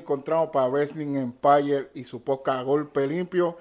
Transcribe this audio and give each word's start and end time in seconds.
encontramos 0.00 0.50
para 0.50 0.68
Wrestling 0.68 1.14
Empire 1.16 1.90
y 1.94 2.04
su 2.04 2.22
poca 2.22 2.60
golpe 2.62 3.06
limpio. 3.06 3.56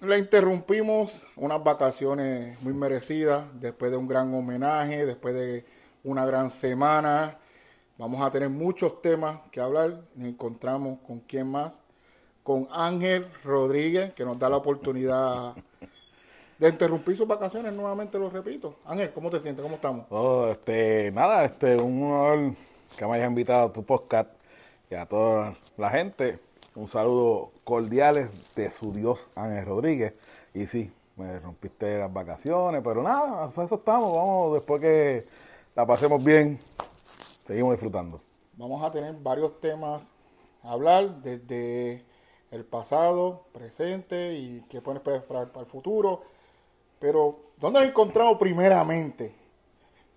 Le 0.00 0.18
interrumpimos 0.18 1.26
unas 1.36 1.62
vacaciones 1.62 2.60
muy 2.60 2.72
merecidas, 2.72 3.44
después 3.54 3.90
de 3.90 3.96
un 3.96 4.08
gran 4.08 4.34
homenaje, 4.34 5.06
después 5.06 5.34
de 5.34 5.64
una 6.04 6.26
gran 6.26 6.50
semana. 6.50 7.38
Vamos 7.98 8.20
a 8.20 8.30
tener 8.30 8.48
muchos 8.48 9.00
temas 9.00 9.38
que 9.50 9.60
hablar. 9.60 10.00
Nos 10.14 10.28
encontramos 10.28 10.98
con 11.06 11.20
quién 11.20 11.48
más. 11.48 11.80
Con 12.42 12.66
Ángel 12.72 13.24
Rodríguez, 13.44 14.12
que 14.14 14.24
nos 14.24 14.38
da 14.38 14.48
la 14.48 14.56
oportunidad 14.56 15.54
de 16.58 16.68
interrumpir 16.68 17.16
sus 17.16 17.28
vacaciones, 17.28 17.72
nuevamente 17.72 18.18
lo 18.18 18.28
repito. 18.28 18.80
Ángel, 18.84 19.12
¿cómo 19.12 19.30
te 19.30 19.40
sientes? 19.40 19.62
¿Cómo 19.62 19.76
estamos? 19.76 20.06
Oh, 20.10 20.48
este, 20.48 21.12
nada, 21.12 21.44
este, 21.44 21.76
un 21.76 22.02
honor 22.02 22.54
que 22.96 23.06
me 23.06 23.14
hayas 23.14 23.28
invitado 23.28 23.66
a 23.68 23.72
tu 23.72 23.84
podcast 23.84 24.30
y 24.92 24.94
a 24.94 25.06
toda 25.06 25.56
la 25.78 25.88
gente. 25.88 26.38
Un 26.74 26.86
saludo 26.86 27.50
cordiales 27.64 28.30
de 28.54 28.68
su 28.68 28.92
Dios 28.92 29.30
Ángel 29.34 29.64
Rodríguez. 29.64 30.12
Y 30.52 30.66
sí, 30.66 30.92
me 31.16 31.38
rompiste 31.38 31.98
las 31.98 32.12
vacaciones, 32.12 32.82
pero 32.84 33.02
nada, 33.02 33.48
eso 33.48 33.74
estamos. 33.74 34.12
Vamos, 34.12 34.52
después 34.52 34.82
que 34.82 35.26
la 35.74 35.86
pasemos 35.86 36.22
bien, 36.22 36.60
seguimos 37.46 37.72
disfrutando. 37.72 38.20
Vamos 38.58 38.84
a 38.84 38.90
tener 38.90 39.14
varios 39.14 39.58
temas 39.60 40.12
a 40.62 40.72
hablar 40.72 41.22
desde 41.22 42.04
el 42.50 42.64
pasado, 42.66 43.46
presente 43.52 44.34
y 44.34 44.62
qué 44.68 44.82
pueden 44.82 45.00
esperar 45.00 45.50
para 45.52 45.60
el 45.60 45.66
futuro. 45.66 46.20
Pero, 46.98 47.40
¿dónde 47.56 47.80
nos 47.80 47.88
encontramos 47.88 48.36
primeramente? 48.38 49.34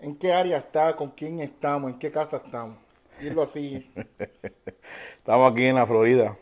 ¿En 0.02 0.18
qué 0.18 0.34
área 0.34 0.58
está? 0.58 0.98
¿Con 0.98 1.12
quién 1.12 1.40
estamos? 1.40 1.92
¿En 1.92 1.98
qué 1.98 2.12
casa 2.12 2.38
estamos? 2.44 2.85
Irlo 3.22 3.44
así. 3.44 3.90
estamos 5.18 5.52
aquí 5.52 5.66
en 5.66 5.76
la 5.76 5.86
Florida. 5.86 6.38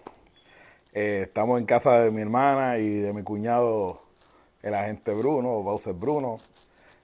Eh, 0.91 1.23
estamos 1.27 1.59
en 1.59 1.65
casa 1.65 1.99
de 1.99 2.11
mi 2.11 2.21
hermana 2.21 2.77
y 2.77 2.89
de 2.99 3.13
mi 3.13 3.23
cuñado, 3.23 4.01
el 4.61 4.73
agente 4.73 5.13
Bruno, 5.13 5.61
Bowser 5.61 5.93
Bruno. 5.93 6.37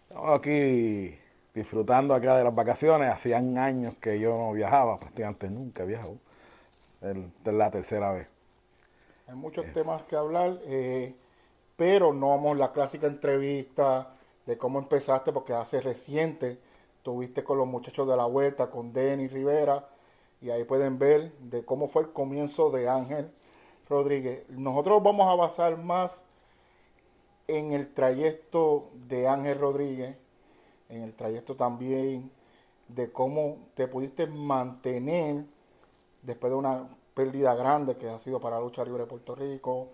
Estamos 0.07 0.39
aquí 0.39 1.15
disfrutando 1.53 2.15
acá 2.15 2.37
de 2.37 2.43
las 2.43 2.55
vacaciones. 2.55 3.11
Hacían 3.11 3.57
años 3.57 3.95
que 3.95 4.19
yo 4.19 4.37
no 4.37 4.53
viajaba, 4.53 4.99
prácticamente 4.99 5.49
nunca 5.49 5.83
he 5.83 5.85
viajado. 5.85 6.17
Esta 7.01 7.51
es 7.51 7.55
la 7.55 7.71
tercera 7.71 8.11
vez. 8.11 8.27
Hay 9.27 9.35
muchos 9.35 9.71
temas 9.71 10.03
que 10.05 10.15
hablar, 10.15 10.59
eh, 10.65 11.15
pero 11.75 12.11
no 12.13 12.29
vamos 12.29 12.55
a 12.55 12.59
la 12.59 12.71
clásica 12.71 13.05
entrevista 13.05 14.13
de 14.47 14.57
cómo 14.57 14.79
empezaste, 14.79 15.31
porque 15.31 15.53
hace 15.53 15.79
reciente 15.79 16.57
tuviste 17.09 17.43
con 17.43 17.57
los 17.57 17.65
muchachos 17.65 18.07
de 18.07 18.15
la 18.15 18.25
vuelta, 18.25 18.69
con 18.69 18.93
Denny 18.93 19.27
Rivera, 19.27 19.89
y 20.41 20.51
ahí 20.51 20.63
pueden 20.63 20.99
ver 20.99 21.33
de 21.39 21.65
cómo 21.65 21.87
fue 21.87 22.03
el 22.03 22.13
comienzo 22.13 22.69
de 22.69 22.87
Ángel 22.87 23.31
Rodríguez. 23.89 24.47
Nosotros 24.49 25.01
vamos 25.01 25.27
a 25.27 25.33
basar 25.33 25.75
más 25.79 26.23
en 27.47 27.71
el 27.71 27.91
trayecto 27.95 28.91
de 29.07 29.27
Ángel 29.27 29.57
Rodríguez, 29.57 30.17
en 30.87 31.01
el 31.01 31.15
trayecto 31.15 31.55
también 31.55 32.29
de 32.87 33.11
cómo 33.11 33.57
te 33.73 33.87
pudiste 33.87 34.27
mantener 34.27 35.45
después 36.21 36.51
de 36.51 36.57
una 36.59 36.89
pérdida 37.15 37.55
grande 37.55 37.97
que 37.97 38.07
ha 38.07 38.19
sido 38.19 38.39
para 38.39 38.57
la 38.57 38.61
lucha 38.61 38.85
libre 38.85 39.01
de 39.01 39.07
Puerto 39.07 39.33
Rico, 39.33 39.87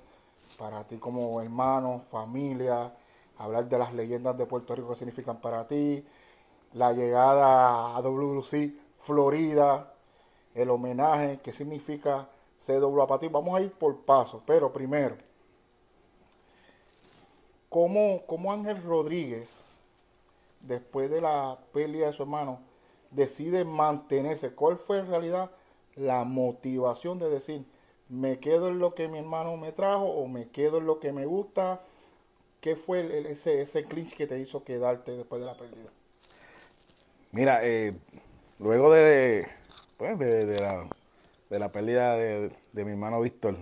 para 0.57 0.85
ti 0.85 0.97
como 0.97 1.41
hermano, 1.41 2.01
familia, 2.11 2.93
hablar 3.37 3.69
de 3.69 3.79
las 3.79 3.93
leyendas 3.93 4.37
de 4.37 4.45
Puerto 4.45 4.75
Rico 4.75 4.89
que 4.89 4.95
significan 4.95 5.39
para 5.39 5.65
ti, 5.65 6.05
la 6.75 6.91
llegada 6.91 7.95
a 7.95 8.01
WC 8.01 8.73
Florida, 8.97 9.93
el 10.53 10.69
homenaje 10.69 11.39
que 11.41 11.53
significa 11.53 12.29
CW 12.59 13.17
ti. 13.17 13.29
Vamos 13.29 13.57
a 13.57 13.61
ir 13.61 13.71
por 13.71 14.01
paso, 14.01 14.43
pero 14.45 14.73
primero, 14.73 15.15
¿cómo, 17.69 18.23
cómo 18.27 18.51
Ángel 18.51 18.83
Rodríguez, 18.83 19.63
después 20.59 21.09
de 21.09 21.21
la 21.21 21.57
pérdida 21.71 22.07
de 22.07 22.13
su 22.13 22.23
hermano, 22.23 22.59
decide 23.09 23.63
mantenerse? 23.63 24.53
¿Cuál 24.53 24.77
fue 24.77 24.97
en 24.97 25.07
realidad 25.07 25.51
la 25.95 26.25
motivación 26.25 27.19
de 27.19 27.29
decir, 27.29 27.65
me 28.09 28.39
quedo 28.39 28.67
en 28.67 28.79
lo 28.79 28.93
que 28.95 29.07
mi 29.07 29.19
hermano 29.19 29.55
me 29.55 29.71
trajo 29.71 30.05
o 30.05 30.27
me 30.27 30.49
quedo 30.49 30.79
en 30.79 30.87
lo 30.87 30.99
que 30.99 31.13
me 31.13 31.25
gusta? 31.25 31.81
¿Qué 32.59 32.75
fue 32.75 33.31
ese, 33.31 33.61
ese 33.61 33.85
clinch 33.85 34.13
que 34.13 34.27
te 34.27 34.39
hizo 34.39 34.65
quedarte 34.65 35.15
después 35.15 35.39
de 35.39 35.47
la 35.47 35.55
pérdida? 35.55 35.89
Mira, 37.35 37.59
eh, 37.63 37.93
luego 38.59 38.93
de, 38.93 39.45
pues, 39.97 40.17
de, 40.17 40.55
la, 40.55 40.87
de 41.49 41.59
la 41.59 41.69
pérdida 41.69 42.15
de, 42.15 42.49
mi 42.85 42.91
hermano 42.91 43.19
Víctor, 43.19 43.57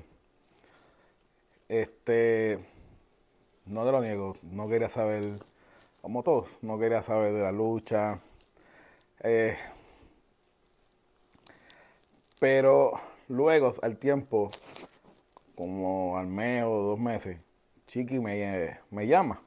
este, 1.70 2.60
no 3.66 3.84
te 3.84 3.92
lo 3.92 4.00
niego, 4.00 4.38
no 4.44 4.70
quería 4.70 4.90
saber, 4.90 5.40
como 6.04 6.22
todos, 6.22 6.52
no 6.62 6.78
quería 6.78 7.02
saber 7.02 7.34
de 7.34 7.42
la 7.42 7.52
lucha. 7.52 8.20
Eh, 9.24 9.58
pero 12.40 12.92
luego, 13.28 13.74
al 13.82 13.98
tiempo, 13.98 14.52
como 15.56 16.20
al 16.20 16.28
mes 16.28 16.64
o 16.64 16.70
dos 16.70 17.00
meses, 17.00 17.40
Chiqui 17.88 18.20
me, 18.20 18.78
me 18.92 19.08
llama 19.08 19.42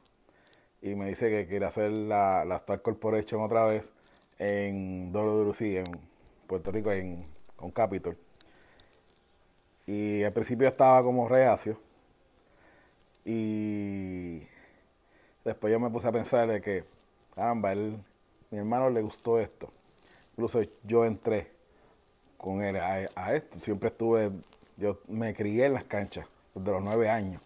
y 0.83 0.97
me 0.97 1.07
dice 1.07 1.31
que 1.31 1.47
quiere 1.47 1.67
hacer 1.67 1.93
la, 1.93 2.45
la 2.45 2.57
Star 2.57 2.83
Corporation 2.83 3.41
otra 3.41 3.65
vez 3.67 3.93
en 4.39 5.13
WC, 5.13 5.79
en 5.79 5.85
Puerto 6.47 6.71
Rico, 6.71 6.93
en, 6.93 7.27
con 7.57 7.71
Capitol. 7.71 8.17
Y 9.87 10.23
al 10.25 10.33
principio 10.33 10.69
estaba 10.69 11.03
como 11.03 11.29
reacio. 11.29 11.79
Y 13.25 14.43
después 15.45 15.73
yo 15.73 15.81
me 15.81 15.91
puse 15.91 16.09
a 16.09 16.13
pensar 16.13 16.49
de 16.49 16.61
que, 16.61 16.85
caramba, 17.35 17.73
él, 17.73 17.99
mi 18.51 18.59
hermano 18.59 18.91
le 18.91 19.03
gustó 19.03 19.39
esto. 19.39 19.73
Incluso 20.33 20.61
yo 20.85 21.05
entré 21.05 21.51
con 22.37 22.63
él 22.63 22.77
a, 22.77 23.35
esto. 23.35 23.59
Siempre 23.61 23.89
estuve, 23.89 24.31
yo 24.77 25.01
me 25.09 25.35
crié 25.35 25.67
en 25.67 25.75
las 25.75 25.85
canchas 25.85 26.27
desde 26.55 26.71
los 26.71 26.83
nueve 26.83 27.09
años 27.09 27.41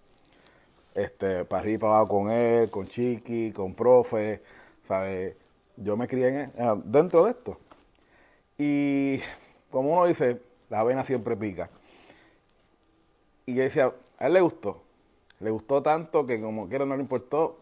este, 0.94 1.44
para 1.44 1.62
arriba 1.62 1.80
para 1.80 1.92
abajo 1.98 2.08
con 2.08 2.30
él, 2.30 2.70
con 2.70 2.86
Chiqui, 2.86 3.52
con 3.52 3.74
Profe, 3.74 4.42
¿sabes? 4.82 5.36
Yo 5.80 5.96
me 5.96 6.06
crié 6.06 6.28
en, 6.28 6.36
eh, 6.56 6.82
dentro 6.84 7.24
de 7.24 7.30
esto. 7.32 7.58
Y 8.58 9.20
como 9.70 9.94
uno 9.94 10.06
dice, 10.06 10.41
la 10.68 10.80
avena 10.80 11.02
siempre 11.02 11.36
pica. 11.36 11.68
Y 13.46 13.54
yo 13.54 13.62
decía, 13.62 13.92
a 14.19 14.26
él 14.26 14.34
le 14.34 14.40
gustó. 14.40 14.82
Le 15.40 15.50
gustó 15.50 15.82
tanto 15.82 16.26
que 16.26 16.40
como 16.40 16.69
quiera 16.69 16.84
no 16.84 16.94
le 16.96 17.02
importó 17.02 17.58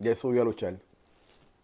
y 0.00 0.08
él 0.08 0.16
subió 0.16 0.42
a 0.42 0.44
luchar. 0.44 0.76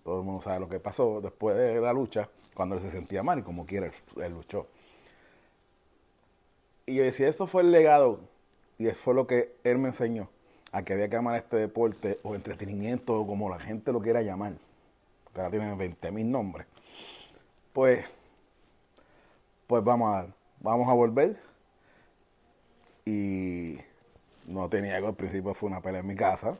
Todo 0.04 0.20
el 0.20 0.24
mundo 0.24 0.40
sabe 0.40 0.60
lo 0.60 0.68
que 0.68 0.80
pasó 0.80 1.20
después 1.20 1.56
de 1.56 1.80
la 1.80 1.92
lucha, 1.92 2.28
cuando 2.54 2.74
él 2.76 2.80
se 2.80 2.90
sentía 2.90 3.22
mal 3.22 3.40
y 3.40 3.42
como 3.42 3.66
quiera 3.66 3.90
él, 4.16 4.32
luchó. 4.32 4.66
Y 6.86 6.94
yo 6.94 7.04
decía, 7.04 7.28
esto 7.28 7.46
fue 7.46 7.62
el 7.62 7.70
legado 7.70 8.20
y 8.78 8.86
eso 8.86 9.00
fue 9.00 9.14
lo 9.14 9.26
que 9.26 9.54
él 9.64 9.78
me 9.78 9.88
enseñó 9.88 10.28
a 10.72 10.82
que 10.82 10.94
había 10.94 11.08
que 11.08 11.16
llamar 11.16 11.36
este 11.36 11.56
deporte 11.56 12.18
o 12.22 12.34
entretenimiento 12.34 13.20
o 13.20 13.26
como 13.26 13.48
la 13.48 13.60
gente 13.60 13.92
lo 13.92 14.00
quiera 14.00 14.22
llamar, 14.22 14.54
que 15.32 15.40
ahora 15.40 15.50
tiene 15.50 15.74
20 15.74 16.10
mil 16.12 16.30
nombres, 16.30 16.66
pues, 17.72 18.04
pues 19.66 19.82
vamos 19.84 20.14
a, 20.14 20.26
vamos 20.60 20.88
a 20.88 20.92
volver. 20.92 21.40
Y 23.04 23.78
no 24.46 24.68
tenía 24.68 24.96
algo, 24.96 25.08
al 25.08 25.16
principio 25.16 25.54
fue 25.54 25.68
una 25.68 25.80
pelea 25.80 26.00
en 26.00 26.06
mi 26.06 26.14
casa 26.16 26.56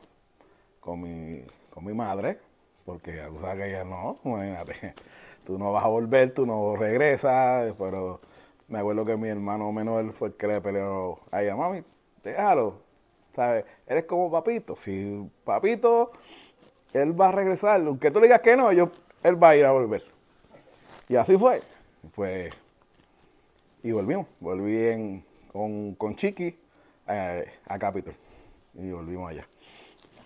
con 0.79 1.01
mi, 1.01 1.41
con 1.69 1.85
mi 1.85 1.93
madre, 1.93 2.39
porque 2.85 3.23
tú 3.29 3.39
sabes 3.39 3.63
que 3.63 3.69
ella 3.69 3.83
no, 3.85 4.17
tú 5.45 5.57
no 5.57 5.71
vas 5.71 5.85
a 5.85 5.87
volver, 5.87 6.33
tú 6.33 6.45
no 6.45 6.75
regresas, 6.75 7.73
pero 7.77 8.19
me 8.67 8.79
acuerdo 8.79 9.05
que 9.05 9.15
mi 9.17 9.29
hermano 9.29 9.71
menor 9.71 10.11
fue 10.13 10.29
el 10.29 10.33
que 10.35 10.47
le 10.47 10.61
peleó 10.61 11.19
a 11.31 11.41
ella, 11.41 11.55
mami, 11.55 11.83
déjalo, 12.23 12.81
¿sabes? 13.33 13.65
Eres 13.87 14.05
como 14.05 14.31
papito. 14.31 14.75
Si 14.75 15.29
papito, 15.43 16.11
él 16.93 17.19
va 17.19 17.29
a 17.29 17.31
regresar. 17.31 17.81
Aunque 17.81 18.11
tú 18.11 18.19
le 18.19 18.27
digas 18.27 18.41
que 18.41 18.55
no, 18.55 18.71
yo, 18.71 18.89
él 19.23 19.41
va 19.41 19.49
a 19.49 19.55
ir 19.55 19.65
a 19.65 19.71
volver. 19.71 20.03
Y 21.09 21.15
así 21.15 21.37
fue. 21.37 21.61
Pues, 22.15 22.53
y 23.83 23.91
volvimos. 23.91 24.27
Volví 24.39 25.23
con, 25.51 25.95
con 25.95 26.15
Chiqui 26.15 26.57
eh, 27.07 27.45
a 27.67 27.79
Capitol. 27.79 28.15
Y 28.75 28.91
volvimos 28.91 29.29
allá. 29.29 29.47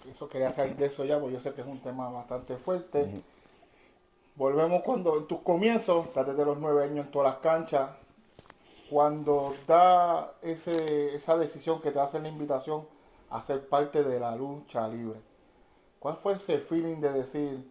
Eso 0.09 0.29
quería 0.29 0.51
salir 0.53 0.75
de 0.77 0.85
eso 0.85 1.03
ya, 1.03 1.19
porque 1.19 1.33
yo 1.33 1.41
sé 1.41 1.53
que 1.53 1.61
es 1.61 1.67
un 1.67 1.81
tema 1.81 2.09
bastante 2.09 2.55
fuerte. 2.57 3.09
Volvemos 4.35 4.81
cuando 4.83 5.17
en 5.17 5.27
tus 5.27 5.39
comienzos, 5.41 6.05
estás 6.05 6.27
desde 6.27 6.45
los 6.45 6.57
nueve 6.59 6.83
años 6.83 7.07
en 7.07 7.11
todas 7.11 7.33
las 7.33 7.41
canchas. 7.41 7.89
Cuando 8.89 9.53
da 9.67 10.35
ese, 10.41 11.15
esa 11.15 11.37
decisión 11.37 11.81
que 11.81 11.91
te 11.91 11.99
hace 11.99 12.21
la 12.21 12.29
invitación 12.29 12.87
a 13.29 13.41
ser 13.41 13.67
parte 13.67 14.03
de 14.03 14.19
la 14.19 14.35
lucha 14.35 14.87
libre. 14.87 15.26
¿Cuál 16.07 16.15
fue 16.15 16.33
ese 16.35 16.59
feeling 16.59 17.01
de 17.01 17.11
decir, 17.11 17.69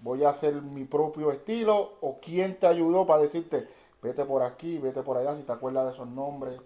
voy 0.00 0.24
a 0.24 0.30
hacer 0.30 0.60
mi 0.60 0.86
propio 0.86 1.30
estilo? 1.30 1.92
¿O 2.00 2.18
quién 2.18 2.58
te 2.58 2.66
ayudó 2.66 3.06
para 3.06 3.22
decirte, 3.22 3.68
vete 4.02 4.24
por 4.24 4.42
aquí, 4.42 4.78
vete 4.78 5.04
por 5.04 5.18
allá, 5.18 5.36
si 5.36 5.44
te 5.44 5.52
acuerdas 5.52 5.86
de 5.86 5.92
esos 5.92 6.08
nombres, 6.08 6.60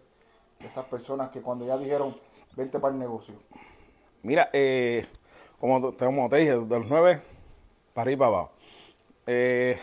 de 0.58 0.66
esas 0.66 0.86
personas 0.86 1.28
que 1.28 1.42
cuando 1.42 1.66
ya 1.66 1.76
dijeron, 1.76 2.16
vente 2.56 2.80
para 2.80 2.94
el 2.94 2.98
negocio. 2.98 3.34
Mira, 4.22 4.48
eh, 4.54 5.06
como, 5.60 5.92
te- 5.92 6.06
como 6.06 6.26
te 6.30 6.36
dije, 6.36 6.52
de 6.52 6.78
los 6.78 6.86
nueve 6.86 7.20
para 7.92 8.04
arriba 8.04 8.24
para 8.24 8.38
abajo. 8.38 8.52
Eh, 9.26 9.78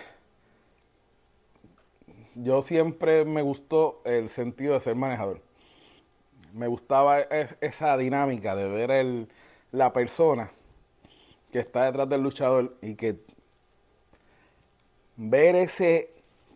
yo 2.33 2.63
siempre 2.63 3.25
me 3.25 3.43
gustó 3.43 4.01
el 4.05 4.31
sentido 4.31 4.73
de 4.73 4.79
ser 4.79 4.95
manejador. 4.95 5.39
Me 6.51 6.65
gustaba 6.65 7.19
es- 7.19 7.55
esa 7.61 7.95
dinámica 7.95 8.55
de 8.55 8.67
ver 8.67 8.89
el, 8.89 9.29
la 9.71 9.93
persona 9.93 10.49
que 11.55 11.61
está 11.61 11.85
detrás 11.85 12.09
del 12.09 12.21
luchador 12.21 12.75
y 12.81 12.95
que 12.95 13.17
ver 15.15 15.55
ese 15.55 16.09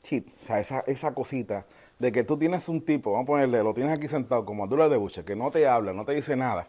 chip, 0.03 0.27
o 0.43 0.45
sea, 0.45 0.59
esa, 0.59 0.79
esa 0.87 1.13
cosita 1.13 1.65
de 1.99 2.11
que 2.11 2.23
tú 2.23 2.37
tienes 2.37 2.67
un 2.69 2.81
tipo, 2.81 3.11
vamos 3.11 3.25
a 3.25 3.27
ponerle, 3.27 3.63
lo 3.63 3.73
tienes 3.73 3.97
aquí 3.97 4.07
sentado 4.07 4.45
como 4.45 4.63
Abdullah 4.63 4.89
de 4.89 4.97
Buche, 4.97 5.23
que 5.23 5.35
no 5.35 5.51
te 5.51 5.67
habla, 5.67 5.93
no 5.93 6.05
te 6.05 6.13
dice 6.13 6.35
nada, 6.35 6.67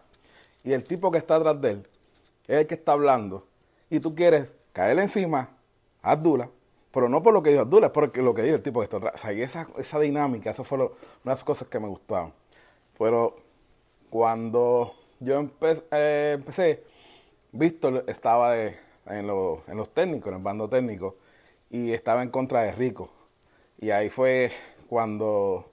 y 0.65 0.73
el 0.73 0.85
tipo 0.85 1.11
que 1.11 1.19
está 1.19 1.37
atrás 1.37 1.61
de 1.61 1.71
él 1.73 1.89
es 2.49 2.59
el 2.61 2.67
que 2.67 2.75
está 2.75 2.93
hablando, 2.93 3.47
y 3.91 4.01
tú 4.01 4.15
quieres 4.15 4.55
caerle 4.73 5.03
encima 5.03 5.51
a 6.03 6.13
Abdullah, 6.13 6.49
pero 6.93 7.09
no 7.09 7.23
por 7.23 7.33
lo 7.35 7.43
que 7.43 7.51
dijo 7.51 7.63
Abdullah, 7.63 7.89
es 7.89 7.93
por 7.93 8.17
lo 8.19 8.35
que 8.35 8.43
dijo 8.43 8.57
el 8.57 8.63
tipo 8.63 8.81
que 8.81 8.85
está 8.85 8.97
atrás. 8.99 9.15
O 9.15 9.19
sea, 9.19 9.33
y 9.33 9.43
esa, 9.43 9.69
esa 9.79 10.01
dinámica, 10.01 10.51
eso 10.51 10.65
fue 10.65 10.79
lo- 10.79 10.87
una 10.87 10.97
de 11.25 11.31
las 11.37 11.45
cosas 11.45 11.69
que 11.69 11.79
me 11.81 11.87
gustaban. 11.89 12.33
Pero 12.99 13.37
cuando 14.11 14.95
yo 15.21 15.41
eh, 15.93 16.33
empecé, 16.39 16.85
Víctor 17.53 18.05
estaba 18.07 18.57
en, 18.59 19.27
lo- 19.27 19.63
en 19.67 19.77
los 19.77 19.89
técnicos, 19.91 20.29
en 20.29 20.39
el 20.39 20.43
bando 20.43 20.69
técnico, 20.69 21.17
y 21.71 21.93
estaba 21.93 22.23
en 22.23 22.31
contra 22.31 22.63
de 22.63 22.73
Rico. 22.73 23.11
Y 23.81 23.91
ahí 23.91 24.11
fue 24.11 24.53
cuando 24.89 25.67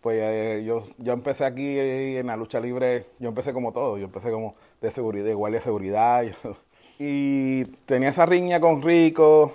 pues 0.00 0.18
eh, 0.20 0.64
yo, 0.66 0.80
yo 0.98 1.12
empecé 1.12 1.44
aquí 1.44 1.64
eh, 1.78 2.18
en 2.18 2.26
la 2.26 2.36
lucha 2.36 2.58
libre, 2.60 3.06
yo 3.20 3.28
empecé 3.28 3.52
como 3.52 3.72
todo, 3.72 3.98
yo 3.98 4.06
empecé 4.06 4.30
como 4.32 4.56
de 4.80 4.90
seguridad, 4.90 5.24
de 5.26 5.34
guardia 5.34 5.60
de 5.60 5.64
seguridad, 5.64 6.24
y 6.98 7.64
tenía 7.86 8.08
esa 8.10 8.26
riña 8.26 8.60
con 8.60 8.82
Rico, 8.82 9.52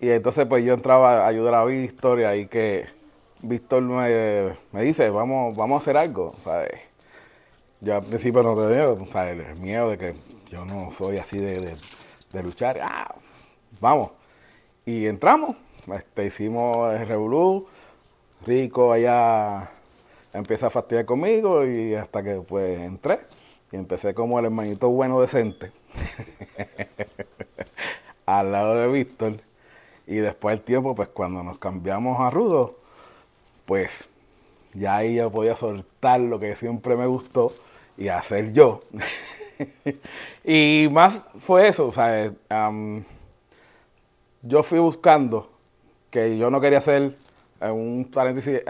y 0.00 0.10
entonces 0.10 0.46
pues 0.46 0.64
yo 0.64 0.74
entraba 0.74 1.24
a 1.24 1.28
ayudar 1.28 1.54
a 1.54 1.64
Víctor, 1.64 2.20
y 2.20 2.24
ahí 2.24 2.46
que 2.46 2.86
Víctor 3.42 3.82
me, 3.82 4.54
me 4.72 4.82
dice, 4.82 5.10
vamos, 5.10 5.56
vamos 5.56 5.76
a 5.76 5.82
hacer 5.82 5.96
algo, 5.96 6.34
¿sabes? 6.44 6.72
Yo 7.80 7.96
al 7.96 8.04
principio 8.04 8.42
no 8.42 8.54
tenía 8.56 8.84
el 9.30 9.60
miedo 9.60 9.90
de 9.90 9.98
que 9.98 10.14
yo 10.50 10.64
no 10.64 10.90
soy 10.92 11.18
así 11.18 11.38
de, 11.38 11.76
de- 12.32 12.42
luchar, 12.42 12.78
ah, 12.82 13.14
vamos. 13.80 14.10
Y 14.86 15.06
entramos, 15.06 15.56
este, 15.94 16.26
hicimos 16.26 16.94
el 16.94 17.08
Revolú, 17.08 17.66
Rico 18.46 18.92
allá 18.92 19.70
empieza 20.34 20.68
a 20.68 20.70
fastidiar 20.70 21.06
conmigo 21.06 21.66
y 21.66 21.94
hasta 21.94 22.22
que 22.22 22.36
pues 22.36 22.80
entré 22.80 23.20
y 23.72 23.76
empecé 23.76 24.14
como 24.14 24.38
el 24.38 24.46
hermanito 24.46 24.90
bueno 24.90 25.20
decente 25.20 25.72
al 28.26 28.52
lado 28.52 28.74
de 28.76 28.88
Víctor. 28.88 29.34
Y 30.06 30.16
después 30.16 30.54
el 30.58 30.62
tiempo 30.64 30.94
pues 30.94 31.08
cuando 31.08 31.42
nos 31.44 31.58
cambiamos 31.58 32.20
a 32.20 32.30
Rudo 32.30 32.76
pues 33.66 34.08
ya 34.74 34.96
ahí 34.96 35.16
yo 35.16 35.30
podía 35.32 35.56
soltar 35.56 36.20
lo 36.20 36.40
que 36.40 36.56
siempre 36.56 36.96
me 36.96 37.06
gustó 37.06 37.52
y 37.98 38.08
hacer 38.08 38.52
yo 38.52 38.82
y 40.44 40.88
más 40.90 41.22
fue 41.38 41.68
eso 41.68 41.86
o 41.86 41.92
sea 41.92 42.32
yo 44.42 44.62
fui 44.62 44.78
buscando 44.78 45.48
que 46.10 46.38
yo 46.38 46.50
no 46.50 46.60
quería 46.60 46.80
ser 46.80 47.16
eh, 47.60 47.70
un 47.70 48.08
paréntesis, 48.12 48.60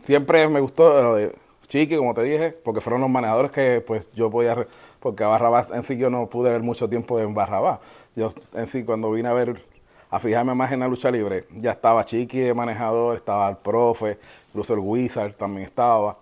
siempre 0.00 0.48
me 0.48 0.60
gustó 0.60 1.02
lo 1.02 1.14
de 1.16 1.34
Chiqui, 1.68 1.96
como 1.96 2.14
te 2.14 2.22
dije, 2.22 2.52
porque 2.52 2.80
fueron 2.80 3.00
los 3.00 3.10
manejadores 3.10 3.50
que 3.50 3.82
pues 3.86 4.08
yo 4.14 4.30
podía, 4.30 4.66
porque 5.00 5.24
a 5.24 5.28
Barrabás 5.28 5.70
en 5.70 5.84
sí 5.84 5.96
yo 5.96 6.08
no 6.08 6.26
pude 6.26 6.50
ver 6.50 6.62
mucho 6.62 6.88
tiempo 6.88 7.18
en 7.20 7.34
Barrabás. 7.34 7.80
Yo 8.16 8.30
en 8.54 8.66
sí 8.66 8.84
cuando 8.84 9.10
vine 9.10 9.28
a 9.28 9.32
ver, 9.34 9.62
a 10.10 10.18
fijarme 10.18 10.54
más 10.54 10.72
en 10.72 10.80
la 10.80 10.88
lucha 10.88 11.10
libre, 11.10 11.46
ya 11.56 11.72
estaba 11.72 12.04
Chiqui 12.04 12.40
de 12.40 12.54
manejador, 12.54 13.16
estaba 13.16 13.48
el 13.50 13.56
profe, 13.56 14.18
incluso 14.48 14.74
el 14.74 14.80
Wizard 14.80 15.34
también 15.34 15.66
estaba. 15.66 16.18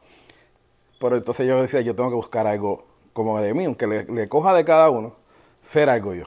Pero 0.98 1.16
entonces 1.16 1.46
yo 1.46 1.60
decía, 1.60 1.80
yo 1.80 1.94
tengo 1.94 2.10
que 2.10 2.16
buscar 2.16 2.46
algo 2.46 2.84
como 3.16 3.40
de 3.40 3.54
mí, 3.54 3.64
aunque 3.64 3.86
le, 3.86 4.28
coja 4.28 4.52
de 4.52 4.62
cada 4.62 4.90
uno, 4.90 5.14
ser 5.66 5.88
algo 5.88 6.12
yo. 6.12 6.24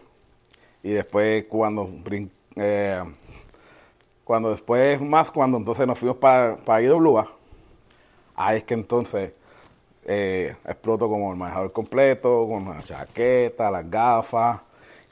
Y 0.81 0.89
después 0.91 1.45
cuando 1.45 1.87
eh, 2.55 3.03
cuando 4.23 4.49
después 4.49 4.99
más 4.99 5.29
cuando 5.29 5.59
entonces 5.59 5.85
nos 5.85 5.99
fuimos 5.99 6.17
para 6.17 6.81
IWA, 6.81 7.29
ahí 8.35 8.57
es 8.57 8.63
que 8.63 8.73
entonces 8.73 9.33
eh, 10.05 10.55
exploto 10.65 11.07
como 11.07 11.31
el 11.31 11.37
manejador 11.37 11.71
completo, 11.71 12.47
con 12.49 12.67
la 12.67 12.81
chaqueta, 12.81 13.69
las 13.69 13.87
gafas, 13.87 14.61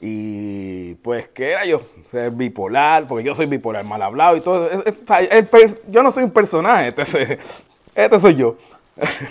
y 0.00 0.94
pues, 0.96 1.28
¿qué 1.28 1.52
era 1.52 1.64
yo? 1.64 1.80
Ser 2.10 2.32
bipolar, 2.32 3.06
porque 3.06 3.24
yo 3.24 3.36
soy 3.36 3.46
bipolar, 3.46 3.84
mal 3.84 4.02
hablado 4.02 4.36
y 4.36 4.40
todo. 4.40 4.68
Es- 4.68 5.76
yo 5.88 6.02
no 6.02 6.10
soy 6.10 6.24
un 6.24 6.32
personaje, 6.32 6.88
este 7.94 8.20
soy 8.20 8.34
yo. 8.34 8.56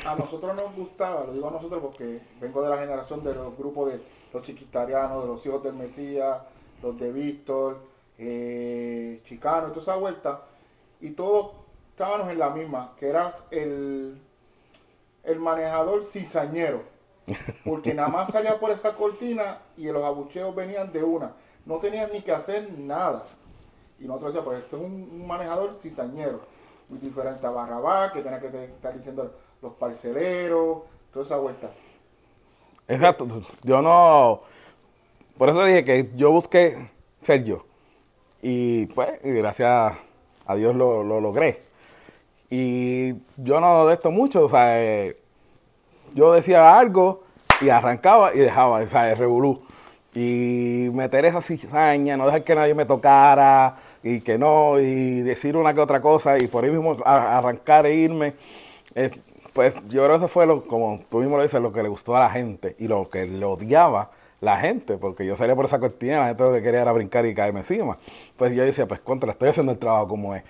A 0.06 0.16
nosotros 0.16 0.56
nos 0.56 0.74
gustaba, 0.76 1.26
lo 1.26 1.34
digo 1.34 1.48
a 1.48 1.52
nosotros 1.52 1.82
porque 1.82 2.22
vengo 2.40 2.62
de 2.62 2.70
la 2.70 2.78
generación 2.78 3.24
de 3.24 3.36
los 3.36 3.58
grupos 3.58 3.92
de 3.92 4.02
los 4.32 4.42
chiquitarianos, 4.42 5.24
de 5.24 5.28
los 5.28 5.46
hijos 5.46 5.62
del 5.62 5.74
Mesías, 5.74 6.40
los 6.82 6.98
de 6.98 7.12
Víctor, 7.12 7.82
eh, 8.18 9.22
Chicano, 9.26 9.68
toda 9.68 9.82
esa 9.82 9.96
vuelta, 9.96 10.42
y 11.02 11.12
todos 11.12 11.52
estábamos 11.90 12.30
en 12.30 12.40
la 12.40 12.50
misma, 12.50 12.94
que 12.98 13.08
era 13.08 13.34
el, 13.52 14.22
el 15.24 15.40
manejador 15.40 16.04
cizañero, 16.04 16.84
porque 17.66 17.94
nada 17.94 18.08
más 18.08 18.32
salía 18.32 18.60
por 18.60 18.72
esa 18.72 18.96
cortina 18.96 19.62
y 19.76 19.88
los 19.88 20.04
abucheos 20.04 20.56
venían 20.56 20.92
de 20.92 21.04
una, 21.04 21.34
no 21.66 21.78
tenían 21.80 22.10
ni 22.14 22.22
que 22.22 22.32
hacer 22.32 22.72
nada. 22.72 23.26
Y 24.00 24.06
nosotros 24.06 24.34
decíamos, 24.34 24.54
pues 24.54 24.64
esto 24.64 24.78
es 24.78 24.84
un, 24.84 25.28
manejador 25.28 25.76
cizañero, 25.80 26.42
muy 26.88 27.00
diferente 27.00 27.46
a 27.46 27.50
Barrabás, 27.50 28.12
que 28.12 28.22
tenía 28.22 28.40
que 28.40 28.48
estar 28.48 28.96
diciendo 28.96 29.34
los 29.62 29.74
parceleros, 29.74 30.80
toda 31.12 31.26
esa 31.26 31.38
vuelta. 31.38 31.72
Exacto, 32.88 33.28
yo 33.64 33.82
no, 33.82 34.42
por 35.38 35.50
eso 35.50 35.64
dije 35.66 35.84
que 35.84 36.10
yo 36.16 36.32
busqué 36.32 36.90
ser 37.22 37.44
yo. 37.44 37.66
Y 38.42 38.86
pues, 38.88 39.20
gracias 39.24 39.94
a 40.46 40.56
Dios 40.56 40.76
lo, 40.76 41.04
lo 41.04 41.20
logré. 41.20 41.62
Y 42.50 43.14
yo 43.36 43.60
no 43.60 43.88
de 43.88 43.94
esto 43.94 44.10
mucho, 44.10 44.46
o 44.46 44.50
sea, 44.50 44.82
eh, 44.82 45.18
yo 46.14 46.32
decía 46.34 46.78
algo 46.78 47.24
y 47.62 47.70
arrancaba 47.70 48.34
y 48.34 48.40
dejaba, 48.40 48.80
o 48.80 48.88
sea, 48.88 49.12
el 49.12 49.18
revolú. 49.18 49.62
Y 50.16 50.90
meter 50.94 51.26
esa 51.26 51.42
cizaña, 51.42 52.16
no 52.18 52.26
dejar 52.26 52.44
que 52.44 52.56
nadie 52.56 52.74
me 52.74 52.86
tocara 52.86 53.78
y 54.02 54.22
que 54.22 54.38
no, 54.38 54.80
y 54.80 55.22
decir 55.22 55.58
una 55.58 55.74
que 55.74 55.82
otra 55.82 56.02
cosa 56.02 56.38
y 56.38 56.48
por 56.48 56.64
ahí 56.64 56.72
mismo 56.72 56.98
arrancar 57.06 57.86
e 57.86 57.96
irme. 57.96 58.36
Pues 59.58 59.74
yo 59.90 60.04
creo 60.04 60.10
que 60.10 60.16
eso 60.18 60.28
fue 60.28 60.46
lo, 60.46 60.68
como 60.68 61.02
tú 61.10 61.18
mismo 61.18 61.36
lo 61.36 61.42
dices, 61.42 61.60
lo 61.60 61.74
que 61.74 61.82
le 61.82 61.90
gustó 61.90 62.16
a 62.16 62.20
la 62.20 62.30
gente 62.30 62.76
y 62.78 62.88
lo 62.88 63.10
que 63.10 63.26
le 63.26 63.44
odiaba 63.44 64.12
la 64.40 64.60
gente, 64.60 64.98
porque 64.98 65.26
yo 65.26 65.36
salía 65.36 65.56
por 65.56 65.66
esa 65.66 65.80
cortina, 65.80 66.20
la 66.20 66.28
gente 66.28 66.44
lo 66.44 66.54
que 66.54 66.62
quería 66.62 66.84
era 66.84 66.92
brincar 66.92 67.26
y 67.26 67.34
caerme 67.34 67.62
encima. 67.62 67.98
Pues 68.38 68.56
yo 68.56 68.64
decía, 68.64 68.88
pues 68.88 69.00
contra, 69.00 69.32
estoy 69.32 69.50
haciendo 69.50 69.72
el 69.72 69.80
trabajo 69.80 70.10
como 70.10 70.36
es. 70.36 70.44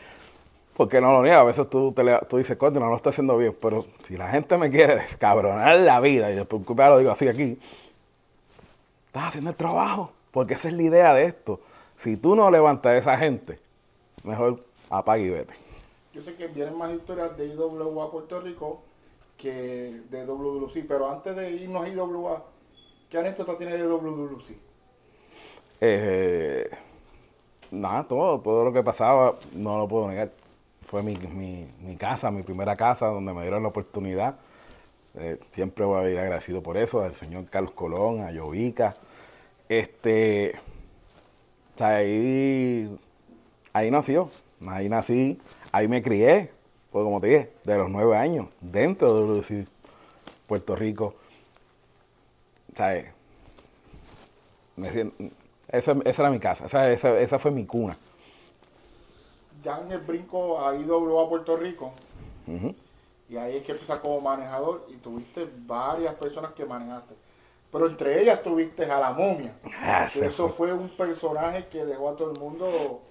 Porque 0.76 1.00
no 1.00 1.14
lo 1.14 1.24
niega, 1.24 1.40
a 1.40 1.46
veces 1.46 1.70
tú, 1.70 1.94
te 1.94 2.04
tú 2.28 2.36
dices, 2.36 2.58
contra, 2.58 2.82
no 2.82 2.90
lo 2.90 2.98
estoy 2.98 3.12
haciendo 3.12 3.38
bien, 3.38 3.56
pero 3.62 3.86
si 4.06 4.18
la 4.18 4.28
gente 4.28 4.58
me 4.58 4.70
quiere 4.70 4.98
descabronar 4.98 5.78
la 5.78 6.02
vida, 6.02 6.30
y 6.30 6.36
después 6.36 6.64
lo 6.68 6.98
digo 6.98 7.12
así 7.12 7.30
aquí, 7.30 7.58
estás 9.06 9.30
haciendo 9.30 9.52
el 9.52 9.56
trabajo, 9.56 10.12
porque 10.32 10.56
esa 10.56 10.68
es 10.68 10.74
la 10.74 10.84
idea 10.84 11.14
de 11.14 11.24
esto. 11.24 11.62
Si 11.98 12.18
tú 12.18 12.36
no 12.36 12.52
levantas 12.52 12.92
a 12.92 12.98
esa 12.98 13.18
gente, 13.18 13.58
mejor 14.26 14.66
apaga 14.90 15.20
y 15.20 15.30
vete. 15.30 15.54
Yo 16.14 16.22
sé 16.22 16.36
que 16.36 16.48
vienen 16.48 16.78
más 16.78 16.92
historias 16.92 17.38
de 17.38 17.46
IWA 17.48 18.04
a 18.04 18.12
Puerto 18.12 18.42
Rico 18.42 18.82
que 19.38 20.02
de 20.10 20.26
WWC, 20.26 20.86
pero 20.88 21.10
antes 21.10 21.36
de 21.36 21.52
irnos 21.52 21.86
a 21.86 21.90
IWA, 21.90 22.44
¿qué 23.10 23.18
anécdota 23.20 23.56
tiene 23.56 23.78
de 23.78 23.88
WWC? 23.88 24.56
Eh, 25.80 26.70
nada, 27.72 28.04
todo, 28.08 28.40
todo 28.40 28.66
lo 28.66 28.74
que 28.74 28.84
pasaba, 28.84 29.36
no 29.54 29.78
lo 29.78 29.88
puedo 29.88 30.08
negar. 30.08 30.32
Fue 30.82 31.04
mi, 31.04 31.16
mi, 31.16 31.68
mi 31.82 31.96
casa, 31.98 32.32
mi 32.32 32.42
primera 32.42 32.76
casa, 32.76 33.08
donde 33.08 33.34
me 33.34 33.42
dieron 33.42 33.62
la 33.62 33.70
oportunidad. 33.70 34.36
Eh, 35.16 35.40
siempre 35.52 35.86
voy 35.86 36.06
a 36.06 36.10
ir 36.10 36.20
agradecido 36.20 36.62
por 36.62 36.78
eso, 36.78 37.04
al 37.04 37.14
señor 37.14 37.46
Carlos 37.46 37.72
Colón, 37.72 38.22
a 38.22 38.32
Yovica. 38.32 38.96
Este, 39.68 40.56
ahí, 41.80 42.98
ahí 43.74 43.92
nació, 43.92 44.30
ahí 44.66 44.88
nací, 44.90 45.40
ahí 45.72 45.88
me 45.88 46.02
crié, 46.02 46.52
pues 46.92 47.04
como 47.04 47.20
te 47.22 47.28
dije, 47.28 47.54
de 47.64 47.78
los 47.78 47.90
nueve 47.90 48.18
años, 48.18 48.48
dentro 48.62 49.14
de 49.14 49.20
WC 49.22 49.68
Puerto 50.48 50.76
Rico. 50.76 51.16
Siento- 54.92 55.26
esa, 55.70 55.92
esa 56.06 56.22
era 56.22 56.32
mi 56.32 56.40
casa, 56.40 56.66
esa, 56.66 56.90
esa, 56.92 57.20
esa 57.20 57.40
fue 57.40 57.52
mi 57.52 57.66
cuna. 57.66 57.98
ya 59.64 59.80
en 59.82 59.92
el 59.92 60.00
brinco 60.00 60.66
a 60.66 60.76
IWA 60.76 61.26
a 61.26 61.30
Puerto 61.30 61.58
Rico. 61.58 61.92
Y 63.30 63.36
ahí 63.36 63.58
es 63.58 63.64
que 63.64 63.74
empiezas 63.74 64.00
como 64.00 64.22
manejador 64.22 64.86
y 64.90 64.94
tuviste 64.98 65.46
varias 65.66 66.16
personas 66.16 66.54
que 66.54 66.66
manejaste. 66.66 67.16
Pero 67.70 67.88
entre 67.88 68.22
ellas 68.22 68.42
tuviste 68.42 68.86
a 68.90 68.98
la 69.00 69.12
momia. 69.12 69.54
Ah, 69.82 70.06
eso 70.06 70.48
fue 70.48 70.72
un 70.72 70.88
personaje 70.90 71.68
que 71.68 71.84
dejó 71.84 72.10
a 72.12 72.16
todo 72.16 72.32
el 72.32 72.40
mundo 72.40 73.02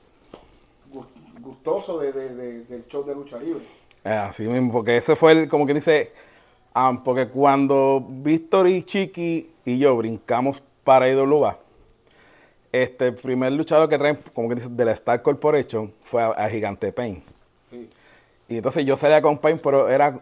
gustoso 1.40 1.98
de, 1.98 2.12
del 2.12 2.86
show 2.86 3.04
de 3.04 3.14
lucha 3.14 3.38
libre. 3.38 3.64
Así 4.04 4.44
mismo, 4.44 4.72
porque 4.72 4.96
ese 4.96 5.16
fue 5.16 5.32
el, 5.32 5.48
como 5.48 5.66
que 5.66 5.74
dice, 5.74 6.12
ah, 6.74 7.00
porque 7.04 7.28
cuando 7.28 8.04
Víctor 8.08 8.68
y 8.68 8.84
Chiqui 8.84 9.50
y 9.64 9.78
yo 9.78 9.96
brincamos 9.96 10.62
para 10.84 11.08
IWA, 11.08 11.58
este 12.70 13.12
primer 13.12 13.52
luchador 13.52 13.88
que 13.88 13.98
traen, 13.98 14.18
como 14.32 14.48
que 14.48 14.56
dice, 14.56 14.68
de 14.70 14.84
la 14.84 14.92
Star 14.92 15.22
Corporation 15.22 15.92
fue 16.02 16.22
a, 16.22 16.48
Gigante 16.48 16.92
Pain. 16.92 17.22
Sí. 17.68 17.90
Y 18.48 18.58
entonces 18.58 18.84
yo 18.84 18.96
salía 18.96 19.20
con 19.20 19.38
Pain, 19.38 19.58
pero 19.62 19.88
era 19.88 20.20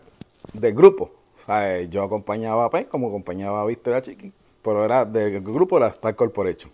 de 0.53 0.73
grupo. 0.73 1.11
O 1.43 1.47
sea, 1.47 1.83
yo 1.83 2.03
acompañaba 2.03 2.65
a 2.65 2.71
Pain 2.71 2.87
como 2.87 3.09
acompañaba 3.09 3.61
a 3.61 3.65
Víctor 3.67 3.95
y 3.95 3.97
a 3.97 4.03
Chiqui, 4.03 4.33
pero 4.63 4.85
era 4.85 5.05
del 5.05 5.43
grupo 5.43 5.77
de 5.77 5.85
la 5.85 5.89
Star 5.89 6.17
Corporation. 6.17 6.71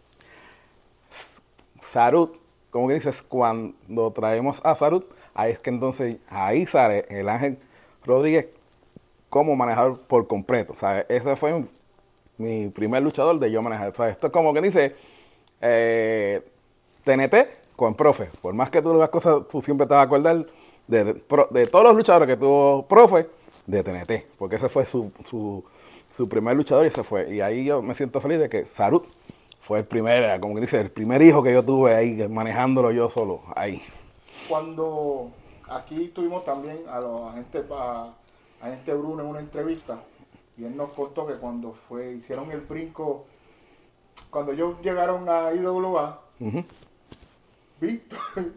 Sarut, 1.80 2.36
como 2.70 2.88
que 2.88 2.94
dices, 2.94 3.22
cuando 3.22 4.12
traemos 4.12 4.60
a 4.64 4.74
Sarut, 4.74 5.04
ahí 5.34 5.52
es 5.52 5.58
que 5.58 5.70
entonces 5.70 6.16
ahí 6.28 6.66
sale 6.66 7.06
el 7.08 7.28
Ángel 7.28 7.58
Rodríguez 8.04 8.48
como 9.28 9.56
manejador 9.56 10.00
por 10.00 10.26
completo. 10.26 10.74
Sea, 10.74 11.06
ese 11.08 11.36
fue 11.36 11.64
mi 12.36 12.68
primer 12.68 13.02
luchador 13.02 13.38
de 13.38 13.50
yo 13.50 13.62
manejar. 13.62 13.94
Sea, 13.94 14.08
esto 14.08 14.26
es 14.26 14.32
como 14.32 14.52
que 14.52 14.60
dice 14.60 14.96
eh, 15.60 16.42
TNT 17.04 17.76
con 17.76 17.94
profe. 17.94 18.28
Por 18.42 18.54
más 18.54 18.70
que 18.70 18.82
tú 18.82 18.94
las 18.94 19.08
cosas, 19.08 19.46
tú 19.48 19.62
siempre 19.62 19.86
te 19.86 19.94
vas 19.94 20.00
a 20.00 20.06
acordar 20.06 20.46
de, 20.86 21.04
de, 21.04 21.66
todos 21.66 21.84
los 21.84 21.96
luchadores 21.96 22.28
que 22.28 22.36
tuvo 22.36 22.86
profe 22.86 23.28
de 23.66 23.82
TNT. 23.82 24.26
Porque 24.38 24.56
ese 24.56 24.68
fue 24.68 24.84
su, 24.84 25.12
su, 25.24 26.28
primer 26.28 26.56
luchador 26.56 26.86
y 26.86 26.90
se 26.90 27.04
fue. 27.04 27.32
Y 27.32 27.40
ahí 27.40 27.64
yo 27.64 27.82
me 27.82 27.94
siento 27.94 28.20
feliz 28.20 28.38
de 28.38 28.48
que 28.48 28.64
Sarut 28.64 29.06
fue 29.60 29.80
el 29.80 29.84
primer, 29.86 30.40
como 30.40 30.54
que 30.54 30.62
dice, 30.62 30.80
el 30.80 30.90
primer 30.90 31.22
hijo 31.22 31.42
que 31.42 31.52
yo 31.52 31.64
tuve 31.64 31.94
ahí 31.94 32.28
manejándolo 32.28 32.90
yo 32.92 33.08
solo 33.08 33.42
ahí. 33.54 33.82
Cuando 34.48 35.30
aquí 35.68 36.08
tuvimos 36.08 36.44
también 36.44 36.80
a 36.88 37.00
los 37.00 37.30
agentes, 37.30 37.64
a, 37.70 38.12
agente 38.60 38.94
Bruno 38.94 39.22
en 39.22 39.28
una 39.28 39.40
entrevista 39.40 40.00
y 40.56 40.64
él 40.64 40.76
nos 40.76 40.92
contó 40.92 41.26
que 41.26 41.34
cuando 41.34 41.72
fue 41.72 42.12
hicieron 42.12 42.50
el 42.50 42.60
brinco 42.60 43.26
cuando 44.30 44.52
ellos 44.52 44.76
llegaron 44.82 45.28
a 45.28 45.52
IWA, 45.52 46.22
Víctor 47.80 48.18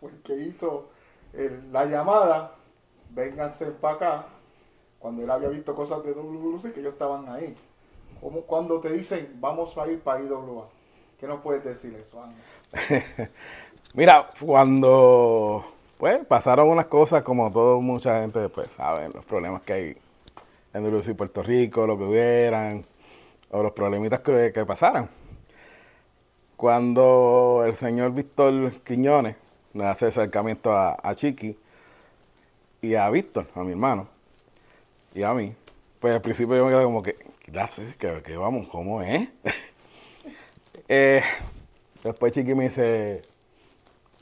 fue 0.00 0.10
el 0.10 0.22
que 0.22 0.34
hizo 0.34 0.90
la 1.72 1.86
llamada, 1.86 2.54
vénganse 3.10 3.66
para 3.72 3.94
acá, 3.94 4.26
cuando 4.98 5.22
él 5.22 5.30
había 5.30 5.48
visto 5.48 5.74
cosas 5.74 6.02
de 6.04 6.12
WWC 6.12 6.72
que 6.72 6.80
ellos 6.80 6.92
estaban 6.92 7.28
ahí. 7.28 7.56
Como 8.20 8.42
cuando 8.42 8.80
te 8.80 8.92
dicen, 8.92 9.36
vamos 9.40 9.76
a 9.76 9.86
ir 9.86 10.00
para 10.00 10.22
IWA. 10.22 10.66
¿Qué 11.18 11.26
nos 11.26 11.40
puedes 11.40 11.64
decir 11.64 11.94
eso, 11.94 12.22
Mira, 13.94 14.28
cuando 14.40 15.64
pues 15.98 16.24
pasaron 16.26 16.68
unas 16.68 16.86
cosas 16.86 17.22
como 17.22 17.50
todo 17.52 17.80
mucha 17.80 18.20
gente 18.20 18.40
después 18.40 18.68
saben 18.68 19.12
los 19.14 19.24
problemas 19.24 19.62
que 19.62 19.72
hay 19.72 19.96
en 20.74 20.82
WC 20.82 21.14
Puerto 21.14 21.42
Rico, 21.42 21.86
lo 21.86 21.96
que 21.96 22.04
hubieran, 22.04 22.84
o 23.50 23.62
los 23.62 23.72
problemitas 23.72 24.20
que, 24.20 24.64
pasaran. 24.66 25.08
Cuando 26.56 27.62
el 27.64 27.74
señor 27.76 28.12
Víctor 28.12 28.72
Quiñones 28.82 29.36
le 29.72 29.86
hace 29.86 30.06
acercamiento 30.06 30.72
a, 30.76 31.14
Chiqui 31.14 31.56
y 32.82 32.94
a 32.96 33.08
Víctor, 33.10 33.46
a 33.54 33.62
mi 33.62 33.70
hermano, 33.70 34.08
y 35.14 35.22
a 35.22 35.32
mí, 35.32 35.54
pues 36.00 36.14
al 36.14 36.20
principio 36.20 36.56
yo 36.56 36.64
me 36.66 36.72
quedé 36.72 36.84
como 36.84 37.02
que, 37.02 37.16
gracias, 37.46 37.96
que, 37.96 38.36
vamos, 38.36 38.68
¿cómo 38.68 39.02
es? 39.02 39.28
Eh, 40.86 41.22
después 42.02 42.30
Chiqui 42.32 42.54
me 42.54 42.64
dice, 42.64 43.22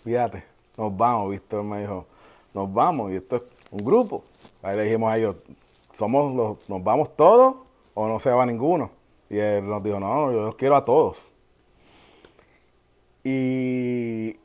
fíjate, 0.04 0.44
nos 0.76 0.96
vamos, 0.96 1.32
Víctor 1.32 1.64
me 1.64 1.80
dijo, 1.80 2.06
nos 2.54 2.72
vamos, 2.72 3.10
y 3.10 3.16
esto 3.16 3.36
es 3.36 3.42
un 3.72 3.84
grupo. 3.84 4.22
Ahí 4.62 4.76
le 4.76 4.84
dijimos 4.84 5.10
a 5.10 5.18
ellos, 5.18 5.36
somos 5.92 6.32
los, 6.36 6.68
nos 6.68 6.84
vamos 6.84 7.16
todos 7.16 7.56
o 7.94 8.06
no 8.06 8.20
se 8.20 8.30
va 8.30 8.46
ninguno. 8.46 8.92
Y 9.28 9.38
él 9.38 9.68
nos 9.68 9.82
dijo, 9.82 9.98
no, 9.98 10.30
yo 10.30 10.42
los 10.42 10.54
quiero 10.54 10.76
a 10.76 10.84
todos. 10.84 11.18
Y, 13.24 14.36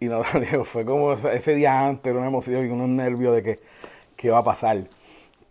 y 0.00 0.06
no, 0.06 0.22
fue 0.64 0.86
como 0.86 1.12
ese 1.12 1.54
día 1.54 1.86
antes, 1.86 2.14
una 2.14 2.28
emoción 2.28 2.66
y 2.66 2.70
unos 2.70 2.88
nervios 2.88 3.34
de 3.34 3.42
que 3.42 3.60
qué 4.16 4.30
va 4.30 4.38
a 4.38 4.44
pasar, 4.44 4.84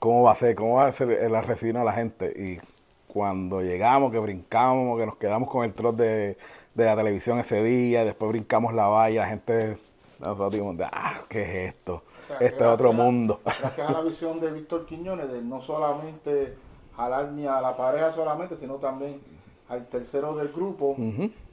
cómo 0.02 0.24
va 0.24 0.32
a 0.32 0.36
ser, 0.36 0.56
cómo 0.56 0.78
va 0.78 0.88
a 0.88 0.92
ser 0.92 1.12
el 1.12 1.44
recibir 1.44 1.78
a 1.78 1.84
la 1.84 1.94
gente. 1.94 2.34
Y 2.36 2.60
cuando 3.08 3.62
llegamos, 3.62 4.12
que 4.12 4.18
brincamos, 4.18 5.00
que 5.00 5.06
nos 5.06 5.16
quedamos 5.18 5.48
con 5.48 5.64
el 5.64 5.74
trote 5.74 6.04
de, 6.04 6.38
la 6.86 6.96
televisión 6.96 7.38
ese 7.38 7.62
día, 7.62 8.04
después 8.04 8.32
brincamos 8.32 8.74
la 8.74 8.88
valla, 8.88 9.22
la 9.22 9.28
gente, 9.28 9.78
nosotros 10.20 10.54
dijimos, 10.54 10.76
ah, 10.92 11.14
¿qué 11.30 11.44
es 11.44 11.76
esto? 11.76 12.02
este 12.40 12.64
es 12.64 12.70
otro 12.70 12.94
mundo. 12.94 13.42
Gracias 13.46 13.88
a 13.88 13.92
la 13.92 14.02
visión 14.02 14.40
de 14.40 14.52
Víctor 14.52 14.88
Quiñones, 14.88 15.32
de 15.32 15.44
no 15.44 15.62
solamente 15.62 16.56
jalar 16.98 17.32
ni 17.34 17.46
a 17.46 17.62
la 17.62 17.76
pareja 17.76 18.12
solamente, 18.12 18.56
sino 18.56 18.78
también 18.78 19.22
al 19.70 19.86
tercero 19.86 20.34
del 20.34 20.48
grupo. 20.48 20.96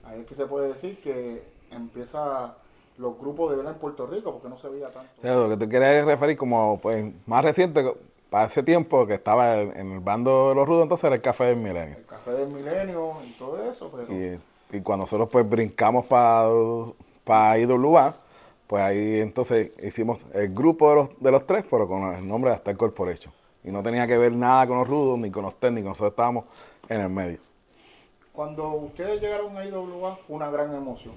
Ahí 0.04 0.20
es 0.20 0.26
que 0.26 0.34
se 0.34 0.46
puede 0.46 0.68
decir 0.68 1.02
que 1.02 1.42
empieza 1.70 2.54
los 2.96 3.18
grupos 3.18 3.50
de 3.50 3.56
vela 3.56 3.70
en 3.70 3.76
Puerto 3.76 4.06
Rico, 4.06 4.32
porque 4.32 4.48
no 4.48 4.56
se 4.56 4.70
veía 4.70 4.90
tanto. 4.90 5.10
lo 5.22 5.50
que 5.50 5.56
tú 5.58 5.68
quieres 5.68 6.06
referir 6.06 6.38
como 6.38 6.80
pues 6.80 7.04
más 7.26 7.44
reciente, 7.44 7.84
para 8.30 8.46
ese 8.46 8.62
tiempo 8.62 9.06
que 9.06 9.14
estaba 9.14 9.60
en 9.60 9.92
el 9.92 10.00
bando 10.00 10.50
de 10.50 10.54
los 10.54 10.68
rudos, 10.68 10.82
entonces 10.82 11.04
era 11.04 11.16
el 11.16 11.22
Café 11.22 11.44
del 11.44 11.56
Milenio. 11.56 11.96
El 11.96 12.06
Café 12.06 12.32
del 12.32 12.48
Milenio 12.48 13.14
y 13.24 13.32
todo 13.32 13.62
eso. 13.62 13.90
Pero... 13.94 14.40
Y, 14.70 14.80
cuando 14.82 15.04
nosotros 15.04 15.30
pues 15.30 15.48
brincamos 15.48 16.04
para 16.06 16.46
para 17.24 17.58
IWA, 17.58 18.14
pues 18.66 18.82
ahí 18.82 19.20
entonces 19.20 19.72
hicimos 19.82 20.18
el 20.32 20.52
grupo 20.54 20.90
de 20.90 20.96
los, 20.96 21.20
de 21.20 21.30
los 21.30 21.46
tres, 21.46 21.64
pero 21.70 21.86
con 21.86 22.14
el 22.14 22.26
nombre 22.26 22.50
de 22.50 22.56
Hasta 22.56 22.74
Corporation. 22.74 23.32
Y 23.64 23.70
no 23.70 23.82
tenía 23.82 24.06
que 24.06 24.16
ver 24.16 24.32
nada 24.32 24.66
con 24.66 24.78
los 24.78 24.88
rudos 24.88 25.18
ni 25.18 25.30
con 25.30 25.42
los 25.42 25.56
técnicos, 25.56 25.90
nosotros 25.90 26.12
estábamos 26.12 26.44
en 26.88 27.00
el 27.00 27.08
medio. 27.10 27.38
Cuando 28.32 28.70
ustedes 28.72 29.20
llegaron 29.20 29.56
a 29.58 29.64
IWA 29.64 30.16
fue 30.26 30.36
una 30.36 30.50
gran 30.50 30.74
emoción. 30.74 31.14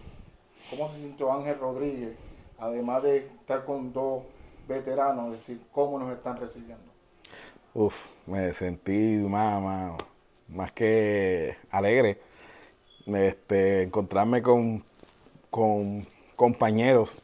¿Cómo 0.69 0.89
se 0.89 0.95
sintió 0.97 1.31
Ángel 1.31 1.59
Rodríguez? 1.59 2.15
Además 2.57 3.03
de 3.03 3.17
estar 3.17 3.63
con 3.63 3.93
dos 3.93 4.23
veteranos, 4.67 5.31
decir, 5.31 5.61
¿cómo 5.71 5.99
nos 5.99 6.11
están 6.11 6.37
recibiendo? 6.37 6.90
Uf, 7.73 7.95
me 8.27 8.53
sentí 8.53 9.15
más, 9.29 9.97
más, 10.49 10.71
que 10.73 11.55
alegre. 11.69 12.17
Este, 13.05 13.83
encontrarme 13.83 14.41
con, 14.41 14.83
con 15.49 16.05
compañeros 16.35 17.17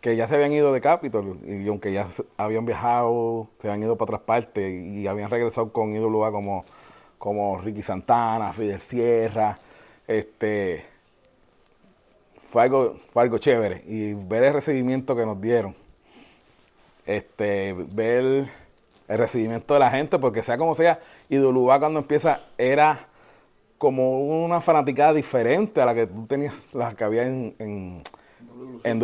que 0.00 0.16
ya 0.16 0.28
se 0.28 0.34
habían 0.36 0.52
ido 0.52 0.72
de 0.72 0.80
Capitol 0.80 1.38
y 1.46 1.66
aunque 1.68 1.92
ya 1.92 2.06
habían 2.36 2.66
viajado, 2.66 3.48
se 3.60 3.68
habían 3.68 3.84
ido 3.84 3.96
para 3.96 4.16
otras 4.16 4.22
partes 4.22 4.70
y, 4.70 5.06
habían 5.06 5.30
regresado 5.30 5.72
con 5.72 5.94
ídolos 5.94 6.30
como, 6.30 6.64
como 7.18 7.58
Ricky 7.58 7.82
Santana, 7.82 8.52
Fidel 8.52 8.80
Sierra, 8.80 9.58
este 10.06 10.84
fue 12.50 12.62
algo, 12.62 12.96
fue 13.12 13.22
algo 13.22 13.38
chévere 13.38 13.82
y 13.86 14.14
ver 14.14 14.44
el 14.44 14.52
recibimiento 14.54 15.16
que 15.16 15.24
nos 15.26 15.40
dieron, 15.40 15.74
este, 17.06 17.72
ver 17.72 18.63
el 19.08 19.18
recibimiento 19.18 19.74
de 19.74 19.80
la 19.80 19.90
gente, 19.90 20.18
porque 20.18 20.42
sea 20.42 20.56
como 20.56 20.74
sea, 20.74 21.00
Idolubá 21.28 21.78
cuando 21.78 22.00
empieza 22.00 22.40
era 22.56 23.06
como 23.78 24.44
una 24.44 24.60
fanaticada 24.60 25.12
diferente 25.12 25.80
a 25.80 25.86
la 25.86 25.94
que 25.94 26.06
tú 26.06 26.26
tenías, 26.26 26.64
la 26.72 26.94
que 26.94 27.04
había 27.04 27.26
en, 27.26 27.54
en, 27.58 28.02
en 28.82 28.98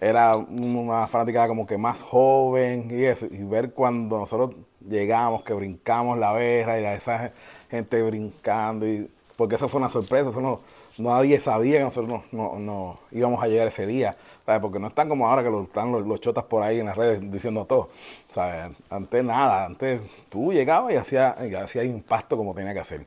era 0.00 0.36
una 0.36 1.06
fanática 1.06 1.46
como 1.46 1.66
que 1.66 1.78
más 1.78 2.02
joven 2.02 2.88
y 2.90 3.04
eso, 3.04 3.26
y 3.26 3.42
ver 3.44 3.72
cuando 3.72 4.18
nosotros 4.18 4.54
llegamos, 4.86 5.42
que 5.44 5.54
brincamos 5.54 6.18
la 6.18 6.32
verja 6.32 6.78
y 6.80 6.84
a 6.84 6.94
esa 6.94 7.32
gente 7.70 8.02
brincando, 8.02 8.86
y 8.86 9.08
porque 9.36 9.54
eso 9.54 9.68
fue 9.68 9.78
una 9.78 9.88
sorpresa, 9.88 10.30
eso 10.30 10.40
no, 10.40 10.60
nadie 10.98 11.40
sabía 11.40 11.78
que 11.78 11.84
nosotros 11.84 12.22
no, 12.32 12.98
íbamos 13.12 13.42
a 13.42 13.46
llegar 13.46 13.68
ese 13.68 13.86
día, 13.86 14.16
porque 14.44 14.78
no 14.78 14.88
están 14.88 15.08
como 15.08 15.28
ahora 15.28 15.42
que 15.42 15.62
están 15.62 15.92
los, 15.92 16.20
chotas 16.20 16.44
por 16.44 16.62
ahí 16.62 16.80
en 16.80 16.86
las 16.86 16.96
redes 16.96 17.20
diciendo 17.30 17.64
todo, 17.64 17.90
¿sabes? 18.30 18.70
antes 18.90 19.24
nada, 19.24 19.64
antes 19.64 20.02
tú 20.28 20.52
llegabas 20.52 20.92
y 20.92 20.96
hacías 20.96 21.36
hacía 21.62 21.84
impacto 21.84 22.36
como 22.36 22.54
tenía 22.54 22.74
que 22.74 22.80
hacer, 22.80 23.06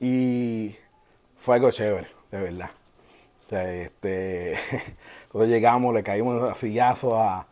y 0.00 0.74
fue 1.38 1.56
algo 1.56 1.70
chévere, 1.70 2.08
de 2.30 2.40
verdad. 2.40 2.70
O 3.46 3.48
sea, 3.48 3.72
este, 3.72 4.56
Entonces 5.32 5.48
llegamos, 5.48 5.94
le 5.94 6.02
caímos 6.02 6.42
a 6.42 6.54
sillazo 6.54 7.18
a, 7.18 7.46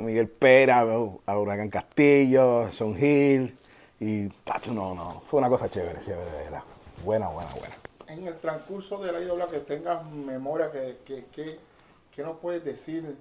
Miguel 0.00 0.28
Pera, 0.28 0.86
a 1.26 1.38
Huracán 1.38 1.70
Castillo, 1.70 2.60
a 2.62 2.70
Sean 2.70 2.96
Hill. 2.96 3.58
Y, 3.98 4.28
tacho, 4.28 4.72
no, 4.72 4.94
no. 4.94 5.22
Fue 5.28 5.40
una 5.40 5.48
cosa 5.48 5.68
chévere, 5.68 5.98
chévere, 5.98 6.30
de 6.30 6.44
verdad. 6.44 6.62
Buena, 7.04 7.26
buena, 7.26 7.50
buena. 7.50 7.74
En 8.06 8.28
el 8.28 8.38
transcurso 8.38 8.98
de 8.98 9.10
la 9.10 9.20
IWA 9.20 9.48
que 9.48 9.58
tengas 9.58 10.06
memoria, 10.06 10.70
que, 10.70 10.98
que, 11.34 11.58
¿qué 12.18 12.24
nos 12.24 12.38
puedes 12.38 12.64
decir 12.64 13.16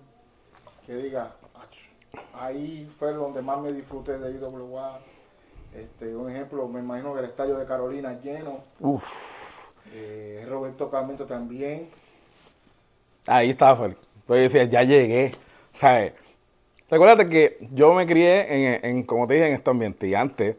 que 0.83 0.95
diga, 0.95 1.35
ahí 2.33 2.91
fue 2.97 3.13
donde 3.13 3.43
más 3.43 3.61
me 3.61 3.71
disfruté 3.71 4.17
de 4.17 4.31
IWA? 4.39 4.99
Este, 5.71 6.15
un 6.15 6.31
ejemplo, 6.31 6.67
me 6.67 6.79
imagino 6.79 7.13
que 7.13 7.19
el 7.19 7.25
estadio 7.25 7.59
de 7.59 7.65
Carolina 7.67 8.19
lleno. 8.19 8.63
Uf. 8.79 9.07
Eh, 9.93 10.43
Roberto 10.49 10.89
Carmento 10.89 11.27
también. 11.27 11.89
Ahí 13.27 13.51
estaba. 13.51 13.91
Pues 14.25 14.51
decía, 14.51 14.63
ya 14.63 14.81
llegué. 14.81 15.35
¿Sabes? 15.73 16.13
Recuérdate 16.89 17.29
que 17.29 17.67
yo 17.73 17.93
me 17.93 18.07
crié 18.07 18.81
en, 18.83 19.03
como 19.03 19.27
te 19.27 19.35
dije, 19.35 19.45
en 19.45 19.53
este 19.53 19.69
ambiente. 19.69 20.07
Y 20.07 20.15
antes, 20.15 20.55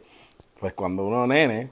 pues 0.61 0.75
cuando 0.75 1.04
uno 1.04 1.26
nene, 1.26 1.71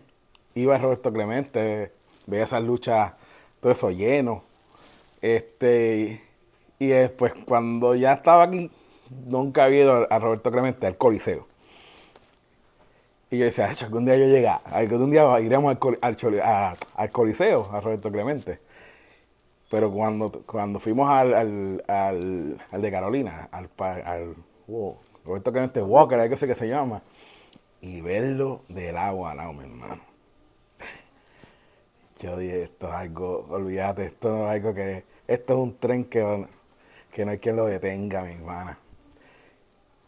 iba 0.57 0.75
a 0.75 0.79
Roberto 0.79 1.13
Clemente, 1.13 1.93
veía 2.27 2.43
esas 2.43 2.65
luchas, 2.65 3.13
todo 3.61 3.71
eso 3.71 3.89
lleno. 3.93 4.43
Este, 5.23 6.26
y 6.79 6.89
después, 6.89 7.33
cuando 7.47 7.95
ya 7.95 8.13
estaba 8.13 8.45
aquí, 8.45 8.71
nunca 9.11 9.65
había 9.65 9.83
ido 9.83 10.07
a 10.11 10.19
Roberto 10.19 10.51
Clemente 10.51 10.87
al 10.87 10.97
Coliseo. 10.97 11.47
Y 13.31 13.39
yo 13.39 13.45
decía, 13.47 13.73
algún 13.83 14.05
día 14.05 14.17
yo 14.17 14.27
llegué, 14.27 14.49
algún 14.49 15.11
día 15.11 15.41
iremos 15.41 15.77
al, 16.01 16.77
al, 16.95 17.11
Coliseo, 17.11 17.69
a 17.73 17.81
Roberto 17.81 18.11
Clemente. 18.11 18.61
Pero 19.71 19.91
cuando, 19.91 20.31
cuando 20.47 20.79
fuimos 20.79 21.11
al, 21.11 21.83
de 22.73 22.91
Carolina, 22.91 23.49
al, 23.51 23.69
al 23.79 24.37
Roberto 25.25 25.51
Clemente 25.51 25.83
Walker, 25.83 26.21
hay 26.21 26.29
que 26.29 26.37
sé 26.37 26.47
que 26.47 26.55
se 26.55 26.69
llama, 26.69 27.03
y 27.81 28.01
verlo 28.01 28.63
del 28.69 28.97
agua 28.97 29.33
al 29.33 29.41
agua, 29.41 29.53
mi 29.55 29.65
hermano. 29.65 30.03
Yo 32.21 32.37
dije, 32.37 32.63
esto 32.63 32.89
es 32.89 32.95
algo, 32.95 33.47
olvídate, 33.51 34.07
esto 34.07 34.47
es 34.47 34.51
algo 34.53 34.73
que, 34.73 35.05
esto 35.27 35.53
es 35.53 35.59
un 35.59 35.77
tren 35.79 36.05
que, 36.05 36.47
que 37.17 37.25
no 37.25 37.31
hay 37.31 37.39
quien 37.39 37.57
lo 37.57 37.65
detenga, 37.65 38.21
mi 38.25 38.35
hermana. 38.35 38.79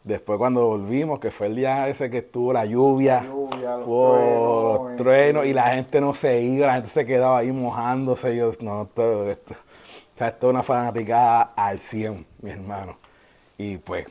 Después 0.05 0.37
cuando 0.37 0.67
volvimos, 0.67 1.19
que 1.21 1.31
fue 1.31 1.47
el 1.47 1.57
día 1.57 1.89
ese 1.89 2.11
que 2.11 2.19
estuvo 2.19 2.53
la 2.53 2.67
lluvia, 2.67 3.25
los, 3.25 4.97
truenos, 4.99 5.47
y 5.47 5.55
la 5.55 5.71
gente 5.71 6.03
no 6.03 6.13
se 6.13 6.43
iba, 6.43 6.67
la 6.67 6.75
gente 6.75 6.91
se 6.91 7.07
quedaba 7.07 7.39
ahí 7.39 7.51
mojándose. 7.51 8.37
Yo, 8.37 8.51
no, 8.61 8.91
todo 8.95 9.31
esto. 9.31 9.55
O 9.55 10.19
sea, 10.19 10.29
esto 10.29 10.49
es 10.49 10.51
una 10.51 10.63
fanaticada 10.63 11.55
al 11.57 11.79
100, 11.79 12.27
mi 12.43 12.51
hermano. 12.51 12.99
Y 13.57 13.79
pues, 13.79 14.07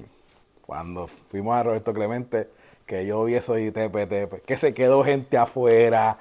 cuando 0.66 1.06
fuimos 1.06 1.54
a 1.54 1.62
Roberto 1.62 1.94
Clemente, 1.94 2.50
que 2.88 3.06
yo 3.06 3.26
vi 3.26 3.36
eso 3.36 3.54
de 3.54 3.72
TPT, 3.72 4.44
que 4.44 4.58
se 4.58 4.74
quedó 4.74 5.04
gente 5.04 5.38
afuera. 5.38 6.18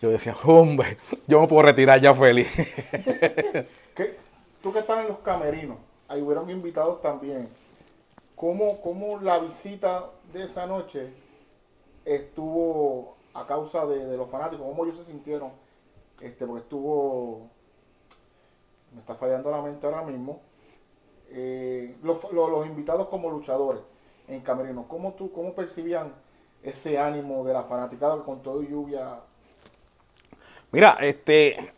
Yo 0.00 0.10
decía, 0.10 0.36
hombre, 0.44 0.96
yo 1.26 1.40
me 1.40 1.48
puedo 1.48 1.62
retirar 1.62 2.00
ya 2.00 2.14
feliz. 2.14 2.46
Tú 4.62 4.72
que 4.72 4.78
estás 4.78 5.00
en 5.00 5.08
los 5.08 5.18
camerinos, 5.18 5.78
ahí 6.10 6.20
hubieron 6.20 6.50
invitados 6.50 7.00
también 7.00 7.48
¿Cómo, 8.40 9.18
la 9.20 9.38
visita 9.38 10.06
de 10.32 10.44
esa 10.44 10.64
noche 10.64 11.12
estuvo 12.06 13.16
a 13.34 13.46
causa 13.46 13.84
de, 13.84 14.16
los 14.16 14.30
fanáticos? 14.30 14.66
¿Cómo 14.66 14.82
ellos 14.86 14.96
se 14.96 15.04
sintieron? 15.04 15.52
Este, 16.22 16.46
porque 16.46 16.62
estuvo, 16.62 17.50
me 18.94 19.00
está 19.00 19.14
fallando 19.14 19.50
la 19.50 19.60
mente 19.60 19.86
ahora 19.86 20.00
mismo, 20.00 20.40
eh, 21.28 21.98
los, 22.02 22.24
invitados 22.66 23.08
como 23.08 23.28
luchadores 23.28 23.82
en 24.26 24.40
Camerino, 24.40 24.88
¿cómo, 24.88 25.12
tú, 25.12 25.30
¿cómo 25.32 25.54
percibían 25.54 26.14
ese 26.62 26.98
ánimo 26.98 27.44
de 27.44 27.52
la 27.52 27.62
fanaticada 27.62 28.22
con 28.22 28.40
todo 28.40 28.62
lluvia? 28.62 29.20
Mira, 30.72 30.96
este, 31.02 31.74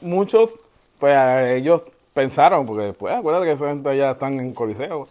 muchos, 0.00 0.50
pues 0.98 1.16
ellos 1.50 1.82
pensaron, 2.14 2.66
porque 2.66 2.92
pues 2.92 3.14
acuérdate 3.14 3.46
que 3.46 3.52
esa 3.52 3.68
gente 3.68 3.96
ya 3.96 4.12
están 4.12 4.38
en 4.40 4.52
Coliseo, 4.52 5.08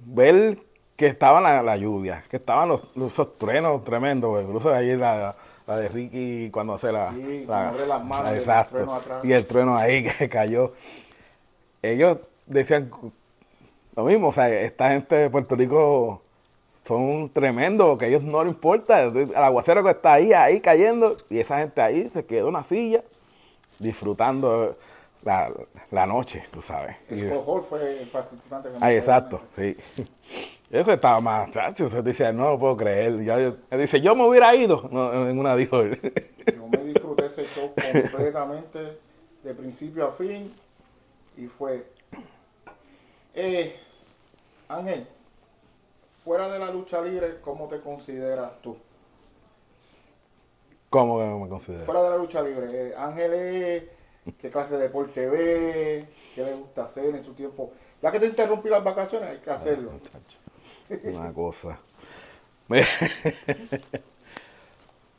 ver 0.00 0.58
que 0.96 1.06
estaba 1.06 1.40
la, 1.40 1.76
lluvia, 1.76 2.24
que 2.28 2.36
estaban 2.36 2.68
los, 2.68 2.82
esos 2.96 3.38
truenos 3.38 3.84
tremendos, 3.84 4.42
incluso 4.42 4.72
ahí 4.74 4.96
la, 4.96 5.36
la 5.66 5.76
de 5.76 5.88
Ricky 5.88 6.50
cuando 6.50 6.74
hace 6.74 6.90
la... 6.90 7.12
Sí, 7.12 7.46
las 7.46 8.04
manos 8.04 8.32
exacto, 8.32 9.00
y 9.22 9.32
el 9.32 9.46
trueno 9.46 9.76
ahí 9.76 10.02
que 10.18 10.28
cayó. 10.28 10.72
Ellos 11.82 12.18
decían 12.46 12.90
lo 13.94 14.04
mismo, 14.04 14.28
o 14.28 14.32
sea, 14.32 14.48
esta 14.48 14.90
gente 14.90 15.14
de 15.14 15.30
Puerto 15.30 15.54
Rico 15.56 16.22
son 16.84 17.30
tremendos, 17.30 17.98
que 17.98 18.06
a 18.06 18.08
ellos 18.08 18.22
no 18.22 18.42
les 18.42 18.52
importa, 18.52 19.02
el 19.02 19.34
aguacero 19.36 19.84
que 19.84 19.90
está 19.90 20.14
ahí, 20.14 20.32
ahí 20.32 20.60
cayendo, 20.60 21.16
y 21.28 21.38
esa 21.38 21.58
gente 21.58 21.80
ahí 21.80 22.08
se 22.08 22.24
quedó 22.24 22.48
en 22.48 22.54
una 22.54 22.62
silla 22.62 23.02
disfrutando 23.78 24.76
la, 25.24 26.06
noche, 26.06 26.44
tú 26.50 26.62
sabes. 26.62 26.96
Escojol 27.08 27.62
fue 27.62 28.02
el 28.02 28.08
participante. 28.08 28.68
Que 28.70 28.96
exacto, 28.96 29.42
sí. 29.56 29.76
Ese 30.70 30.92
estaba 30.92 31.20
más 31.20 31.50
chacho, 31.50 31.88
se 31.88 32.02
dice, 32.02 32.30
no 32.32 32.50
lo 32.50 32.58
puedo 32.58 32.76
creer. 32.76 33.24
Ya, 33.24 33.38
él 33.38 33.58
dice, 33.72 34.00
yo 34.00 34.14
me 34.14 34.26
hubiera 34.26 34.54
ido. 34.54 34.88
No, 34.90 35.24
ninguna 35.24 35.56
dijo. 35.56 35.82
Yo 36.48 36.66
me 36.66 36.78
disfruté 36.78 37.26
ese 37.26 37.44
show 37.46 37.74
completamente, 37.74 38.98
de 39.42 39.54
principio 39.54 40.06
a 40.06 40.12
fin, 40.12 40.50
y 41.36 41.46
fue... 41.46 41.86
Eh, 43.34 43.78
Ángel, 44.66 45.06
fuera 46.10 46.48
de 46.48 46.58
la 46.58 46.70
lucha 46.70 47.02
libre, 47.02 47.40
¿cómo 47.42 47.68
te 47.68 47.80
consideras 47.80 48.52
tú? 48.62 48.78
¿Cómo 50.88 51.38
me 51.38 51.48
considero? 51.50 51.84
Fuera 51.84 52.02
de 52.02 52.10
la 52.10 52.16
lucha 52.16 52.40
libre. 52.40 52.68
Eh, 52.72 52.94
Ángel 52.96 53.34
es 53.34 53.84
qué 54.40 54.50
clase 54.50 54.76
de 54.76 54.82
deporte 54.82 55.28
ve, 55.28 56.06
qué 56.34 56.44
le 56.44 56.54
gusta 56.54 56.84
hacer 56.84 57.14
en 57.14 57.24
su 57.24 57.32
tiempo. 57.32 57.72
Ya 58.02 58.10
que 58.12 58.20
te 58.20 58.26
interrumpí 58.26 58.68
las 58.68 58.84
vacaciones, 58.84 59.30
hay 59.30 59.38
que 59.38 59.50
hacerlo. 59.50 59.92
Una 61.04 61.32
cosa. 61.32 61.78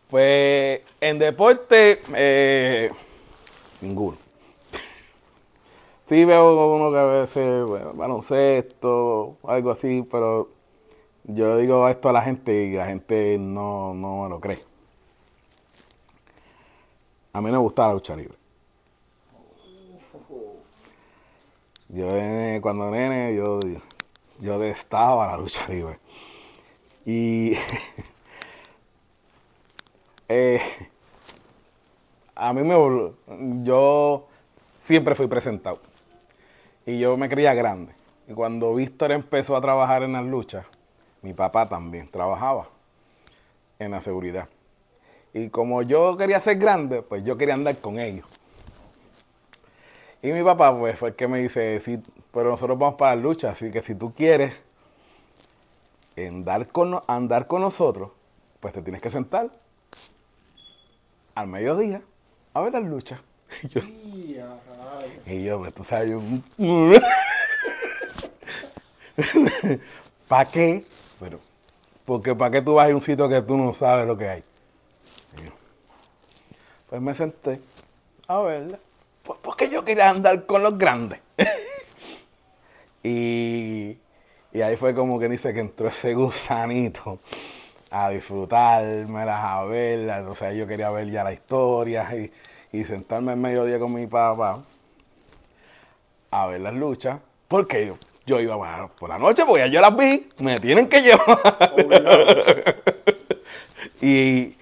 pues 0.10 0.82
en 1.02 1.20
deporte, 1.20 2.02
eh, 2.16 2.92
ninguno. 3.82 4.18
Sí 6.08 6.26
veo 6.26 6.76
uno 6.76 6.92
que 6.92 6.98
a 6.98 7.06
veces, 7.06 7.66
bueno, 7.66 7.94
baloncesto, 7.94 9.38
algo 9.44 9.72
así, 9.72 10.08
pero 10.10 10.50
yo 11.24 11.58
digo 11.58 11.88
esto 11.88 12.10
a 12.10 12.14
la 12.14 12.24
gente 12.24 12.52
y 12.64 12.74
la 12.74 12.88
gente 12.88 13.38
no, 13.38 13.94
no 13.94 14.24
me 14.24 14.30
lo 14.30 14.40
cree. 14.40 14.64
A 17.34 17.42
mí 17.42 17.52
me 17.52 17.58
gusta 17.58 17.88
la 17.88 17.94
lucha 17.94 18.16
libre. 18.16 18.39
Yo 21.90 22.06
cuando 22.62 22.92
nene, 22.92 23.36
yo, 23.36 23.60
yo 24.40 24.60
la 25.28 25.38
lucha 25.38 25.68
libre. 25.68 25.98
Y 27.04 27.54
eh, 30.30 30.62
a 32.36 32.54
mí 32.54 32.62
me 32.62 32.76
yo 33.64 34.28
siempre 34.82 35.16
fui 35.16 35.28
presentado. 35.28 35.80
Y 36.86 37.00
yo 37.00 37.18
me 37.18 37.28
creía 37.28 37.56
grande. 37.56 37.94
Y 38.28 38.34
cuando 38.34 38.76
Víctor 38.76 39.12
empezó 39.12 39.56
a 39.56 39.62
trabajar 39.62 40.04
en 40.04 40.14
las 40.14 40.26
luchas, 40.26 40.68
mi 41.24 41.34
papá 41.34 41.68
también 41.68 42.08
trabajaba 42.08 42.70
en 43.80 43.92
la 43.92 44.02
seguridad. 44.02 44.48
Y 45.34 45.50
como 45.50 45.82
yo 45.82 46.18
quería 46.18 46.40
ser 46.40 46.60
grande, 46.60 47.02
pues 47.02 47.24
yo 47.24 47.36
quería 47.36 47.56
andar 47.56 47.78
con 47.78 48.00
ellos. 48.00 48.28
Y 50.22 50.32
mi 50.32 50.44
papá, 50.44 50.78
pues, 50.78 51.00
fue 51.00 51.10
el 51.10 51.16
que 51.16 51.28
me 51.28 51.40
dice, 51.40 51.80
sí, 51.80 52.02
pero 52.34 52.50
nosotros 52.50 52.78
vamos 52.78 52.96
para 52.96 53.16
la 53.16 53.22
lucha, 53.22 53.52
así 53.52 53.72
que 53.72 53.82
si 53.82 53.96
tú 53.96 54.14
quieres 54.14 54.56
andar 56.18 56.68
con, 56.68 57.02
andar 57.08 57.48
con 57.48 57.62
nosotros, 57.62 58.12
pues 58.60 58.74
te 58.74 58.82
tienes 58.82 59.02
que 59.02 59.10
sentar 59.10 59.50
al 61.36 61.48
mediodía 61.48 62.02
a 62.54 62.62
ver 62.62 62.74
las 62.74 62.84
luchas. 62.84 63.20
Y 65.26 65.44
yo, 65.44 65.60
pues 65.60 65.74
tú 65.74 65.84
sabes, 65.84 66.10
yo... 66.12 66.22
¿Para 70.28 70.46
qué? 70.50 70.86
Pero, 71.20 71.40
porque 72.06 72.36
¿para 72.36 72.52
qué 72.52 72.62
tú 72.62 72.76
vas 72.76 72.90
a 72.90 72.96
un 72.96 73.02
sitio 73.02 73.28
que 73.28 73.42
tú 73.42 73.58
no 73.58 73.74
sabes 73.74 74.08
lo 74.08 74.18
que 74.18 74.30
hay? 74.30 74.44
pues 76.90 77.02
me 77.02 77.14
senté 77.14 77.62
a 78.28 78.40
verla 78.40 78.80
porque 79.38 79.70
yo 79.70 79.84
quería 79.84 80.10
andar 80.10 80.46
con 80.46 80.64
los 80.64 80.78
grandes. 80.78 81.20
y, 83.04 83.98
ahí 84.54 84.76
fue 84.78 84.94
como 84.94 85.20
que 85.20 85.30
dice 85.30 85.54
que 85.54 85.60
entró 85.60 85.88
ese 85.88 86.14
gusanito 86.14 87.20
a 87.92 88.10
disfrutármelas, 88.10 89.44
a 89.44 89.64
verlas. 89.66 90.28
O 90.28 90.36
sea, 90.36 90.52
yo 90.54 90.68
quería 90.68 90.90
ver 90.90 91.10
ya 91.10 91.24
la 91.24 91.34
historia 91.34 92.08
y, 92.16 92.32
y 92.78 92.84
sentarme 92.84 93.34
en 93.34 93.42
mediodía 93.42 93.80
con 93.80 93.94
mi 93.94 94.08
papá 94.08 94.60
a 96.32 96.48
ver 96.48 96.62
las 96.62 96.74
luchas. 96.74 97.20
Porque 97.48 97.88
yo, 97.88 97.98
yo 98.26 98.40
iba 98.40 98.88
por 99.00 99.10
la 99.10 99.18
noche, 99.18 99.44
porque 99.46 99.70
yo 99.72 99.82
las 99.82 99.96
vi, 99.96 100.30
me 100.40 100.60
tienen 100.60 100.88
que 100.88 101.02
llevar. 101.02 101.74
y, 104.02 104.56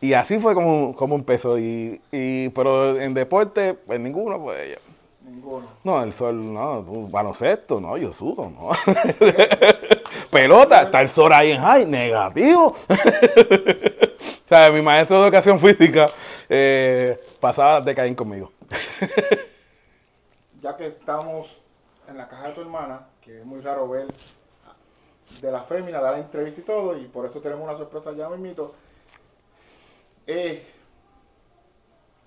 y 0.00 0.12
así 0.12 0.38
fue 0.38 0.54
como, 0.54 0.94
como 0.94 1.16
empezó. 1.16 1.58
Y, 1.58 2.00
y, 2.12 2.48
pero 2.50 2.98
en 2.98 3.14
deporte, 3.14 3.74
pues 3.74 4.00
ninguno, 4.00 4.40
pues 4.40 4.78
Ninguno. 5.24 5.66
No, 5.84 6.02
el 6.02 6.12
sol, 6.12 6.54
no, 6.54 6.82
baloncesto, 7.10 7.80
no, 7.80 7.98
yo 7.98 8.12
sudo, 8.12 8.50
no. 8.50 8.70
Pelota, 10.30 10.82
está 10.82 11.02
el 11.02 11.08
sol 11.08 11.32
ahí 11.32 11.50
en 11.50 11.60
high, 11.60 11.84
negativo. 11.84 12.68
o 12.88 14.48
sea, 14.48 14.70
mi 14.70 14.80
maestro 14.80 15.18
de 15.18 15.24
educación 15.24 15.60
física 15.60 16.08
eh, 16.48 17.18
pasaba 17.40 17.80
de 17.82 17.94
caer 17.94 18.16
conmigo. 18.16 18.52
ya 20.60 20.74
que 20.76 20.86
estamos 20.86 21.58
en 22.08 22.16
la 22.16 22.26
caja 22.26 22.48
de 22.48 22.54
tu 22.54 22.60
hermana, 22.62 23.06
que 23.20 23.40
es 23.40 23.44
muy 23.44 23.60
raro 23.60 23.88
ver 23.88 24.06
de 25.42 25.52
la 25.52 25.60
fémina, 25.60 26.00
dar 26.00 26.14
la 26.14 26.20
entrevista 26.20 26.60
y 26.60 26.64
todo, 26.64 26.96
y 26.96 27.04
por 27.04 27.26
eso 27.26 27.40
tenemos 27.40 27.64
una 27.64 27.76
sorpresa 27.76 28.12
ya, 28.12 28.28
mismito. 28.30 28.74
Eh, 30.30 30.62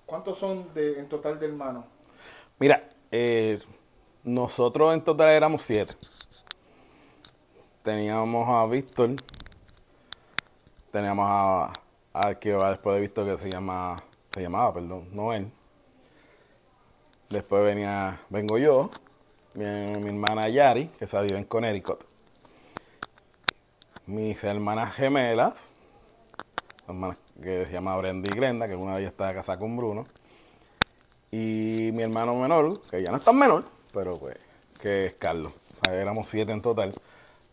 ¿Cuántos 0.06 0.36
son 0.36 0.66
en 0.74 1.08
total 1.08 1.38
de 1.38 1.46
hermanos? 1.46 1.84
Mira, 2.58 2.90
eh, 3.12 3.62
nosotros 4.24 4.92
en 4.92 5.04
total 5.04 5.28
éramos 5.28 5.62
siete. 5.62 5.94
Teníamos 7.84 8.48
a 8.48 8.66
Víctor, 8.66 9.10
teníamos 10.90 11.26
a, 11.28 11.72
a 12.12 12.34
que 12.34 12.52
va 12.54 12.70
después 12.70 12.96
de 12.96 13.02
Víctor 13.02 13.24
que 13.24 13.36
se 13.36 13.48
llama, 13.48 13.94
se 14.32 14.42
llamaba, 14.42 14.74
perdón, 14.74 15.08
Noel. 15.12 15.52
Después 17.30 17.64
venía, 17.64 18.20
vengo 18.30 18.58
yo, 18.58 18.90
mi, 19.54 19.64
mi 19.64 20.08
hermana 20.08 20.48
Yari, 20.48 20.88
que 20.88 21.06
se 21.06 21.20
vive 21.22 21.38
en 21.38 21.44
Connecticut. 21.44 22.04
Mis 24.06 24.42
hermanas 24.42 24.92
gemelas, 24.92 25.70
hermanas 26.88 27.21
que 27.40 27.66
se 27.66 27.72
llama 27.72 27.96
Brenda 27.96 28.28
y 28.30 28.36
Glenda, 28.36 28.68
que 28.68 28.76
una 28.76 28.94
de 28.94 29.02
ellas 29.02 29.12
está 29.12 29.32
casada 29.32 29.58
con 29.58 29.76
Bruno. 29.76 30.04
Y 31.30 31.90
mi 31.94 32.02
hermano 32.02 32.34
menor, 32.36 32.80
que 32.90 33.02
ya 33.02 33.10
no 33.10 33.16
es 33.16 33.24
tan 33.24 33.38
menor, 33.38 33.64
pero 33.92 34.18
pues, 34.18 34.36
que 34.80 35.06
es 35.06 35.14
Carlos. 35.14 35.52
O 35.88 35.90
éramos 35.90 36.28
siete 36.28 36.52
en 36.52 36.60
total. 36.60 36.92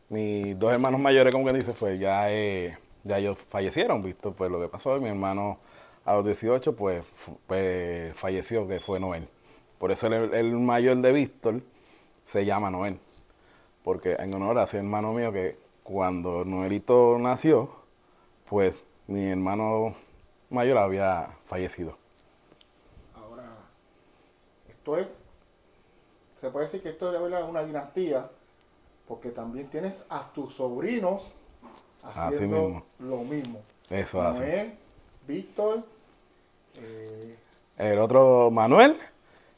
Mis 0.09 0.57
dos 0.59 0.73
hermanos 0.73 0.99
mayores, 0.99 1.33
como 1.33 1.45
que 1.45 1.55
dice, 1.55 1.73
pues 1.73 1.99
ya, 1.99 2.31
eh, 2.31 2.77
ya 3.03 3.19
ellos 3.19 3.37
fallecieron, 3.49 4.01
visto 4.01 4.33
pues 4.33 4.51
lo 4.51 4.59
que 4.59 4.67
pasó. 4.67 4.99
Mi 4.99 5.09
hermano 5.09 5.59
a 6.05 6.15
los 6.15 6.25
18, 6.25 6.75
pues, 6.75 7.03
pues, 7.47 8.15
falleció, 8.17 8.67
que 8.67 8.79
fue 8.79 8.99
Noel. 8.99 9.27
Por 9.77 9.91
eso 9.91 10.07
el, 10.07 10.33
el 10.33 10.51
mayor 10.53 10.97
de 10.97 11.11
Víctor 11.13 11.61
se 12.25 12.45
llama 12.45 12.69
Noel. 12.69 12.99
Porque 13.83 14.13
en 14.19 14.33
honor 14.35 14.59
a 14.59 14.63
ese 14.63 14.77
hermano 14.77 15.13
mío 15.13 15.31
que 15.31 15.57
cuando 15.83 16.43
Noelito 16.45 17.17
nació, 17.17 17.69
pues 18.49 18.83
mi 19.09 19.27
hermano 19.27 19.95
mayor 20.51 20.77
había 20.77 21.29
fallecido. 21.47 21.97
Ahora, 23.15 23.43
esto 24.69 24.97
es, 24.97 25.15
se 26.33 26.49
puede 26.51 26.65
decir 26.67 26.81
que 26.81 26.89
esto 26.89 27.11
es 27.13 27.43
una 27.43 27.63
dinastía, 27.63 28.29
porque 29.07 29.31
también 29.31 29.67
tienes 29.67 30.05
a 30.09 30.31
tus 30.31 30.53
sobrinos 30.53 31.27
Así 32.03 32.19
haciendo 32.19 32.61
mismo. 32.67 32.83
lo 32.99 33.17
mismo. 33.23 33.61
Eso 33.89 34.21
hace. 34.21 34.39
Noel, 34.39 34.73
Víctor, 35.27 35.83
eh, 36.75 37.35
El 37.77 37.97
otro, 37.99 38.51
Manuel. 38.51 38.95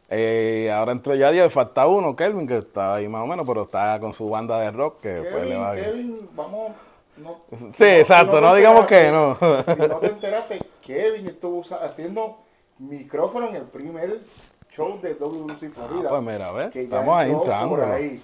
eh, 0.09 0.71
ahora 0.73 0.93
entró 0.93 1.13
ya 1.13 1.31
y 1.33 1.49
falta 1.49 1.87
uno, 1.87 2.15
Kelvin, 2.15 2.47
que 2.47 2.59
está 2.59 2.95
ahí 2.95 3.07
más 3.09 3.21
o 3.23 3.27
menos, 3.27 3.45
pero 3.45 3.63
está 3.63 3.99
con 3.99 4.13
su 4.13 4.29
banda 4.29 4.59
de 4.61 4.71
rock 4.71 5.01
que 5.01 5.27
pues, 5.29 5.47
le 5.47 5.57
va. 5.57 5.75
Kevin, 5.75 6.29
vamos. 6.33 6.71
No, 7.21 7.41
Sí, 7.71 7.83
exacto, 7.83 8.41
no 8.41 8.55
digamos 8.55 8.87
que 8.87 9.11
no. 9.11 9.37
Si 9.63 9.87
no 9.87 9.99
te 9.99 10.07
enteraste, 10.07 10.59
Kevin 10.81 11.27
estuvo 11.27 11.63
haciendo 11.75 12.39
micrófono 12.79 13.47
en 13.47 13.57
el 13.57 13.63
primer 13.63 14.21
show 14.71 14.99
de 14.99 15.13
WC 15.13 15.69
Florida. 15.69 16.07
Ah, 16.07 16.09
pues 16.09 16.21
mira, 16.23 16.47
a 16.47 16.51
ver, 16.51 16.69
que 16.71 16.83
estamos 16.83 17.15
ahí 17.15 17.31
entró 17.31 17.69
por 17.69 17.81
ahí. 17.83 18.21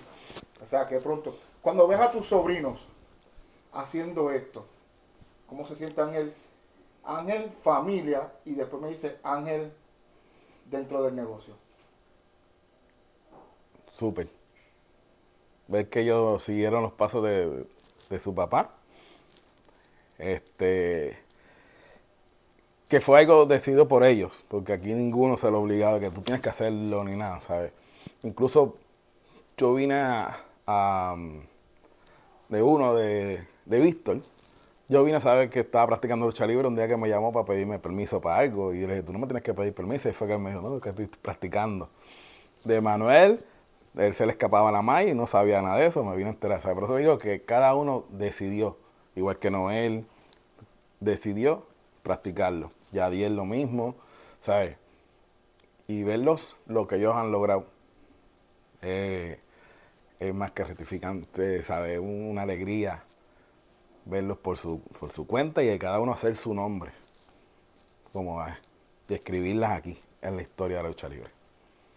O 0.62 0.66
sea, 0.66 0.88
que 0.88 1.00
pronto. 1.00 1.38
Cuando 1.62 1.88
ves 1.88 2.00
a 2.00 2.12
tus 2.12 2.26
sobrinos 2.26 2.86
haciendo 3.74 4.32
esto, 4.32 4.66
¿cómo 5.46 5.66
se 5.66 5.76
siente 5.76 6.02
Ángel? 6.02 6.34
Ángel 7.04 7.52
familia 7.52 8.32
y 8.46 8.56
después 8.56 8.82
me 8.82 8.90
dice 8.90 9.20
Ángel 9.24 9.72
dentro 10.66 11.04
del 11.04 11.16
negocio. 11.16 11.54
Súper. 13.98 14.30
Ver 15.68 15.90
que 15.90 16.02
ellos 16.02 16.44
siguieron 16.44 16.82
los 16.82 16.94
pasos 16.94 17.24
de, 17.24 17.68
de 18.10 18.20
su 18.20 18.34
papá. 18.34 18.74
Este. 20.18 21.18
Que 22.88 23.02
fue 23.02 23.20
algo 23.20 23.46
decidido 23.46 23.88
por 23.88 24.06
ellos, 24.06 24.32
porque 24.48 24.74
aquí 24.74 24.94
ninguno 24.94 25.36
se 25.38 25.52
lo 25.52 25.60
obligaba 25.60 26.00
que 26.00 26.10
tú 26.10 26.22
tienes 26.22 26.42
que 26.42 26.50
hacerlo 26.50 27.04
ni 27.04 27.18
nada, 27.18 27.42
¿sabes? 27.42 27.74
Incluso 28.24 28.78
yo 29.58 29.74
vine 29.74 29.96
a, 29.96 31.14
um, 31.14 31.42
de 32.48 32.62
uno 32.62 32.96
de, 32.96 33.46
de 33.66 33.80
Víctor. 33.80 34.22
Yo 34.90 35.04
vine 35.04 35.18
a 35.18 35.22
saber 35.22 35.50
que 35.50 35.62
estaba 35.62 35.86
practicando 35.88 36.26
lucha 36.26 36.48
libre 36.48 36.66
un 36.66 36.76
día 36.76 36.88
que 36.88 36.96
me 36.96 37.10
llamó 37.10 37.34
para 37.34 37.46
pedirme 37.46 37.78
permiso 37.78 38.22
para 38.22 38.38
algo. 38.38 38.74
Y 38.74 38.82
le 38.82 38.88
dije, 38.88 39.04
tú 39.04 39.12
no 39.12 39.20
me 39.20 39.28
tienes 39.28 39.44
que 39.44 39.54
pedir 39.54 39.74
permiso. 39.74 40.08
Y 40.08 40.14
fue 40.14 40.28
que 40.28 40.38
me 40.38 40.52
dijo, 40.52 40.62
no, 40.62 40.80
que 40.80 40.90
estoy 40.90 41.08
practicando. 41.08 41.90
De 42.64 42.80
Manuel, 42.80 43.44
él 43.98 44.14
se 44.14 44.26
le 44.26 44.32
escapaba 44.32 44.72
la 44.72 44.82
malla 44.82 45.10
y 45.10 45.14
no 45.16 45.28
sabía 45.28 45.62
nada 45.62 45.78
de 45.78 45.88
eso, 45.88 46.04
me 46.04 46.16
vino 46.16 46.30
a 46.30 46.34
enterar. 46.34 46.62
Por 46.62 46.84
eso 46.86 46.96
digo 46.96 47.18
que 47.18 47.42
cada 47.42 47.76
uno 47.76 48.06
decidió, 48.10 48.78
igual 49.18 49.40
que 49.40 49.50
Noel, 49.50 50.06
decidió 51.00 51.66
practicarlo. 52.04 52.72
Yadiel 52.92 53.36
lo 53.36 53.46
mismo, 53.46 53.96
¿sabes? 54.42 54.78
Y 55.88 56.04
verlos, 56.04 56.56
lo 56.68 56.88
que 56.88 56.98
ellos 56.98 57.16
han 57.16 57.32
logrado, 57.32 57.66
eh, 58.82 59.40
es 60.20 60.34
más 60.34 60.52
que 60.52 60.64
gratificante, 60.64 61.64
¿sabes? 61.64 62.00
Una 62.00 62.44
alegría 62.44 63.04
verlos 64.06 64.38
por 64.38 64.58
su, 64.58 64.82
por 65.00 65.12
su 65.12 65.26
cuenta 65.26 65.64
y 65.64 65.68
de 65.68 65.80
cada 65.80 66.00
uno 66.00 66.14
hacer 66.14 66.36
su 66.36 66.54
nombre, 66.54 66.92
como 68.14 68.46
es, 68.46 68.54
y 69.10 69.16
escribirlas 69.16 69.72
aquí, 69.72 70.00
en 70.22 70.36
la 70.36 70.44
historia 70.44 70.78
de 70.78 70.84
la 70.84 70.90
lucha 70.90 71.10
libre. 71.10 71.32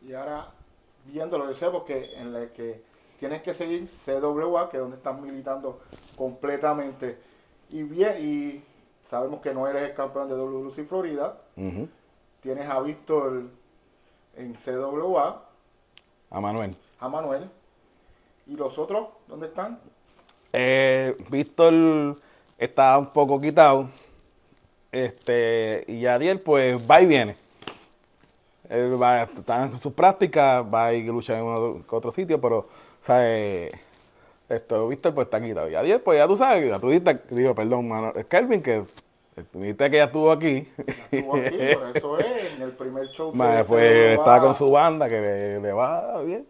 Y 0.02 0.14
ahora, 0.14 0.52
viéndolo, 1.04 1.46
yo 1.48 1.54
sé 1.54 1.68
porque 1.68 2.14
en 2.14 2.32
la 2.32 2.50
que 2.50 2.82
tienes 3.20 3.42
que 3.42 3.52
seguir 3.52 3.86
CWA, 3.86 4.70
que 4.70 4.78
es 4.78 4.80
donde 4.82 4.96
están 4.96 5.20
militando 5.20 5.80
completamente. 6.16 7.18
Y 7.68 7.82
bien, 7.82 8.14
y 8.18 8.62
sabemos 9.04 9.40
que 9.40 9.52
no 9.52 9.68
eres 9.68 9.82
el 9.90 9.94
campeón 9.94 10.28
de 10.28 10.34
WC 10.36 10.84
Florida. 10.84 11.36
Ujú. 11.54 11.86
Tienes 12.40 12.66
a 12.68 12.80
Víctor 12.80 13.42
en 14.34 14.54
CWA, 14.54 15.44
A 16.30 16.40
Manuel. 16.40 16.74
a 16.98 17.08
Manuel. 17.10 17.50
¿Y 18.46 18.56
los 18.56 18.78
otros 18.78 19.08
dónde 19.28 19.48
están? 19.48 19.78
Eh, 20.54 21.14
Víctor 21.28 22.16
está 22.56 22.96
un 22.98 23.12
poco 23.12 23.38
quitado. 23.38 23.90
Este, 24.90 25.84
y 25.86 26.00
Yadiel, 26.00 26.40
pues 26.40 26.80
va 26.90 27.02
y 27.02 27.06
viene. 27.06 27.36
Él 28.70 29.00
va, 29.00 29.24
está 29.24 29.66
en 29.66 29.78
sus 29.78 29.92
prácticas, 29.92 30.64
va 30.64 30.92
y 30.94 31.02
lucha 31.02 31.36
en 31.36 31.44
uno, 31.44 31.86
que 31.86 31.94
otro 31.94 32.10
sitio, 32.12 32.40
pero, 32.40 32.68
¿sabes? 33.00 33.72
Esto, 34.48 34.88
Víctor, 34.88 35.14
pues 35.14 35.26
está 35.26 35.40
quitado. 35.40 35.68
Yadiel, 35.68 36.00
pues 36.00 36.18
ya 36.18 36.26
tú 36.26 36.36
sabes, 36.36 36.68
ya 36.68 36.78
tú 36.80 36.88
dijiste, 36.88 37.20
digo, 37.30 37.54
perdón, 37.54 37.88
mano, 37.88 38.12
Kelvin, 38.28 38.62
que 38.62 38.84
dijiste 39.52 39.90
que 39.90 39.96
ya 39.96 40.04
estuvo 40.04 40.32
aquí. 40.32 40.68
Estuvo 41.10 41.36
aquí, 41.36 41.58
por 41.74 41.96
eso 41.96 42.18
es, 42.18 42.54
en 42.54 42.62
el 42.62 42.72
primer 42.72 43.06
show. 43.08 43.32
Pues 43.32 43.70
está 43.70 44.40
con 44.40 44.54
su 44.54 44.70
banda, 44.70 45.08
que 45.08 45.20
le, 45.20 45.60
le 45.60 45.72
va 45.72 46.20
bien. 46.22 46.46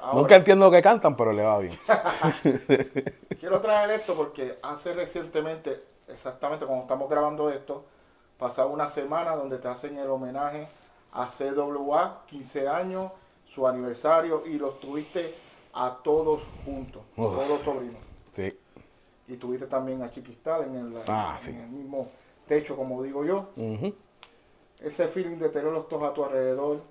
Ahora, 0.00 0.20
Nunca 0.20 0.36
entiendo 0.36 0.66
lo 0.66 0.70
que 0.70 0.82
cantan, 0.82 1.16
pero 1.16 1.32
le 1.32 1.42
va 1.42 1.58
bien. 1.58 1.74
Quiero 3.40 3.60
traer 3.60 3.90
esto 3.90 4.14
porque 4.14 4.58
hace 4.62 4.94
recientemente, 4.94 5.82
exactamente 6.08 6.66
cuando 6.66 6.84
estamos 6.84 7.10
grabando 7.10 7.50
esto, 7.50 7.84
pasaba 8.38 8.68
una 8.70 8.88
semana 8.88 9.36
donde 9.36 9.58
te 9.58 9.68
hacen 9.68 9.96
el 9.98 10.08
homenaje 10.08 10.68
a 11.12 11.26
CWA, 11.26 12.22
15 12.26 12.68
años, 12.68 13.12
su 13.56 13.66
aniversario, 13.66 14.46
y 14.46 14.58
los 14.58 14.78
tuviste 14.78 15.34
a 15.72 15.96
todos 16.04 16.42
juntos, 16.64 17.02
Uf. 17.16 17.34
todos 17.34 17.60
sobrinos. 17.62 18.00
Sí. 18.34 18.48
Y 19.28 19.36
tuviste 19.38 19.66
también 19.66 20.02
a 20.02 20.10
Chiquistal 20.10 20.64
en 20.64 20.76
el, 20.76 21.02
Ah, 21.08 21.36
en 21.38 21.44
sí. 21.44 21.50
el 21.58 21.68
mismo 21.70 22.10
techo, 22.46 22.76
como 22.76 23.02
digo 23.02 23.24
yo. 23.24 23.48
Ese 24.78 25.08
feeling 25.08 25.38
de 25.38 25.48
tenerlos 25.48 25.88
todos 25.88 26.02
a 26.02 26.12
tu 26.12 26.22
alrededor, 26.22 26.82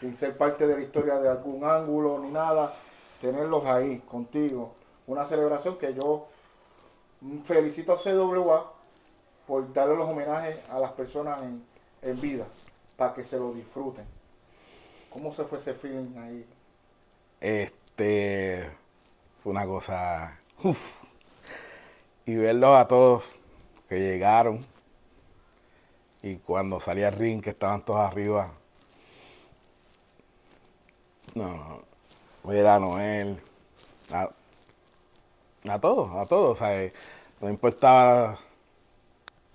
sin 0.00 0.16
ser 0.16 0.36
parte 0.36 0.66
de 0.66 0.74
la 0.74 0.82
historia 0.82 1.14
de 1.20 1.28
algún 1.28 1.64
ángulo 1.64 2.18
ni 2.18 2.30
nada, 2.32 2.74
tenerlos 3.20 3.64
ahí 3.66 4.00
contigo. 4.00 4.74
Una 5.06 5.24
celebración 5.24 5.78
que 5.78 5.94
yo 5.94 6.26
felicito 7.44 7.92
a 7.92 7.96
CWA 7.96 8.72
por 9.46 9.72
darle 9.72 9.94
los 9.94 10.08
homenajes 10.08 10.58
a 10.70 10.80
las 10.80 10.90
personas 10.92 11.40
en, 11.44 11.64
en 12.02 12.20
vida, 12.20 12.46
para 12.96 13.14
que 13.14 13.22
se 13.22 13.38
lo 13.38 13.52
disfruten. 13.52 14.04
¿Cómo 15.14 15.32
se 15.32 15.44
fue 15.44 15.58
ese 15.58 15.74
feeling 15.74 16.18
ahí? 16.18 16.44
Este 17.40 18.68
fue 19.40 19.52
una 19.52 19.64
cosa. 19.64 20.40
uf. 20.64 20.76
Y 22.26 22.34
verlos 22.34 22.76
a 22.76 22.88
todos 22.88 23.24
que 23.88 24.00
llegaron. 24.00 24.58
Y 26.20 26.34
cuando 26.38 26.80
salía 26.80 27.10
el 27.10 27.14
ring, 27.14 27.40
que 27.40 27.50
estaban 27.50 27.84
todos 27.84 28.00
arriba. 28.00 28.54
No, 31.36 31.82
ver 32.42 32.66
a 32.66 32.80
Noel, 32.80 33.40
a, 34.10 34.30
a 35.68 35.78
todos, 35.78 36.10
a 36.16 36.26
todos. 36.26 36.60
O 36.60 36.64
sea, 36.64 36.90
no 37.40 37.48
importaba 37.48 38.40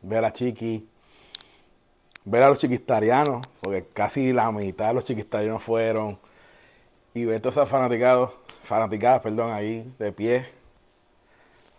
ver 0.03 0.23
a 0.23 0.31
Chiqui, 0.31 0.87
ver 2.29 2.43
a 2.43 2.49
los 2.49 2.59
chiquistarianos, 2.59 3.47
porque 3.59 3.87
casi 3.91 4.31
la 4.33 4.51
mitad 4.51 4.89
de 4.89 4.93
los 4.93 5.05
chiquistarianos 5.05 5.63
fueron, 5.63 6.19
y 7.13 7.25
ver 7.25 7.41
todas 7.41 7.57
esas 7.57 7.69
fanaticados, 7.69 8.31
fanaticadas, 8.63 9.21
perdón, 9.21 9.51
ahí 9.51 9.91
de 9.97 10.11
pie. 10.11 10.45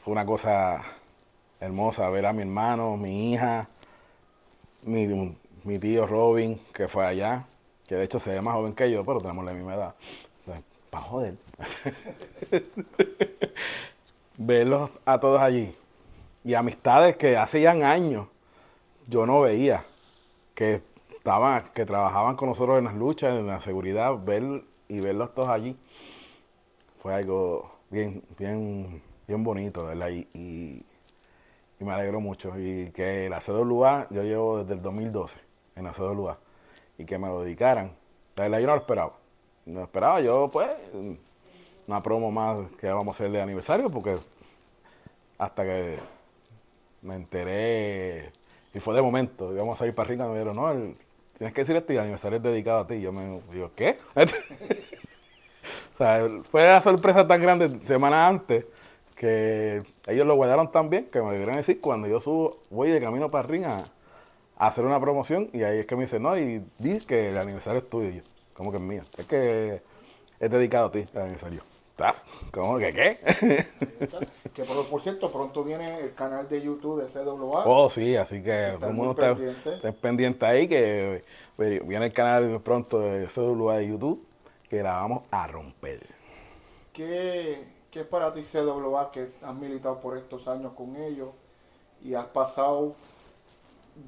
Fue 0.04 0.12
una 0.12 0.26
cosa 0.26 0.82
hermosa 1.60 2.10
ver 2.10 2.26
a 2.26 2.32
mi 2.32 2.42
hermano, 2.42 2.96
mi 2.96 3.32
hija, 3.32 3.68
mi, 4.82 5.78
tío 5.78 6.06
Robin, 6.06 6.60
que 6.72 6.88
fue 6.88 7.06
allá, 7.06 7.44
que 7.86 7.94
de 7.94 8.04
hecho 8.04 8.18
se 8.18 8.30
ve 8.30 8.40
más 8.40 8.54
joven 8.54 8.74
que 8.74 8.90
yo, 8.90 9.04
pero 9.04 9.20
tenemos 9.20 9.44
la 9.44 9.52
misma 9.52 9.74
edad. 9.74 9.94
Para 10.90 11.04
joder. 11.04 11.34
Verlos 14.36 14.90
a 15.04 15.20
todos 15.20 15.40
allí. 15.40 15.76
Y 16.42 16.54
amistades 16.54 17.16
que 17.16 17.36
hace 17.36 17.60
ya 17.60 17.70
años 17.70 18.26
yo 19.06 19.26
no 19.26 19.42
veía, 19.42 19.84
que 20.60 20.82
estaban, 21.16 21.64
que 21.72 21.86
trabajaban 21.86 22.36
con 22.36 22.50
nosotros 22.50 22.76
en 22.76 22.84
las 22.84 22.94
luchas, 22.94 23.34
en 23.34 23.46
la 23.46 23.62
seguridad, 23.62 24.14
ver 24.22 24.62
y 24.88 25.00
verlos 25.00 25.32
todos 25.32 25.48
allí, 25.48 25.74
fue 27.02 27.14
algo 27.14 27.78
bien, 27.88 28.22
bien, 28.38 29.02
bien 29.26 29.42
bonito, 29.42 29.86
¿verdad? 29.86 30.10
Y, 30.10 30.28
y 30.34 30.84
me 31.78 31.92
alegro 31.92 32.20
mucho. 32.20 32.52
Y 32.58 32.90
que 32.90 33.30
la 33.30 33.40
CWA, 33.40 34.06
yo 34.10 34.22
llevo 34.22 34.58
desde 34.58 34.74
el 34.74 34.82
2012 34.82 35.40
en 35.76 35.84
la 35.84 35.92
CWA, 35.92 36.38
y 36.98 37.06
que 37.06 37.16
me 37.16 37.28
lo 37.28 37.40
dedicaran. 37.40 37.92
La 38.36 38.42
verdad 38.42 38.58
yo 38.58 38.66
no 38.66 38.74
lo 38.74 38.80
esperaba. 38.80 39.12
No 39.64 39.78
lo 39.78 39.84
esperaba, 39.84 40.20
yo 40.20 40.50
pues, 40.50 40.68
una 41.86 42.02
promo 42.02 42.30
más 42.30 42.70
que 42.78 42.88
vamos 42.88 43.14
a 43.14 43.16
hacer 43.16 43.32
de 43.32 43.40
aniversario, 43.40 43.88
porque 43.88 44.14
hasta 45.38 45.64
que 45.64 45.98
me 47.00 47.14
enteré, 47.14 48.30
y 48.72 48.80
fue 48.80 48.94
de 48.94 49.02
momento, 49.02 49.52
íbamos 49.52 49.80
a 49.80 49.86
ir 49.86 49.94
para 49.94 50.08
Rica, 50.08 50.26
me 50.26 50.32
dijeron, 50.32 50.56
no, 50.56 50.94
tienes 51.36 51.54
que 51.54 51.62
decir 51.62 51.76
esto 51.76 51.92
y 51.92 51.96
el 51.96 52.02
aniversario 52.02 52.36
es 52.36 52.42
dedicado 52.42 52.80
a 52.80 52.86
ti. 52.86 53.00
Yo 53.00 53.12
me 53.12 53.40
digo, 53.52 53.70
¿qué? 53.74 53.98
o 55.94 55.96
sea, 55.96 56.28
fue 56.50 56.64
la 56.64 56.80
sorpresa 56.80 57.26
tan 57.26 57.40
grande 57.42 57.80
semana 57.80 58.28
antes 58.28 58.66
que 59.16 59.82
ellos 60.06 60.26
lo 60.26 60.34
guardaron 60.34 60.70
tan 60.70 60.88
bien 60.88 61.06
que 61.06 61.20
me 61.20 61.32
debieron 61.32 61.56
decir 61.56 61.80
cuando 61.80 62.08
yo 62.08 62.20
subo, 62.20 62.58
voy 62.70 62.90
de 62.90 63.00
camino 63.00 63.30
para 63.30 63.46
Ring 63.46 63.64
a, 63.64 63.84
hacer 64.56 64.84
una 64.84 65.00
promoción 65.00 65.48
y 65.54 65.62
ahí 65.62 65.78
es 65.78 65.86
que 65.86 65.96
me 65.96 66.02
dice, 66.02 66.20
no, 66.20 66.38
y 66.38 66.62
di 66.78 66.98
que 67.00 67.30
el 67.30 67.38
aniversario 67.38 67.80
es 67.80 67.88
tuyo. 67.88 68.10
Yo, 68.10 68.22
¿cómo 68.52 68.70
que 68.70 68.76
es 68.76 68.82
mío? 68.82 69.02
Es 69.16 69.26
que 69.26 69.82
es 70.38 70.50
dedicado 70.50 70.88
a 70.88 70.92
ti 70.92 71.06
el 71.14 71.20
aniversario. 71.20 71.69
¿Cómo 72.50 72.78
que 72.78 72.92
qué? 72.92 73.66
que 74.54 74.64
por, 74.64 75.02
cierto, 75.02 75.30
pronto 75.30 75.64
viene 75.64 76.00
el 76.00 76.14
canal 76.14 76.48
de 76.48 76.62
YouTube 76.62 77.02
de 77.02 77.08
CWA. 77.08 77.64
Oh, 77.66 77.90
sí, 77.90 78.16
así 78.16 78.42
que 78.42 78.76
todo 78.78 78.90
el 78.90 78.96
mundo 78.96 79.12
está 79.12 79.34
pendiente. 79.34 79.92
pendiente 79.92 80.46
ahí, 80.46 80.68
que 80.68 81.24
viene 81.58 82.06
el 82.06 82.12
canal 82.12 82.60
pronto 82.60 82.98
de 83.00 83.26
CWA 83.26 83.76
de 83.78 83.88
YouTube, 83.88 84.26
que 84.68 84.82
la 84.82 84.94
vamos 84.94 85.22
a 85.30 85.46
romper. 85.46 86.00
¿Qué, 86.92 87.64
¿Qué 87.90 88.00
es 88.00 88.06
para 88.06 88.32
ti 88.32 88.42
CWA 88.42 89.10
que 89.10 89.32
has 89.42 89.54
militado 89.54 90.00
por 90.00 90.16
estos 90.16 90.48
años 90.48 90.72
con 90.72 90.96
ellos 90.96 91.30
y 92.02 92.14
has 92.14 92.26
pasado 92.26 92.94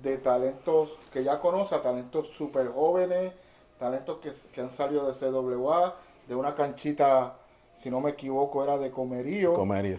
de 0.01 0.19
talentos 0.19 0.97
que 1.13 1.25
ya 1.25 1.39
conoces 1.39 1.73
a 1.79 1.83
talentos 1.83 2.29
súper 2.29 2.69
jóvenes, 2.69 3.33
talentos 3.79 4.19
que, 4.53 4.61
han 4.61 4.71
salido 4.71 5.11
de 5.11 5.15
CWA, 5.15 5.95
de 6.29 6.35
una 6.35 6.55
canchita, 6.55 7.37
si 7.83 7.91
no 7.91 8.01
me 8.01 8.11
equivoco, 8.11 8.63
era 8.63 8.79
de 8.79 8.93
Comerío. 8.93 9.55
Comerío. 9.55 9.99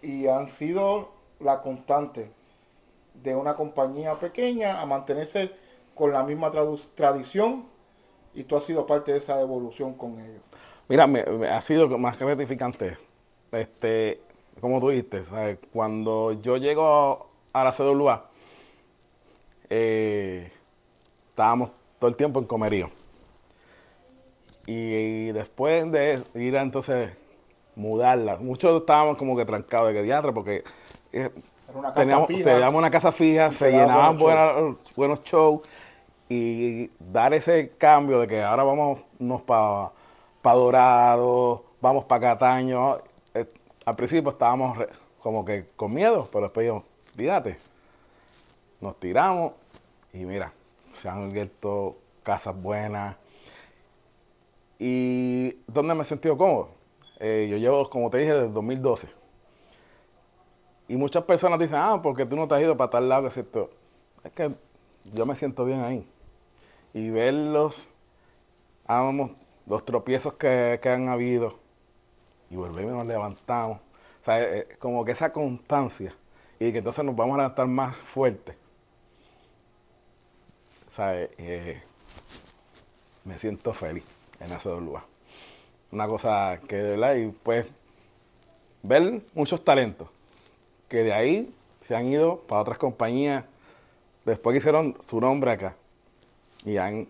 Y 0.00 0.26
han 0.26 0.48
sido 0.48 1.10
la 1.38 1.60
constante 1.60 2.30
de 3.12 3.36
una 3.36 3.56
compañía 3.56 4.14
pequeña 4.14 4.80
a 4.80 4.86
mantenerse 4.86 5.50
con 5.94 6.12
la 6.12 6.22
misma 6.22 6.50
tradición 6.94 7.66
y 8.32 8.44
tú 8.44 8.56
has 8.56 8.64
sido 8.64 8.86
parte 8.86 9.12
de 9.12 9.18
esa 9.18 9.38
evolución 9.38 9.92
con 9.92 10.18
ellos. 10.18 10.40
Mira, 10.88 11.06
me, 11.06 11.20
ha 11.20 11.60
sido 11.60 11.86
más 11.98 12.18
gratificante 12.18 12.96
este, 13.52 14.22
como 14.58 14.80
tú 14.80 14.88
dijiste, 14.88 15.22
cuando 15.74 16.32
yo 16.40 16.56
llego 16.56 17.28
a 17.52 17.64
la 17.64 17.72
CWA, 17.72 18.30
eh, 19.68 20.50
estábamos 21.28 21.70
todo 21.98 22.08
el 22.08 22.16
tiempo 22.16 22.40
en 22.40 22.46
comerío. 22.46 22.90
Y, 24.66 25.32
después 25.32 25.90
de 25.90 26.22
ir 26.34 26.56
a 26.56 26.62
entonces 26.62 27.10
mudarla, 27.76 28.36
muchos 28.36 28.80
estábamos 28.80 29.16
como 29.16 29.36
que 29.36 29.44
trancados 29.44 29.88
de 29.88 29.94
que 29.94 30.02
diatra 30.02 30.32
porque 30.32 30.64
eh, 31.12 31.30
teníamos, 31.94 32.26
teníamos, 32.28 32.74
una 32.74 32.90
casa 32.90 33.10
fija, 33.10 33.50
se 33.50 33.70
llenaban 33.70 34.18
buenos 34.18 35.24
shows 35.24 35.62
y 36.28 36.90
dar 36.98 37.34
ese 37.34 37.72
cambio 37.78 38.20
de 38.20 38.28
que 38.28 38.42
ahora 38.42 38.62
vamos 38.62 39.00
para 39.46 39.90
pa 40.42 40.54
Dorado, 40.54 41.64
vamos 41.80 42.04
para 42.04 42.20
Cataño, 42.20 42.98
al 43.84 43.96
principio 43.96 44.30
estábamos 44.30 44.78
como 45.22 45.44
que 45.44 45.66
con 45.76 45.92
miedo, 45.92 46.28
pero 46.30 46.44
después 46.44 46.66
yo, 46.66 46.84
fíjate, 47.16 47.58
nos 48.80 48.98
tiramos 48.98 49.52
y 50.12 50.18
mira, 50.18 50.52
se 50.96 51.08
han 51.08 51.24
abierto 51.24 51.96
casas 52.22 52.60
buenas. 52.60 53.16
¿Y 54.80 55.58
dónde 55.66 55.94
me 55.94 56.04
he 56.04 56.06
sentido 56.06 56.38
cómodo? 56.38 56.70
Eh, 57.18 57.48
yo 57.50 57.58
llevo, 57.58 57.90
como 57.90 58.08
te 58.08 58.16
dije, 58.16 58.32
desde 58.32 58.48
2012. 58.48 59.08
Y 60.88 60.96
muchas 60.96 61.22
personas 61.24 61.60
dicen, 61.60 61.76
ah, 61.76 62.00
porque 62.02 62.24
tú 62.24 62.34
no 62.34 62.48
te 62.48 62.54
has 62.54 62.62
ido 62.62 62.78
para 62.78 62.88
tal 62.88 63.06
lado, 63.10 63.28
Es 63.28 63.34
que 64.34 64.50
yo 65.12 65.26
me 65.26 65.36
siento 65.36 65.66
bien 65.66 65.82
ahí. 65.82 66.08
Y 66.94 67.10
verlos, 67.10 67.86
vamos, 68.86 69.32
los 69.66 69.84
tropiezos 69.84 70.32
que, 70.32 70.80
que 70.82 70.88
han 70.88 71.10
habido, 71.10 71.58
y 72.48 72.56
volvemos 72.56 72.92
y 72.92 72.96
nos 72.96 73.06
levantamos. 73.06 73.80
O 74.22 74.24
sea, 74.24 74.42
eh, 74.42 74.58
eh, 74.60 74.76
como 74.78 75.04
que 75.04 75.12
esa 75.12 75.30
constancia 75.30 76.14
y 76.58 76.72
que 76.72 76.78
entonces 76.78 77.04
nos 77.04 77.14
vamos 77.14 77.34
a 77.34 77.42
levantar 77.42 77.66
más 77.66 77.96
fuerte. 77.98 78.56
Eh, 80.98 81.82
me 83.24 83.38
siento 83.38 83.72
feliz 83.72 84.19
en 84.40 84.84
lugar. 84.84 85.04
Una 85.92 86.06
cosa 86.08 86.60
que 86.66 86.76
de 86.76 86.90
verdad, 86.96 87.14
y 87.14 87.28
pues 87.28 87.68
ver 88.82 89.22
muchos 89.34 89.64
talentos 89.64 90.08
que 90.88 91.02
de 91.02 91.12
ahí 91.12 91.54
se 91.80 91.94
han 91.94 92.06
ido 92.06 92.40
para 92.40 92.62
otras 92.62 92.78
compañías, 92.78 93.44
después 94.24 94.54
que 94.54 94.58
hicieron 94.58 94.96
su 95.08 95.20
nombre 95.20 95.52
acá 95.52 95.76
y 96.64 96.76
han 96.76 97.06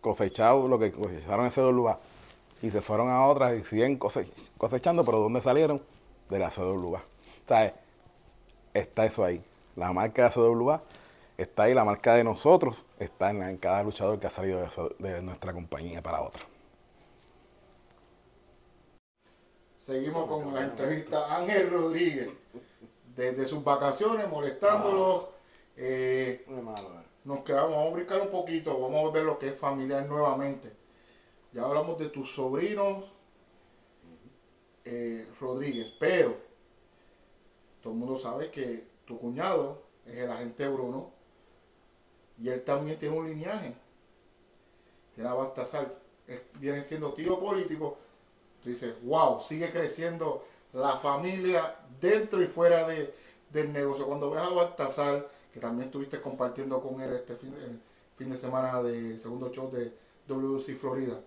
cosechado 0.00 0.68
lo 0.68 0.78
que 0.78 0.92
cosecharon 0.92 1.50
en 1.54 1.76
lugar 1.76 1.98
y 2.62 2.70
se 2.70 2.80
fueron 2.80 3.08
a 3.08 3.26
otras 3.26 3.56
y 3.58 3.64
siguen 3.64 3.98
cosechando, 3.98 5.04
pero 5.04 5.20
¿dónde 5.20 5.40
salieron? 5.40 5.80
De 6.28 6.38
la 6.38 6.50
CWA. 6.50 6.98
O 6.98 7.02
sea, 7.48 7.74
está 8.74 9.04
eso 9.04 9.24
ahí. 9.24 9.42
La 9.76 9.92
marca 9.92 10.24
de 10.24 10.30
CWA 10.30 10.82
está 11.36 11.64
ahí, 11.64 11.74
la 11.74 11.84
marca 11.84 12.14
de 12.14 12.24
nosotros 12.24 12.84
está 12.98 13.30
en, 13.30 13.56
cada 13.58 13.82
luchador 13.82 14.18
que 14.18 14.26
ha 14.26 14.30
salido 14.30 14.66
de, 14.98 15.22
nuestra 15.22 15.52
compañía 15.52 16.02
para 16.02 16.20
otra. 16.20 16.42
Seguimos 19.78 20.26
con 20.26 20.52
la 20.52 20.64
entrevista 20.64 21.26
a 21.26 21.38
Ángel 21.38 21.70
Rodríguez. 21.70 22.30
Desde 23.14 23.46
sus 23.46 23.62
vacaciones, 23.62 24.28
molestándolo. 24.28 25.30
Eh, 25.76 26.44
nos 27.24 27.40
quedamos, 27.44 27.70
vamos 27.70 27.92
a 27.92 27.94
brincar 27.94 28.20
un 28.20 28.30
poquito, 28.30 28.76
vamos 28.78 29.08
a 29.08 29.12
ver 29.12 29.24
lo 29.24 29.38
que 29.38 29.48
es 29.48 29.56
familiar 29.56 30.04
nuevamente. 30.06 30.72
Ya 31.52 31.64
hablamos 31.64 31.96
de 31.98 32.08
tus 32.08 32.34
sobrinos 32.34 33.04
eh, 34.84 35.28
Rodríguez, 35.40 35.92
pero 35.98 36.36
todo 37.80 37.92
el 37.92 37.98
mundo 38.00 38.16
sabe 38.16 38.50
que 38.50 38.84
tu 39.04 39.18
cuñado 39.18 39.82
es 40.04 40.16
el 40.16 40.30
agente 40.30 40.66
Bruno 40.68 41.12
y 42.36 42.48
él 42.48 42.64
también 42.64 42.98
tiene 42.98 43.16
un 43.16 43.28
lineaje. 43.28 43.74
Tiene 45.14 45.30
a 45.30 45.34
Baltasar, 45.34 45.94
viene 46.54 46.82
siendo 46.82 47.12
tío 47.12 47.38
político. 47.38 47.98
Tú 48.62 48.70
dices, 48.70 48.94
wow, 49.02 49.40
sigue 49.40 49.70
creciendo 49.70 50.44
la 50.72 50.96
familia 50.96 51.76
dentro 52.00 52.42
y 52.42 52.46
fuera 52.46 52.86
de, 52.86 53.14
del 53.50 53.72
negocio. 53.72 54.06
Cuando 54.06 54.30
ves 54.30 54.42
a 54.42 54.48
Baltasar, 54.48 55.28
que 55.52 55.60
también 55.60 55.86
estuviste 55.86 56.20
compartiendo 56.20 56.80
con 56.80 57.00
él 57.00 57.12
este 57.12 57.36
fin, 57.36 57.54
el 57.54 57.80
fin 58.16 58.30
de 58.30 58.36
semana 58.36 58.82
del 58.82 59.18
segundo 59.20 59.50
show 59.52 59.70
de 59.70 59.92
WC 60.26 60.74
Florida 60.74 61.18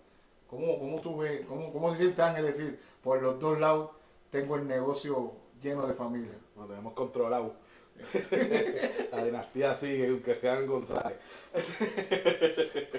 ¿Cómo, 0.51 0.77
cómo 0.77 0.99
tú 0.99 1.17
ves, 1.17 1.45
cómo, 1.47 1.71
cómo 1.71 1.91
se 1.91 1.99
siente 1.99 2.21
Ángel 2.21 2.43
decir, 2.43 2.77
por 3.01 3.21
los 3.21 3.39
dos 3.39 3.57
lados 3.57 3.91
tengo 4.29 4.57
el 4.57 4.67
negocio 4.67 5.31
lleno 5.61 5.87
de 5.87 5.93
familia? 5.93 6.37
Lo 6.57 6.65
tenemos 6.65 6.91
controlado. 6.91 7.53
la 9.11 9.23
dinastía 9.23 9.75
sigue, 9.75 10.09
aunque 10.09 10.35
sean 10.35 10.67
González. 10.67 11.17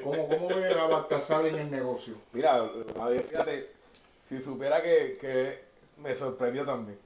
¿Cómo, 0.02 0.28
cómo 0.28 0.48
ve 0.48 0.72
a 0.72 0.86
Baltasar 0.86 1.44
en 1.46 1.56
el 1.56 1.70
negocio? 1.70 2.14
Mira, 2.32 2.70
fíjate, 3.28 3.70
si 4.32 4.42
supiera 4.42 4.82
que, 4.82 5.18
que 5.20 5.58
me 5.98 6.14
sorprendió 6.14 6.64
también. 6.64 6.98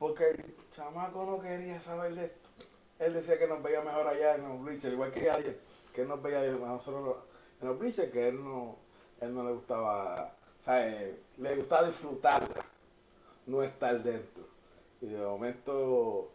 Porque 0.00 0.30
el 0.30 0.44
chamaco 0.74 1.24
no 1.24 1.40
quería 1.40 1.80
saber 1.80 2.16
de 2.16 2.24
esto. 2.24 2.48
Él 2.98 3.14
decía 3.14 3.38
que 3.38 3.46
nos 3.46 3.62
veía 3.62 3.82
mejor 3.82 4.08
allá 4.08 4.34
en 4.34 4.42
los 4.42 4.60
bleachers, 4.60 4.94
igual 4.94 5.12
que 5.12 5.30
ayer, 5.30 5.60
que 5.94 6.02
él 6.02 6.08
nos 6.08 6.20
veía 6.20 6.40
a 6.40 6.50
nosotros 6.50 7.18
en 7.60 7.68
los 7.68 7.78
bleachers, 7.78 8.10
que 8.10 8.28
él 8.28 8.42
no, 8.42 8.76
él 9.20 9.32
no 9.32 9.44
le 9.44 9.52
gustaba, 9.52 10.34
o 10.60 10.64
sea, 10.64 10.88
eh, 10.88 11.20
le 11.36 11.54
gustaba 11.54 11.86
disfrutarla, 11.86 12.64
no 13.46 13.62
estar 13.62 14.02
dentro. 14.02 14.42
Y 15.00 15.06
de 15.06 15.24
momento, 15.24 16.32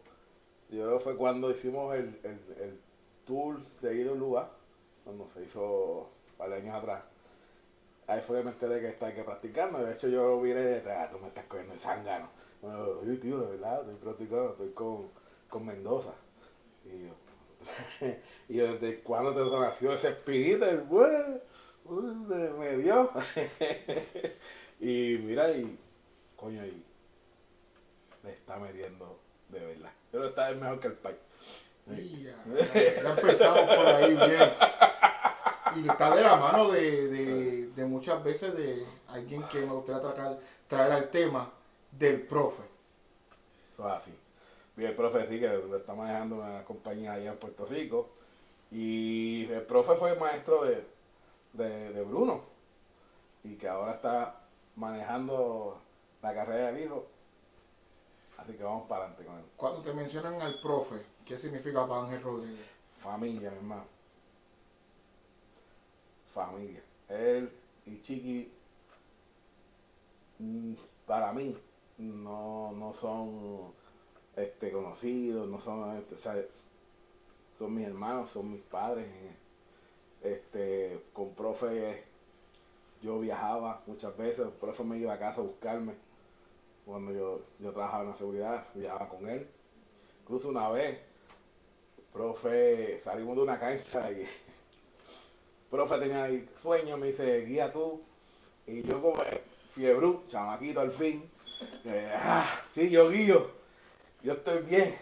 yo 0.70 0.84
creo 0.84 0.96
que 0.96 1.04
fue 1.04 1.16
cuando 1.16 1.50
hicimos 1.50 1.94
el, 1.94 2.18
el, 2.22 2.62
el 2.62 2.80
tour 3.26 3.60
de 3.82 3.94
ir 3.96 4.08
a 4.08 4.12
un 4.12 4.18
lugar, 4.18 4.50
cuando 5.04 5.28
se 5.28 5.42
hizo 5.44 6.08
de 6.38 6.54
años 6.54 6.74
atrás. 6.74 7.11
Ahí 8.06 8.20
fue 8.20 8.38
que 8.38 8.44
me 8.44 8.50
enteré 8.50 8.80
que 8.80 8.88
está 8.88 9.14
que 9.14 9.22
practicando. 9.22 9.78
De 9.78 9.92
hecho, 9.92 10.08
yo 10.08 10.40
vine, 10.40 10.82
ah, 10.88 11.08
tú 11.10 11.18
me 11.18 11.28
estás 11.28 11.44
cogiendo 11.46 11.74
el 11.74 11.78
zángano. 11.80 12.28
Bueno, 12.60 13.02
yo, 13.04 13.18
tío, 13.18 13.38
de 13.38 13.56
verdad, 13.56 13.80
estoy 13.80 13.94
practicando, 13.96 14.50
estoy 14.50 14.70
con, 14.70 15.10
con 15.48 15.66
Mendoza. 15.66 16.12
Y 16.84 17.06
yo, 17.06 17.14
y 18.48 18.54
yo, 18.54 18.66
¿desde 18.74 19.00
cuándo 19.00 19.32
te 19.32 19.58
nació 19.58 19.92
ese 19.92 20.10
espíritu? 20.10 20.64
Me, 22.28 22.50
me 22.50 22.76
dio. 22.76 23.10
y 24.80 25.18
mira, 25.22 25.50
y 25.50 25.78
coño, 26.36 26.64
y 26.64 26.84
le 28.22 28.32
está 28.32 28.56
metiendo 28.58 29.18
de 29.48 29.66
verdad. 29.66 29.92
Pero 30.10 30.28
está 30.28 30.50
mejor 30.52 30.80
que 30.80 30.88
el 30.88 30.94
país. 30.94 31.18
Ya, 31.86 33.10
empezamos 33.10 33.76
por 33.76 33.86
ahí 33.86 34.14
bien. 34.14 34.52
Y 35.76 35.88
está 35.88 36.14
de 36.14 36.22
la 36.22 36.36
mano 36.36 36.70
de, 36.70 37.08
de, 37.08 37.61
de 37.74 37.84
muchas 37.84 38.22
veces 38.22 38.56
de 38.56 38.86
alguien 39.08 39.42
que 39.44 39.60
me 39.60 39.72
gustaría 39.72 40.00
traer, 40.00 40.38
traer 40.66 40.92
al 40.92 41.10
tema 41.10 41.50
del 41.90 42.26
profe. 42.26 42.62
Eso 43.72 43.88
es 43.88 43.94
así. 43.94 44.18
Bien, 44.76 44.90
el 44.90 44.96
profe 44.96 45.26
sí 45.26 45.38
que 45.38 45.48
lo 45.48 45.76
está 45.76 45.94
manejando 45.94 46.36
una 46.36 46.64
compañía 46.64 47.12
allá 47.12 47.32
en 47.32 47.38
Puerto 47.38 47.66
Rico. 47.66 48.10
Y 48.70 49.44
el 49.50 49.62
profe 49.62 49.94
fue 49.96 50.16
maestro 50.16 50.64
de, 50.64 50.84
de, 51.52 52.02
Bruno. 52.02 52.42
Y 53.44 53.56
que 53.56 53.68
ahora 53.68 53.92
está 53.92 54.40
manejando 54.76 55.78
la 56.22 56.34
carrera 56.34 56.72
del 56.72 56.84
hijo. 56.84 57.06
Así 58.38 58.54
que 58.54 58.64
vamos 58.64 58.88
para 58.88 59.04
adelante 59.04 59.24
con 59.24 59.38
él. 59.38 59.44
Cuando 59.56 59.82
te 59.82 59.92
mencionan 59.92 60.40
al 60.40 60.58
profe, 60.60 61.04
¿qué 61.24 61.36
significa 61.36 61.86
para 61.86 62.02
Ángel 62.02 62.22
Rodríguez? 62.22 62.66
Familia, 62.98 63.50
mi 63.50 63.56
hermano. 63.56 63.84
Familia. 66.32 66.82
Él 67.08 67.52
y 67.86 68.00
Chiqui, 68.00 68.52
mm, 70.38 70.74
para 71.06 71.32
mí, 71.32 71.56
no, 71.98 72.72
no 72.72 72.92
son 72.92 73.72
este, 74.36 74.72
conocidos, 74.72 75.48
no 75.48 75.58
son, 75.58 75.96
este, 75.96 76.16
son 77.58 77.74
mis 77.74 77.86
hermanos, 77.86 78.30
son 78.30 78.52
mis 78.52 78.62
padres. 78.62 79.06
Este, 80.22 81.02
con 81.12 81.34
profe 81.34 82.04
yo 83.02 83.18
viajaba 83.18 83.82
muchas 83.86 84.16
veces, 84.16 84.46
profe 84.60 84.84
me 84.84 84.98
iba 84.98 85.12
a 85.12 85.18
casa 85.18 85.40
a 85.40 85.44
buscarme 85.44 85.94
cuando 86.86 87.12
yo, 87.12 87.40
yo 87.58 87.72
trabajaba 87.72 88.04
en 88.04 88.08
la 88.10 88.14
seguridad, 88.14 88.66
viajaba 88.74 89.08
con 89.08 89.28
él. 89.28 89.46
Incluso 90.22 90.48
una 90.48 90.68
vez, 90.70 91.00
profe, 92.12 92.98
salimos 93.00 93.36
de 93.36 93.42
una 93.42 93.58
cancha 93.58 94.10
y 94.12 94.24
profe 95.72 95.98
tenía 95.98 96.28
sueño, 96.60 96.96
me 96.98 97.08
dice, 97.08 97.46
guía 97.46 97.72
tú. 97.72 98.00
Y 98.66 98.82
yo 98.82 99.02
como 99.02 99.20
fiebre, 99.70 100.18
chamaquito 100.28 100.80
al 100.80 100.92
fin, 100.92 101.28
ah, 102.14 102.46
sí, 102.70 102.90
yo 102.90 103.10
guío, 103.10 103.50
yo 104.22 104.34
estoy 104.34 104.62
bien. 104.62 104.94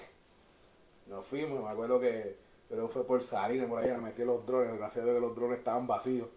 Nos 1.09 1.26
fuimos, 1.26 1.62
me 1.62 1.68
acuerdo 1.68 2.00
que 2.00 2.38
pero 2.70 2.88
fue 2.88 3.04
por 3.04 3.20
salir 3.20 3.66
por 3.66 3.83
ahí, 3.83 3.90
me 3.90 3.98
metí 3.98 4.24
los 4.24 4.46
drones, 4.46 4.78
gracias 4.78 5.02
a 5.02 5.06
Dios 5.06 5.16
que 5.16 5.26
los 5.26 5.35
drones 5.35 5.59
estaban 5.59 5.88
vacíos. 5.88 6.28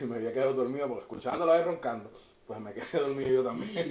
Y 0.00 0.04
me 0.04 0.16
había 0.16 0.32
quedado 0.32 0.54
dormido 0.54 0.86
porque 0.86 1.02
escuchándolo 1.02 1.50
ahí 1.50 1.64
roncando, 1.64 2.08
pues 2.46 2.60
me 2.60 2.72
quedé 2.72 3.00
dormido 3.00 3.30
yo 3.30 3.42
también. 3.42 3.72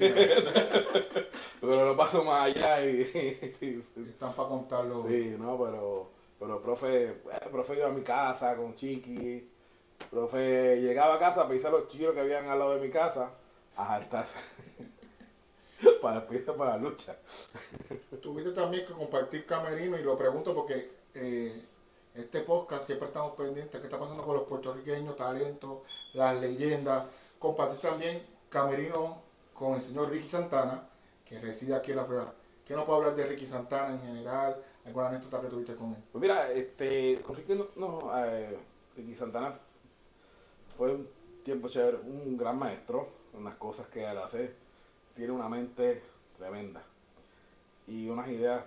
pero 1.59 1.85
lo 1.85 1.97
paso 1.97 2.23
más 2.23 2.43
allá 2.43 2.85
y... 2.85 3.01
Están 4.09 4.31
para 4.33 4.47
contarlo. 4.47 5.05
Sí, 5.05 5.35
no, 5.37 5.61
pero, 5.61 6.09
pero 6.41 6.59
profe, 6.59 7.03
el 7.03 7.51
profe 7.51 7.75
iba 7.75 7.85
a 7.85 7.91
mi 7.91 8.01
casa 8.01 8.55
con 8.55 8.73
Chiqui. 8.73 9.47
Profe 10.09 10.81
llegaba 10.81 11.13
a 11.13 11.19
casa 11.19 11.41
a 11.41 11.47
pisar 11.47 11.71
los 11.71 11.87
chillos 11.87 12.15
que 12.15 12.21
habían 12.21 12.49
al 12.49 12.57
lado 12.57 12.73
de 12.73 12.81
mi 12.81 12.89
casa 12.89 13.29
a 13.75 13.85
jaltarse. 13.85 14.39
para 16.01 16.21
después 16.21 16.41
para 16.57 16.71
la 16.71 16.77
lucha. 16.77 17.15
Tuviste 18.23 18.53
también 18.53 18.87
que 18.87 18.93
compartir 18.93 19.45
camerino 19.45 19.99
y 19.99 20.01
lo 20.01 20.17
pregunto 20.17 20.55
porque 20.55 20.89
eh, 21.13 21.63
este 22.15 22.39
podcast 22.41 22.87
siempre 22.87 23.09
estamos 23.09 23.33
pendientes 23.33 23.79
qué 23.79 23.85
está 23.85 23.99
pasando 23.99 24.23
con 24.23 24.35
los 24.35 24.47
puertorriqueños, 24.47 25.15
talentos, 25.15 25.83
las 26.13 26.41
leyendas. 26.41 27.05
Compartir 27.37 27.81
también 27.81 28.25
camerino 28.49 29.21
con 29.53 29.75
el 29.75 29.81
señor 29.83 30.09
Ricky 30.09 30.27
Santana, 30.27 30.89
que 31.23 31.37
reside 31.39 31.75
aquí 31.75 31.91
en 31.91 31.97
la 31.97 32.05
Florida. 32.05 32.33
¿Qué 32.65 32.73
nos 32.73 32.85
puede 32.85 32.97
hablar 32.97 33.15
de 33.15 33.27
Ricky 33.27 33.45
Santana 33.45 33.93
en 33.93 34.01
general? 34.01 34.57
¿Alguna 34.85 35.09
anécdota 35.09 35.41
que 35.41 35.47
tuviste 35.47 35.75
con 35.75 35.91
él? 35.91 36.03
Pues 36.11 36.21
mira, 36.21 36.51
este, 36.51 37.21
con 37.21 37.35
Ricky, 37.35 37.59
no, 37.75 38.11
eh, 38.17 38.57
Ricky 38.97 39.15
Santana 39.15 39.53
fue 40.77 40.93
un 40.93 41.07
tiempo 41.43 41.69
chévere, 41.69 41.97
un 41.97 42.37
gran 42.37 42.57
maestro, 42.57 43.09
unas 43.33 43.55
cosas 43.55 43.87
que 43.87 44.03
él 44.03 44.17
hace 44.17 44.53
tiene 45.15 45.31
una 45.31 45.49
mente 45.49 46.01
tremenda 46.37 46.83
y 47.87 48.09
unas 48.09 48.27
ideas 48.29 48.63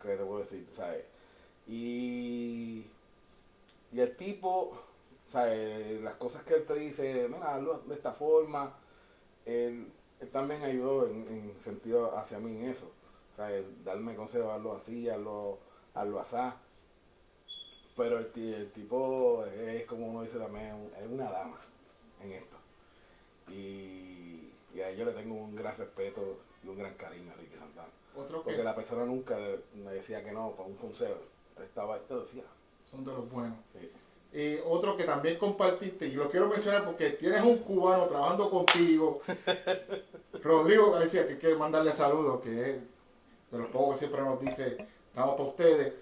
que 0.00 0.16
te 0.16 0.24
puedo 0.24 0.40
decir, 0.40 0.66
¿sabes? 0.70 1.04
Y, 1.66 2.86
y 3.92 4.00
el 4.00 4.16
tipo, 4.16 4.72
¿sabes? 5.26 6.00
Las 6.00 6.14
cosas 6.14 6.42
que 6.42 6.54
él 6.54 6.66
te 6.66 6.74
dice, 6.74 7.28
mira, 7.28 7.54
hazlo 7.54 7.78
de 7.86 7.94
esta 7.94 8.12
forma, 8.12 8.74
él, 9.44 9.92
también 10.32 10.62
ayudó 10.62 11.06
en, 11.06 11.54
sentido 11.58 12.16
hacia 12.16 12.38
mí 12.38 12.56
en 12.56 12.70
eso, 12.70 12.90
¿sabes? 13.40 13.64
Darme 13.84 14.14
consejo, 14.14 14.52
hazlo 14.52 14.74
así, 14.74 15.08
hazlo, 15.08 15.58
hazlo 15.94 16.20
así. 16.20 16.36
Pero 17.96 18.18
el, 18.18 18.30
el, 18.34 18.70
tipo 18.72 19.44
es 19.46 19.86
como 19.86 20.08
uno 20.08 20.22
dice 20.22 20.38
también, 20.38 20.90
es 20.98 21.10
una 21.10 21.30
dama 21.30 21.58
en 22.22 22.32
esto. 22.32 22.56
Y 23.48 24.30
y 24.74 24.80
a 24.80 24.90
ellos 24.90 25.06
le 25.06 25.12
tengo 25.12 25.34
un 25.34 25.56
gran 25.56 25.76
respeto 25.76 26.38
y 26.62 26.68
un 26.68 26.78
gran 26.78 26.94
cariño 26.94 27.32
a 27.32 27.40
Ricky 27.40 27.56
Santana. 27.56 27.88
Porque 28.44 28.62
la 28.62 28.74
persona 28.74 29.04
nunca 29.04 29.36
me 29.74 29.92
decía 29.92 30.22
que 30.22 30.32
no, 30.32 30.52
para 30.52 30.68
un 30.68 30.76
consejo. 30.76 31.18
Estaba 31.62 31.96
ahí, 31.96 32.02
te 32.06 32.14
decía. 32.14 32.44
Son 32.90 33.04
de 33.04 33.12
los 33.12 33.30
buenos. 33.30 33.58
Eh, 34.32 34.62
otro 34.64 34.96
que 34.96 35.04
también 35.04 35.38
compartiste, 35.38 36.06
y 36.06 36.12
lo 36.12 36.30
quiero 36.30 36.48
mencionar 36.48 36.84
porque 36.84 37.10
tienes 37.10 37.42
un 37.42 37.58
cubano 37.58 38.06
trabajando 38.06 38.48
contigo. 38.48 39.20
Rodrigo 40.42 40.98
decía 40.98 41.26
que 41.26 41.38
quiere 41.38 41.56
mandarle 41.56 41.92
saludos, 41.92 42.40
que 42.40 42.70
es 42.70 42.76
de 43.50 43.58
los 43.58 43.68
pocos 43.68 43.94
que 43.94 44.06
siempre 44.06 44.22
nos 44.22 44.40
dice, 44.40 44.76
estamos 45.08 45.36
para 45.36 45.48
ustedes. 45.48 45.92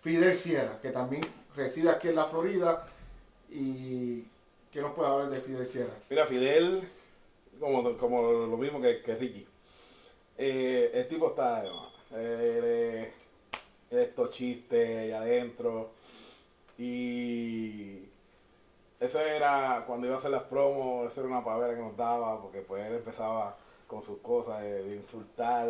Fidel 0.00 0.34
Sierra, 0.34 0.80
que 0.80 0.90
también 0.90 1.22
reside 1.56 1.90
aquí 1.90 2.08
en 2.08 2.16
la 2.16 2.24
Florida. 2.24 2.86
¿Y 3.50 4.24
qué 4.70 4.80
nos 4.80 4.92
puede 4.92 5.08
hablar 5.08 5.30
de 5.30 5.40
Fidel 5.40 5.66
Sierra? 5.66 5.94
Mira, 6.08 6.26
Fidel 6.26 6.88
como, 7.58 7.96
como 7.96 8.22
lo 8.22 8.56
mismo 8.56 8.80
que, 8.80 9.02
que 9.02 9.14
Ricky. 9.16 9.46
Eh, 10.36 10.90
el 10.94 11.08
tipo 11.08 11.28
está, 11.28 11.64
eh, 12.12 13.12
estos 13.90 14.30
chistes 14.30 14.98
ahí 14.98 15.12
adentro. 15.12 15.90
Y 16.78 18.04
eso 19.00 19.20
era 19.20 19.84
cuando 19.86 20.06
iba 20.06 20.16
a 20.16 20.18
hacer 20.18 20.30
las 20.30 20.44
promos, 20.44 21.10
eso 21.10 21.20
era 21.20 21.30
una 21.30 21.44
pavera 21.44 21.74
que 21.74 21.80
nos 21.80 21.96
daba, 21.96 22.40
porque 22.40 22.60
pues 22.60 22.86
él 22.86 22.94
empezaba 22.94 23.56
con 23.86 24.02
sus 24.02 24.18
cosas 24.18 24.62
de, 24.62 24.96
insultar 24.96 25.68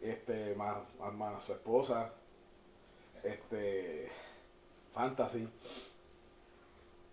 este 0.00 0.54
más, 0.54 0.78
más, 1.14 1.36
a 1.36 1.40
su 1.40 1.52
esposa, 1.52 2.12
este 3.22 4.08
fantasy. 4.92 5.48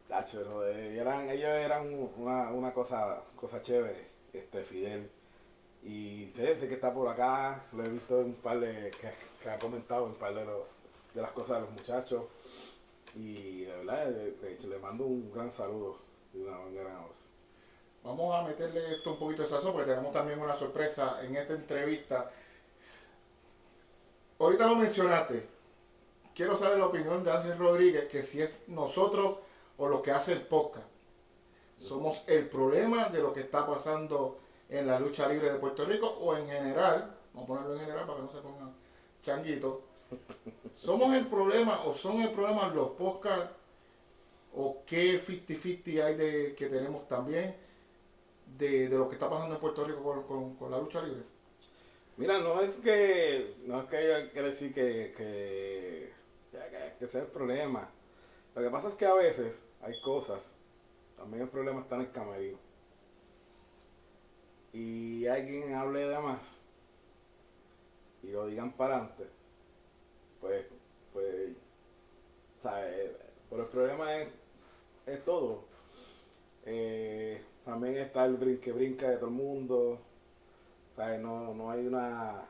Eh, 0.08 0.98
eran, 1.00 1.30
ellos 1.30 1.50
eran 1.50 1.92
una, 2.18 2.52
una 2.52 2.74
cosa, 2.74 3.22
cosa 3.36 3.62
chévere, 3.62 4.08
este 4.34 4.64
Fidel. 4.64 5.10
Y 5.84 6.30
sé, 6.30 6.56
sé 6.56 6.68
que 6.68 6.76
está 6.76 6.94
por 6.94 7.08
acá, 7.08 7.66
lo 7.74 7.84
he 7.84 7.90
visto 7.90 8.22
en 8.22 8.28
un 8.28 8.34
par 8.36 8.60
de, 8.60 8.92
que, 8.92 9.50
ha 9.50 9.60
comentado 9.60 10.06
en 10.06 10.12
un 10.12 10.18
par 10.18 10.34
de, 10.34 10.46
de 10.46 11.22
las 11.22 11.32
cosas 11.32 11.58
de 11.58 11.62
los 11.62 11.72
muchachos. 11.72 12.24
Y 13.16 13.62
de 13.62 13.76
verdad, 13.78 14.08
de, 14.08 14.54
hecho, 14.54 14.68
le 14.68 14.78
mando 14.78 15.06
un 15.06 15.32
gran 15.32 15.52
saludo 15.52 15.98
y 16.34 16.40
una 16.40 16.58
gran 16.72 17.04
voz. 17.08 17.26
Vamos 18.04 18.36
a 18.36 18.44
meterle 18.44 18.96
esto 18.96 19.14
un 19.14 19.20
poquito 19.20 19.44
de 19.44 19.48
sazón 19.48 19.72
porque 19.74 19.90
tenemos 19.90 20.14
también 20.14 20.40
una 20.40 20.56
sorpresa 20.56 21.20
en 21.24 21.36
esta 21.36 21.54
entrevista. 21.54 22.32
Ahorita 24.40 24.68
lo 24.68 24.76
mencionaste. 24.76 25.48
Quiero 26.34 26.58
saber 26.58 26.80
la 26.80 26.88
opinión 26.88 27.24
de 27.24 27.32
Ángel 27.32 27.58
Rodríguez, 27.58 28.06
que 28.06 28.22
si 28.22 28.42
es 28.42 28.56
nosotros 28.68 29.38
o 29.78 29.88
lo 29.88 30.02
que 30.02 30.12
hace 30.12 30.34
el 30.34 30.42
podcast. 30.42 30.88
Somos 31.80 32.24
el 32.28 32.48
problema 32.50 33.10
de 33.10 33.22
lo 33.22 33.34
que 33.34 33.42
está 33.42 33.66
pasando 33.66 34.40
en 34.70 34.88
la 34.88 35.00
lucha 35.00 35.28
libre 35.28 35.52
de 35.52 35.60
Puerto 35.60 35.86
Rico 35.86 36.08
o 36.08 36.36
en 36.36 36.48
general, 36.48 37.16
vamos 37.34 37.44
a 37.44 37.54
ponerlo 37.54 37.74
en 37.74 37.80
general 37.80 38.06
para 38.06 38.18
que 38.18 38.24
no 38.24 38.32
se 38.32 38.40
pongan 38.40 38.74
changuitos. 39.22 39.80
¿Somos 40.74 41.14
el 41.14 41.28
problema 41.28 41.84
o 41.86 41.94
son 41.94 42.22
el 42.22 42.32
problema 42.32 42.68
los 42.68 42.90
podcasts 42.90 43.52
o 44.56 44.84
qué 44.86 45.20
50-50 45.20 46.04
hay 46.04 46.16
de, 46.16 46.56
que 46.56 46.68
tenemos 46.68 47.08
también 47.08 47.56
de, 48.58 48.88
de, 48.88 48.98
lo 48.98 49.08
que 49.10 49.16
está 49.16 49.30
pasando 49.30 49.56
en 49.56 49.62
Puerto 49.62 49.84
Rico 49.84 50.02
con, 50.02 50.24
con, 50.24 50.56
con, 50.56 50.72
la 50.72 50.78
lucha 50.78 51.02
libre? 51.02 51.24
Mira, 52.18 52.39
no 52.39 52.61
es 52.61 52.76
que 52.76 53.55
no 53.66 53.82
es 53.82 53.86
que 53.89 53.97
haya 53.97 54.32
que 54.32 54.41
decir 54.41 54.74
que, 54.74 55.13
que, 55.18 56.13
que, 56.97 57.07
sea 57.07 57.22
el 57.22 57.28
problema. 57.28 57.89
Lo 58.55 58.61
que 58.61 58.70
pasa 58.70 58.88
es 58.88 58.93
que 58.95 59.05
a 59.05 59.13
veces 59.13 59.61
hay 59.82 59.99
cosas, 60.01 60.49
también 61.18 61.43
el 61.43 61.49
problema 61.49 61.82
está 61.82 61.95
en 61.95 62.01
el 62.01 62.11
camerino. 62.11 62.57
Y 64.72 65.28
alguien 65.28 65.74
hable 65.74 66.07
de 66.07 66.20
más 66.20 66.59
y 68.24 68.32
lo 68.32 68.47
digan 68.47 68.72
para 68.74 68.95
adelante, 68.95 69.26
pues, 70.41 70.66
pues, 71.13 71.51
¿sabes? 72.61 73.11
Pero 73.49 73.63
el 73.63 73.70
problema 73.70 74.18
es, 74.18 74.30
es 75.05 75.24
todo. 75.24 75.66
Eh, 76.66 77.41
también 77.63 77.97
está 77.97 78.26
el 78.26 78.36
brinque 78.36 78.72
brinca 78.72 79.09
de 79.09 79.18
todo 79.18 79.28
el 79.28 79.36
mundo. 79.36 79.99
¿Sabes? 80.96 81.20
No, 81.20 81.54
no 81.54 81.72
hay 81.72 81.86
una... 81.86 82.46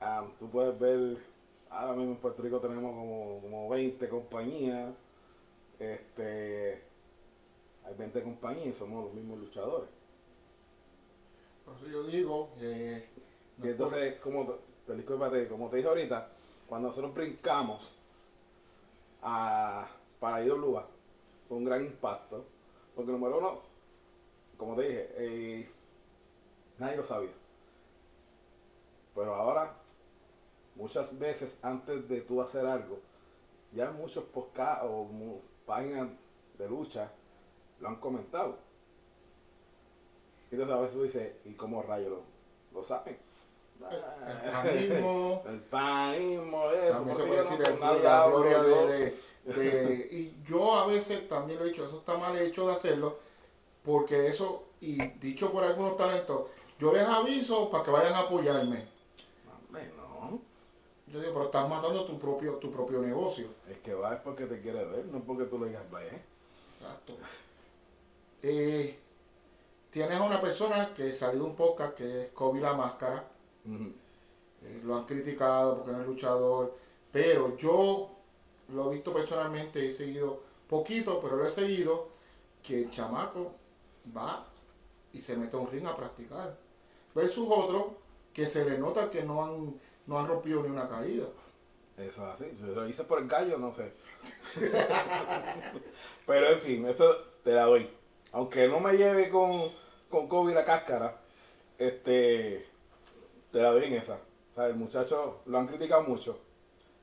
Ah, 0.00 0.26
tú 0.38 0.48
puedes 0.48 0.78
ver, 0.78 1.18
ahora 1.68 1.94
mismo 1.94 2.12
en 2.12 2.18
Puerto 2.18 2.42
Rico 2.42 2.58
tenemos 2.60 2.94
como, 2.94 3.40
como 3.42 3.68
20 3.68 4.08
compañías. 4.08 4.94
Este, 5.78 6.82
hay 7.84 7.94
20 7.98 8.22
compañías 8.22 8.66
y 8.68 8.72
somos 8.72 9.04
los 9.04 9.14
mismos 9.14 9.38
luchadores. 9.38 9.90
Por 11.64 11.76
eso 11.76 11.86
yo 11.88 12.02
digo 12.04 12.50
que... 12.58 13.06
y 13.62 13.68
entonces, 13.68 14.18
como 14.20 14.46
te, 14.86 15.48
como 15.48 15.68
te 15.68 15.76
dije 15.76 15.88
ahorita, 15.88 16.28
cuando 16.66 16.88
nosotros 16.88 17.14
brincamos 17.14 17.96
a, 19.22 19.88
para 20.18 20.44
ir 20.44 20.50
a 20.50 20.54
un 20.54 20.60
lugar, 20.60 20.86
fue 21.48 21.58
un 21.58 21.64
gran 21.64 21.84
impacto. 21.84 22.44
Porque 22.94 23.12
número 23.12 23.38
uno, 23.38 23.60
como 24.56 24.76
te 24.76 24.82
dije, 24.82 25.08
eh, 25.16 25.70
nadie 26.78 26.96
lo 26.96 27.02
sabía. 27.02 27.39
Pero 29.14 29.34
ahora, 29.34 29.74
muchas 30.74 31.18
veces 31.18 31.56
antes 31.62 32.08
de 32.08 32.20
tú 32.20 32.40
hacer 32.40 32.66
algo, 32.66 32.98
ya 33.72 33.90
muchos 33.90 34.24
podcasts 34.24 34.84
o 34.88 35.08
páginas 35.66 36.08
de 36.58 36.68
lucha 36.68 37.10
lo 37.80 37.88
han 37.88 37.96
comentado. 37.96 38.58
Entonces 40.50 40.76
a 40.76 40.80
veces 40.80 40.96
tú 40.96 41.02
dices, 41.04 41.32
¿y 41.44 41.52
cómo 41.52 41.82
rayos 41.82 42.10
lo, 42.10 42.22
lo 42.72 42.82
saben? 42.82 43.16
El 43.90 44.50
panismo. 44.52 45.42
El 45.46 45.60
panismo, 45.60 46.70
eso. 46.72 46.92
También 46.92 47.16
se 47.16 47.24
puede 47.24 47.42
decir 47.42 47.62
el, 47.62 47.80
la 48.02 48.26
gloria 48.26 48.62
de, 48.62 49.16
de, 49.44 49.54
de, 49.54 50.08
Y 50.10 50.42
yo 50.46 50.74
a 50.74 50.86
veces 50.86 51.26
también 51.28 51.58
lo 51.58 51.64
he 51.64 51.68
dicho, 51.68 51.86
eso 51.86 51.98
está 51.98 52.18
mal 52.18 52.36
hecho 52.36 52.66
de 52.66 52.72
hacerlo, 52.74 53.18
porque 53.82 54.26
eso, 54.26 54.64
y 54.80 54.96
dicho 55.18 55.50
por 55.50 55.64
algunos 55.64 55.96
talentos, 55.96 56.46
yo 56.78 56.92
les 56.92 57.06
aviso 57.06 57.70
para 57.70 57.84
que 57.84 57.90
vayan 57.90 58.14
a 58.14 58.20
apoyarme. 58.20 58.99
Yo 61.10 61.18
digo, 61.20 61.32
pero 61.32 61.46
estás 61.46 61.68
matando 61.68 62.04
tu 62.04 62.18
propio, 62.18 62.54
tu 62.54 62.70
propio 62.70 63.00
negocio. 63.00 63.48
Es 63.68 63.78
que 63.78 63.94
va 63.94 64.14
es 64.14 64.20
porque 64.20 64.46
te 64.46 64.60
quiere 64.60 64.84
ver, 64.84 65.06
no 65.06 65.20
porque 65.20 65.44
tú 65.44 65.58
le 65.58 65.68
digas 65.68 65.90
vaya. 65.90 66.12
Exacto. 66.72 67.14
Eh, 68.42 68.98
tienes 69.90 70.20
a 70.20 70.22
una 70.22 70.40
persona 70.40 70.94
que 70.94 71.12
salió 71.12 71.40
de 71.40 71.46
un 71.46 71.56
podcast 71.56 71.94
que 71.94 72.22
es 72.22 72.28
Kobe 72.30 72.60
la 72.60 72.74
Máscara. 72.74 73.28
Uh 73.64 73.70
-huh. 73.70 73.92
eh, 74.62 74.80
lo 74.84 74.96
han 74.96 75.04
criticado 75.04 75.76
porque 75.76 75.92
no 75.92 76.00
es 76.00 76.06
luchador. 76.06 76.76
Pero 77.10 77.56
yo 77.56 78.10
lo 78.68 78.90
he 78.90 78.94
visto 78.94 79.12
personalmente, 79.12 79.88
he 79.88 79.92
seguido 79.92 80.40
poquito, 80.68 81.20
pero 81.20 81.36
lo 81.36 81.46
he 81.46 81.50
seguido, 81.50 82.08
que 82.62 82.84
el 82.84 82.90
chamaco 82.90 83.52
va 84.16 84.46
y 85.12 85.20
se 85.20 85.36
mete 85.36 85.56
a 85.56 85.60
un 85.60 85.70
ring 85.70 85.86
a 85.86 85.96
practicar. 85.96 86.56
Versus 87.14 87.48
otros 87.50 87.86
que 88.32 88.46
se 88.46 88.64
le 88.64 88.78
nota 88.78 89.10
que 89.10 89.22
no 89.22 89.44
han, 89.44 89.80
no 90.10 90.18
han 90.18 90.26
rompido 90.26 90.64
ni 90.64 90.70
una 90.70 90.88
caída. 90.88 91.26
Eso 91.96 92.26
es 92.26 92.34
así. 92.34 92.58
Lo 92.60 92.86
hice 92.88 93.04
por 93.04 93.20
el 93.20 93.28
gallo, 93.28 93.58
no 93.58 93.72
sé. 93.72 93.92
pero 96.26 96.48
en 96.48 96.58
fin, 96.58 96.84
eso 96.86 97.14
te 97.44 97.52
la 97.52 97.66
doy. 97.66 97.88
Aunque 98.32 98.66
no 98.66 98.80
me 98.80 98.96
lleve 98.96 99.30
con, 99.30 99.70
con 100.08 100.26
Kobe 100.26 100.52
la 100.52 100.64
cáscara, 100.64 101.20
este 101.78 102.66
te 103.52 103.62
la 103.62 103.70
doy 103.70 103.84
en 103.84 103.92
esa. 103.94 104.14
O 104.50 104.54
sea, 104.56 104.66
el 104.66 104.74
muchacho 104.74 105.42
lo 105.46 105.58
han 105.58 105.68
criticado 105.68 106.02
mucho, 106.02 106.40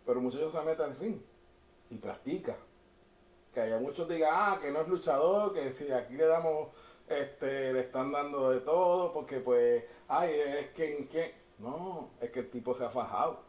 pero 0.05 0.20
el 0.20 0.26
muchacho 0.26 0.51
se 0.51 0.62
mete 0.62 0.84
al 0.84 0.97
ring 0.97 1.22
y 1.89 1.97
practica. 1.99 2.58
Que 3.53 3.62
haya 3.62 3.80
muchos 3.80 4.10
digan, 4.10 4.32
ah, 4.34 4.60
que 4.62 4.70
no 4.70 4.82
es 4.82 4.88
luchador, 4.89 5.53
que 5.53 5.72
si 5.72 5.89
aquí 5.93 6.16
le 6.16 6.26
damos, 6.26 6.70
este, 7.08 7.72
le 7.72 7.80
están 7.80 8.12
dando 8.12 8.49
de 8.49 8.60
todo, 8.60 9.14
porque 9.14 9.39
pues, 9.39 9.86
ay, 10.10 10.32
es 10.34 10.68
que, 10.72 11.08
que, 11.08 11.47
no, 11.60 12.10
es 12.22 12.32
que 12.32 12.39
el 12.39 12.49
tipo 12.49 12.74
se 12.74 12.86
ha 12.86 12.89
fajado. 12.89 13.41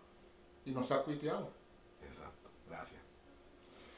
Y 0.64 0.70
no 0.70 0.82
se 0.82 0.94
ha 0.94 1.02
cuiteado. 1.02 1.50
Exacto, 2.02 2.50
gracias. 2.68 3.00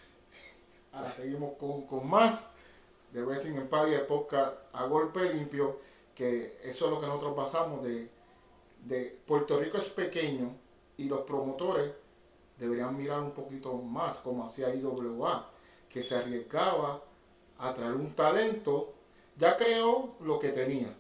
Ahora 0.93 1.13
seguimos 1.13 1.57
con, 1.57 1.83
con 1.87 2.09
más 2.09 2.53
de 3.13 3.23
Wrestling 3.23 3.57
Empire 3.57 4.01
Podcast 4.01 4.57
a 4.73 4.85
golpe 4.85 5.33
limpio, 5.33 5.81
que 6.15 6.59
eso 6.63 6.85
es 6.85 6.91
lo 6.91 7.01
que 7.01 7.07
nosotros 7.07 7.35
pasamos 7.35 7.83
de, 7.83 8.09
de 8.85 9.19
Puerto 9.27 9.59
Rico 9.59 9.79
es 9.79 9.89
pequeño 9.89 10.55
y 10.97 11.09
los 11.09 11.21
promotores 11.23 11.93
deberían 12.59 12.97
mirar 12.97 13.21
un 13.21 13.33
poquito 13.33 13.75
más 13.75 14.19
como 14.19 14.45
hacía 14.45 14.75
IWA, 14.75 15.51
que 15.89 16.03
se 16.03 16.17
arriesgaba 16.17 17.03
a 17.59 17.75
traer 17.75 17.95
un 17.95 18.15
talento, 18.15 18.93
ya 19.37 19.57
creó 19.57 20.15
lo 20.21 20.39
que 20.39 20.51
tenía. 20.51 20.95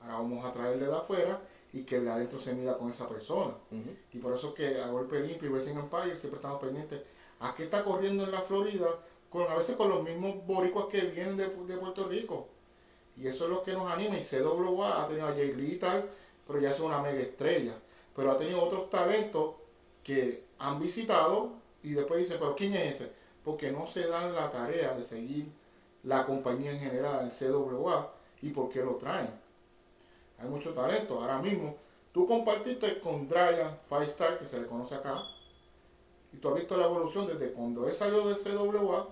Ahora 0.00 0.14
vamos 0.14 0.44
a 0.44 0.50
traerle 0.50 0.86
de 0.86 0.96
afuera 0.96 1.40
y 1.72 1.84
que 1.84 1.96
el 1.96 2.04
de 2.04 2.10
adentro 2.10 2.38
se 2.38 2.52
mida 2.54 2.76
con 2.76 2.90
esa 2.90 3.08
persona. 3.08 3.54
Uh 3.70 3.74
-huh. 3.76 3.96
Y 4.12 4.18
por 4.18 4.34
eso 4.34 4.52
que 4.52 4.80
a 4.80 4.88
golpe 4.88 5.20
limpio 5.20 5.48
y 5.48 5.52
Wrestling 5.52 5.76
Empire 5.76 6.16
siempre 6.16 6.36
estamos 6.36 6.60
pendientes 6.60 7.00
a 7.40 7.54
qué 7.54 7.64
está 7.64 7.82
corriendo 7.82 8.24
en 8.24 8.30
la 8.30 8.40
Florida, 8.40 8.88
con, 9.30 9.50
a 9.50 9.54
veces 9.54 9.76
con 9.76 9.88
los 9.88 10.02
mismos 10.02 10.46
boricuas 10.46 10.86
que 10.86 11.00
vienen 11.00 11.36
de, 11.36 11.48
de 11.48 11.76
Puerto 11.76 12.06
Rico. 12.06 12.48
Y 13.16 13.26
eso 13.26 13.44
es 13.44 13.50
lo 13.50 13.62
que 13.62 13.72
nos 13.72 13.90
anima. 13.90 14.16
Y 14.18 14.22
CWA 14.22 15.02
ha 15.02 15.06
tenido 15.06 15.26
a 15.26 15.32
Jay 15.32 15.52
Lee 15.54 15.72
y 15.72 15.76
tal, 15.76 16.08
pero 16.46 16.60
ya 16.60 16.70
es 16.70 16.80
una 16.80 17.00
mega 17.00 17.20
estrella. 17.20 17.74
Pero 18.14 18.30
ha 18.30 18.36
tenido 18.36 18.62
otros 18.62 18.90
talentos 18.90 19.54
que 20.04 20.44
han 20.58 20.78
visitado 20.78 21.52
y 21.82 21.92
después 21.92 22.20
dicen, 22.20 22.36
pero 22.38 22.54
¿quién 22.54 22.74
es 22.74 22.96
ese? 22.96 23.12
Porque 23.44 23.72
no 23.72 23.86
se 23.86 24.06
dan 24.06 24.34
la 24.34 24.50
tarea 24.50 24.94
de 24.94 25.02
seguir 25.04 25.46
la 26.04 26.24
compañía 26.26 26.70
en 26.72 26.80
general, 26.80 27.24
el 27.24 27.30
CWA, 27.30 28.12
y 28.40 28.50
por 28.50 28.68
qué 28.68 28.82
lo 28.84 28.96
traen. 28.96 29.30
Hay 30.42 30.48
mucho 30.48 30.72
talento. 30.74 31.20
Ahora 31.20 31.38
mismo, 31.38 31.76
tú 32.12 32.26
compartiste 32.26 32.98
con 33.00 33.28
Brian 33.28 33.78
Five 33.88 34.04
Star, 34.04 34.38
que 34.38 34.46
se 34.46 34.60
le 34.60 34.66
conoce 34.66 34.96
acá, 34.96 35.22
y 36.32 36.38
tú 36.38 36.48
has 36.48 36.56
visto 36.56 36.76
la 36.76 36.86
evolución 36.86 37.26
desde 37.26 37.52
cuando 37.52 37.86
él 37.86 37.94
salió 37.94 38.26
del 38.26 38.36
CWA 38.36 39.08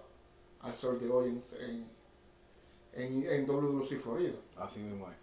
al 0.62 0.74
sol 0.74 0.98
de 0.98 1.08
hoy 1.08 1.28
en, 1.28 1.42
en, 1.60 1.90
en, 2.92 3.30
en 3.30 3.46
WWC 3.46 3.98
Florida. 3.98 4.34
Así 4.56 4.80
mismo 4.80 5.08
es. 5.10 5.16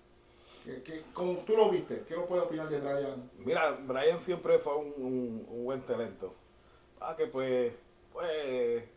¿Qué, 0.64 0.84
qué, 0.84 1.04
cómo 1.14 1.40
tú 1.40 1.56
lo 1.56 1.70
viste? 1.70 2.04
¿Qué 2.08 2.16
no 2.16 2.26
puedes 2.26 2.46
opinar 2.46 2.70
de 2.70 2.80
Brian? 2.80 3.32
Mira, 3.38 3.72
Brian 3.72 4.20
siempre 4.20 4.60
fue 4.60 4.76
un, 4.76 4.94
un, 4.98 5.48
un 5.50 5.66
buen 5.66 5.82
talento. 5.86 6.34
Ah, 7.00 7.16
que 7.16 7.28
pues, 7.28 7.74
pues, 8.12 8.30
eh, 8.34 8.90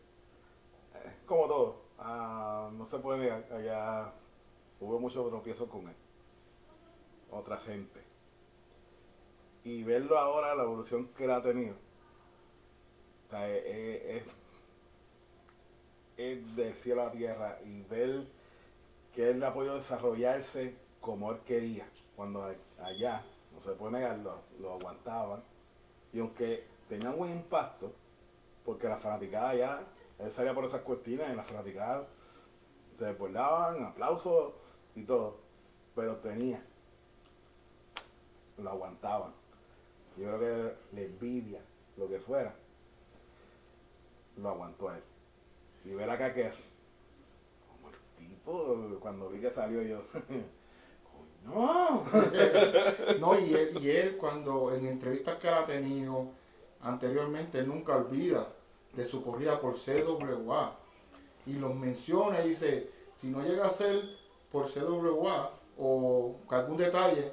como 1.26 1.46
todo, 1.46 1.76
ah, 1.98 2.70
no 2.72 2.86
se 2.86 2.98
puede, 2.98 3.30
allá 3.30 4.12
hubo 4.80 4.98
muchos 4.98 5.28
tropiezos 5.28 5.68
con 5.68 5.86
él, 5.86 5.94
otra 7.30 7.56
gente. 7.58 8.00
Y 9.64 9.84
verlo 9.84 10.18
ahora, 10.18 10.54
la 10.54 10.62
evolución 10.62 11.08
que 11.08 11.24
él 11.24 11.30
ha 11.30 11.42
tenido, 11.42 11.74
es, 13.32 14.22
es, 16.16 16.56
del 16.56 16.74
cielo 16.74 17.02
a 17.02 17.06
la 17.06 17.12
tierra 17.12 17.58
y 17.64 17.82
ver 17.82 18.26
que 19.14 19.30
él 19.30 19.40
le 19.40 19.46
ha 19.46 19.54
podido 19.54 19.76
desarrollarse 19.76 20.74
como 21.00 21.30
él 21.32 21.38
quería. 21.46 21.86
Cuando 22.16 22.54
allá, 22.82 23.22
no 23.52 23.60
se 23.60 23.72
puede 23.72 23.92
negar, 23.92 24.18
lo, 24.18 24.40
lo 24.58 24.74
aguantaban. 24.74 25.42
Y 26.12 26.20
aunque 26.20 26.64
tenía 26.88 27.10
un 27.10 27.18
buen 27.18 27.32
impacto, 27.32 27.92
porque 28.64 28.88
la 28.88 28.96
fanaticada 28.96 29.54
ya, 29.54 29.82
él 30.18 30.30
salía 30.30 30.54
por 30.54 30.64
esas 30.64 30.82
cortinas 30.82 31.30
y 31.32 31.36
las 31.36 31.46
fanaticadas 31.46 32.06
se 32.98 33.04
desbordaban, 33.06 33.84
aplausos 33.84 34.52
y 34.94 35.04
todo. 35.04 35.38
Pero 35.94 36.16
tenía, 36.16 36.62
lo 38.62 38.70
aguantaban. 38.70 39.32
yo 40.16 40.24
creo 40.24 40.40
que 40.40 40.96
la 40.96 41.00
envidia, 41.00 41.60
lo 41.96 42.08
que 42.08 42.18
fuera, 42.18 42.54
lo 44.36 44.48
aguantó 44.48 44.88
a 44.88 44.96
él. 44.96 45.02
Y 45.84 45.90
ver 45.94 46.10
acá 46.10 46.32
que 46.34 46.48
es, 46.48 46.64
como 47.68 47.88
el 47.88 48.28
tipo, 48.28 48.98
cuando 49.00 49.30
vi 49.30 49.40
que 49.40 49.50
salió 49.50 49.82
yo, 49.82 50.02
no. 51.44 52.04
no, 53.20 53.38
y 53.38 53.54
él, 53.54 53.78
y 53.80 53.90
él 53.90 54.16
cuando 54.16 54.74
en 54.74 54.86
entrevistas 54.86 55.36
que 55.38 55.48
ha 55.48 55.64
tenido 55.64 56.28
anteriormente, 56.82 57.62
nunca 57.62 57.96
olvida 57.96 58.46
de 58.94 59.04
su 59.04 59.22
corrida 59.22 59.60
por 59.60 59.76
CWA. 59.76 60.76
Y 61.46 61.54
los 61.54 61.74
menciona 61.74 62.44
y 62.44 62.50
dice, 62.50 62.90
si 63.16 63.30
no 63.30 63.42
llega 63.42 63.66
a 63.66 63.70
ser 63.70 64.02
por 64.50 64.70
CWA 64.70 65.52
o 65.78 66.36
algún 66.50 66.76
detalle, 66.76 67.32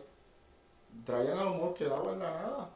traían 1.06 1.38
a 1.38 1.44
lo 1.44 1.52
mejor 1.52 1.74
quedaba 1.74 2.12
en 2.14 2.20
la 2.20 2.30
nada. 2.30 2.70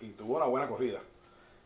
Y, 0.00 0.08
tuvo 0.10 0.36
una 0.36 0.46
buena 0.46 0.68
corrida. 0.68 1.00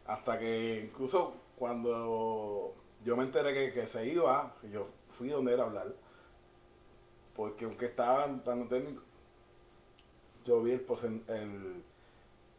Hasta 0.07 0.39
que 0.39 0.85
incluso 0.85 1.35
cuando 1.57 2.75
yo 3.05 3.17
me 3.17 3.25
enteré 3.25 3.73
que, 3.73 3.87
se 3.87 4.07
iba, 4.07 4.55
yo 4.73 4.89
fui 5.11 5.29
donde 5.29 5.55
era 5.55 5.65
hablar. 5.65 5.93
Porque 7.35 7.65
aunque 7.65 7.87
estaba 7.87 8.27
tan 8.45 8.69
técnico, 8.69 9.03
yo 10.45 10.63
vi 10.63 10.73
el, 10.73 11.83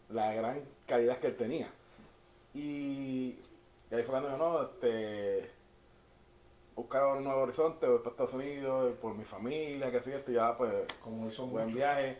la 0.09 0.33
gran 0.33 0.61
calidad 0.85 1.19
que 1.19 1.27
él 1.27 1.35
tenía. 1.35 1.71
Y, 2.53 3.39
ahí 3.91 4.03
fue 4.03 4.05
cuando 4.05 4.29
yo, 4.29 4.37
no, 4.37 4.63
este, 4.63 5.51
buscar 6.79 7.05
un 7.07 7.25
nuevo 7.25 7.41
horizonte, 7.41 7.85
voy 7.85 7.97
para 7.97 8.11
Estados 8.11 8.33
Unidos, 8.35 8.95
por 9.01 9.13
mi 9.13 9.25
familia, 9.25 9.91
que 9.91 10.23
y 10.27 10.33
ya 10.33 10.57
pues, 10.57 10.73
como 11.03 11.27
hizo 11.27 11.43
un 11.43 11.51
buen 11.51 11.73
viaje, 11.73 12.17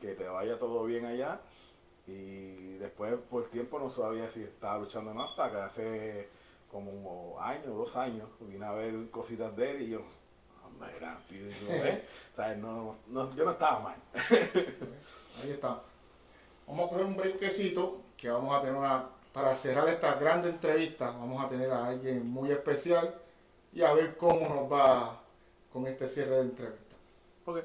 que 0.00 0.14
te 0.14 0.28
vaya 0.28 0.56
todo 0.58 0.84
bien 0.84 1.04
allá. 1.04 1.40
Y 2.06 2.76
después, 2.76 3.14
por 3.28 3.48
tiempo, 3.48 3.80
no 3.80 3.90
sabía 3.90 4.30
si 4.30 4.44
estaba 4.44 4.78
luchando 4.78 5.12
más, 5.12 5.30
hasta 5.30 5.50
que 5.50 5.56
hace 5.56 6.28
como 6.70 6.92
un 6.92 7.42
año, 7.42 7.74
dos 7.74 7.96
años, 7.96 8.28
vine 8.40 8.64
a 8.64 8.72
ver 8.72 9.10
cositas 9.10 9.56
de 9.56 9.70
él 9.72 9.82
y 9.82 9.88
yo, 9.90 10.02
hombre, 10.64 10.88
era, 10.96 11.18
¿eh? 11.30 12.04
o 12.32 12.36
sea, 12.36 12.54
no, 12.54 12.96
no, 13.08 13.34
yo 13.34 13.44
no 13.44 13.50
estaba 13.50 13.80
mal. 13.80 13.96
Ahí 15.42 15.50
está. 15.50 15.82
Vamos 16.68 16.86
a 16.86 16.88
coger 16.90 17.06
un 17.06 17.16
brequecito 17.16 18.02
que 18.16 18.30
vamos 18.30 18.54
a 18.54 18.60
tener 18.60 18.76
una, 18.76 19.08
para 19.32 19.54
cerrar 19.56 19.88
esta 19.88 20.14
grande 20.14 20.50
entrevista, 20.50 21.10
vamos 21.10 21.44
a 21.44 21.48
tener 21.48 21.72
a 21.72 21.86
alguien 21.86 22.24
muy 22.24 22.52
especial 22.52 23.25
y 23.76 23.82
a 23.82 23.92
ver 23.92 24.16
cómo 24.16 24.48
nos 24.48 24.72
va 24.72 25.22
con 25.70 25.86
este 25.86 26.08
cierre 26.08 26.36
de 26.36 26.40
entrevista. 26.40 26.96
Okay. 27.44 27.62